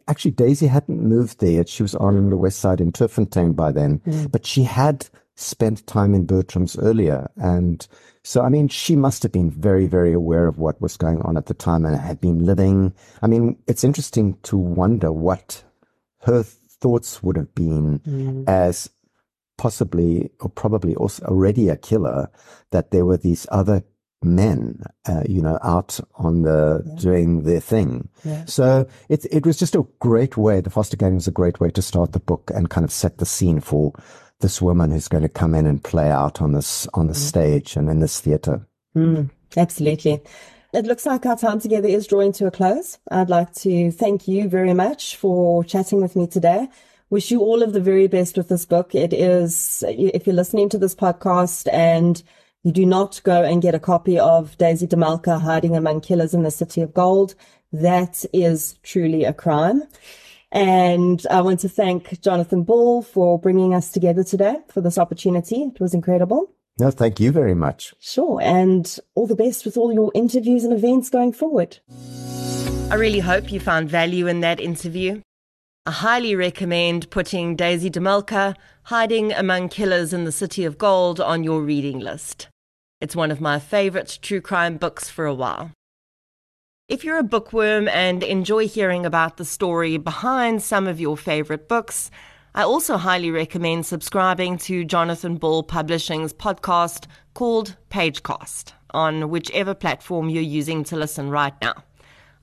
actually 0.09 0.33
Daisy 0.33 0.67
hadn't 0.67 1.01
moved 1.01 1.39
there. 1.39 1.65
She 1.67 1.83
was 1.83 1.95
on 1.95 2.31
the 2.31 2.37
west 2.37 2.59
side 2.59 2.81
in 2.81 2.93
Turffontein 2.93 3.55
by 3.55 3.71
then, 3.73 4.01
mm. 4.01 4.33
but 4.33 4.47
she 4.47 4.65
had 4.65 5.07
spent 5.37 5.87
time 5.87 6.14
in 6.14 6.26
Bertram's 6.26 6.76
earlier. 6.78 7.30
And 7.37 7.87
so, 8.24 8.43
I 8.43 8.49
mean, 8.49 8.68
she 8.68 8.97
must 8.97 9.22
have 9.22 9.32
been 9.32 9.51
very, 9.51 9.87
very 9.87 10.12
aware 10.12 10.49
of 10.49 10.59
what 10.59 10.80
was 10.80 10.97
going 10.97 11.20
on 11.22 11.37
at 11.37 11.47
the 11.47 11.55
time 11.55 11.84
and 11.84 11.97
had 11.97 12.20
been 12.20 12.45
living. 12.45 12.93
I 13.22 13.28
mean, 13.28 13.59
it's 13.66 13.84
interesting 13.84 14.39
to 14.45 14.57
wonder 14.57 15.12
what 15.12 15.62
her 16.22 16.43
thoughts 16.43 17.22
would 17.22 17.37
have 17.37 17.55
been 17.55 18.01
mm. 18.01 18.49
as 18.49 18.91
possibly 19.59 20.30
or 20.41 20.51
probably 20.51 20.95
also 20.97 21.24
already 21.26 21.68
a 21.68 21.76
killer, 21.76 22.28
that 22.70 22.91
there 22.91 23.05
were 23.05 23.16
these 23.16 23.47
other 23.51 23.84
men, 24.22 24.82
uh, 25.09 25.22
you 25.28 25.41
know, 25.41 25.59
out 25.62 26.01
on 26.16 26.43
the 26.43 26.82
yeah. 26.84 26.95
doing 26.97 27.43
their 27.45 27.61
thing. 27.61 28.09
Yeah. 28.24 28.45
So 28.47 28.89
it 29.09 29.24
it 29.30 29.47
was 29.47 29.59
just 29.59 29.74
a 29.74 29.87
great 30.01 30.37
way. 30.37 30.61
The 30.61 30.70
foster 30.70 30.97
gang 30.97 31.14
was 31.14 31.28
a 31.28 31.32
great 31.32 31.61
way 31.61 31.70
to 31.70 31.82
start 31.82 32.12
the 32.12 32.20
book 32.20 32.51
and 32.55 32.70
kind 32.70 32.84
of 32.84 32.93
set 32.93 33.18
the 33.18 33.26
scene 33.26 33.61
for 33.61 33.93
this 34.41 34.61
woman 34.61 34.91
who's 34.91 35.09
going 35.09 35.22
to 35.22 35.28
come 35.28 35.55
in 35.55 35.66
and 35.66 35.82
play 35.82 36.11
out 36.11 36.43
on 36.43 36.53
this 36.53 36.87
on 36.95 37.07
the 37.07 37.14
mm. 37.14 37.16
stage 37.16 37.76
and 37.76 37.89
in 37.89 38.01
this 38.01 38.20
theatre. 38.20 38.66
Mm, 38.97 39.30
absolutely. 39.57 40.22
It 40.72 40.84
looks 40.84 41.07
like 41.07 41.24
our 41.24 41.37
time 41.37 41.61
together 41.61 41.89
is 41.89 42.07
drawing 42.07 42.32
to 42.32 42.47
a 42.47 42.51
close. 42.51 42.99
I'd 43.11 43.30
like 43.30 43.55
to 43.55 43.91
thank 43.91 44.28
you 44.28 44.49
very 44.49 44.74
much 44.74 45.16
for 45.16 45.64
chatting 45.64 46.03
with 46.03 46.16
me 46.16 46.26
today. 46.26 46.68
Wish 47.09 47.30
you 47.30 47.41
all 47.41 47.62
of 47.62 47.72
the 47.72 47.80
very 47.80 48.09
best 48.09 48.37
with 48.37 48.49
this 48.49 48.66
book. 48.66 48.95
It 48.95 49.12
is, 49.12 49.84
if 49.87 50.26
you're 50.26 50.34
listening 50.34 50.68
to 50.70 50.78
this 50.78 50.95
podcast 50.95 51.72
and 51.72 52.22
you 52.64 52.72
do 52.72 52.84
not 52.84 53.20
go 53.22 53.45
and 53.45 53.62
get 53.62 53.76
a 53.76 53.80
copy 53.80 54.18
of 54.18 54.59
Daisy 54.59 54.89
DeMelker 54.89 55.41
hiding 55.41 55.76
among 55.76 56.01
killers 56.01 56.34
in 56.34 56.43
the 56.43 56.51
city 56.51 56.80
of 56.80 56.93
gold, 56.93 57.37
that 57.72 58.24
is 58.32 58.76
truly 58.82 59.24
a 59.24 59.32
crime. 59.32 59.84
And 60.57 61.21
I 61.31 61.43
want 61.43 61.61
to 61.61 61.69
thank 61.69 62.19
Jonathan 62.23 62.63
Ball 62.63 63.03
for 63.03 63.39
bringing 63.39 63.75
us 63.75 63.91
together 63.91 64.25
today 64.25 64.57
for 64.69 64.81
this 64.81 64.97
opportunity. 64.97 65.65
It 65.65 65.79
was 65.79 65.93
incredible. 65.93 66.51
No, 66.79 66.91
thank 66.91 67.21
you 67.21 67.31
very 67.31 67.55
much. 67.55 67.93
Sure. 68.01 68.41
And 68.41 68.99
all 69.15 69.27
the 69.27 69.37
best 69.37 69.67
with 69.67 69.77
all 69.77 69.93
your 69.93 70.11
interviews 70.15 70.65
and 70.65 70.73
events 70.73 71.11
going 71.11 71.35
forward. 71.35 71.81
I 72.91 72.95
really 72.95 73.19
hope 73.19 73.53
you 73.53 73.61
found 73.61 73.91
value 73.91 74.29
in 74.29 74.41
that 74.41 74.59
interview. 74.59 75.21
I 75.85 75.91
highly 75.91 76.35
recommend 76.35 77.11
putting 77.11 77.55
Daisy 77.55 77.91
DeMelker, 77.91 78.57
Hiding 78.85 79.35
Among 79.35 79.69
Killers 79.69 80.15
in 80.15 80.25
the 80.25 80.33
City 80.33 80.65
of 80.65 80.79
Gold, 80.79 81.21
on 81.21 81.45
your 81.45 81.61
reading 81.61 81.99
list. 81.99 82.49
It's 83.03 83.15
one 83.15 83.31
of 83.31 83.43
my 83.43 83.59
favorite 83.59 84.21
true 84.23 84.41
crime 84.41 84.79
books 84.79 85.11
for 85.11 85.27
a 85.27 85.35
while. 85.35 85.73
If 86.89 87.03
you're 87.03 87.18
a 87.18 87.24
bookworm 87.24 87.89
and 87.89 88.22
enjoy 88.22 88.68
hearing 88.68 89.05
about 89.05 89.39
the 89.39 89.45
story 89.45 89.97
behind 89.97 90.62
some 90.62 90.87
of 90.87 91.01
your 91.01 91.16
favorite 91.16 91.68
books, 91.68 92.12
I 92.55 92.62
also 92.62 92.97
highly 92.97 93.32
recommend 93.32 93.87
subscribing 93.87 94.57
to 94.59 94.84
Jonathan 94.84 95.34
Ball 95.34 95.64
Publishing's 95.64 96.32
podcast 96.32 97.07
called 97.34 97.74
Pagecast 97.91 98.70
on 98.93 99.30
whichever 99.30 99.74
platform 99.74 100.28
you're 100.28 100.45
using 100.45 100.84
to 100.84 100.95
listen 100.95 101.28
right 101.28 101.55
now. 101.61 101.74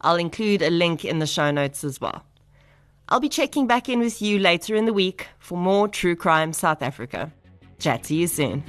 I'll 0.01 0.17
include 0.17 0.61
a 0.61 0.69
link 0.69 1.05
in 1.05 1.19
the 1.19 1.25
show 1.25 1.49
notes 1.49 1.85
as 1.85 2.01
well. 2.01 2.25
I'll 3.07 3.21
be 3.21 3.29
checking 3.29 3.65
back 3.65 3.87
in 3.87 3.99
with 3.99 4.21
you 4.21 4.39
later 4.39 4.75
in 4.75 4.83
the 4.83 4.91
week 4.91 5.27
for 5.39 5.57
more 5.57 5.87
True 5.87 6.17
Crime 6.17 6.51
South 6.51 6.81
Africa. 6.81 7.31
Chat 7.79 8.03
to 8.03 8.13
you 8.13 8.27
soon. 8.27 8.61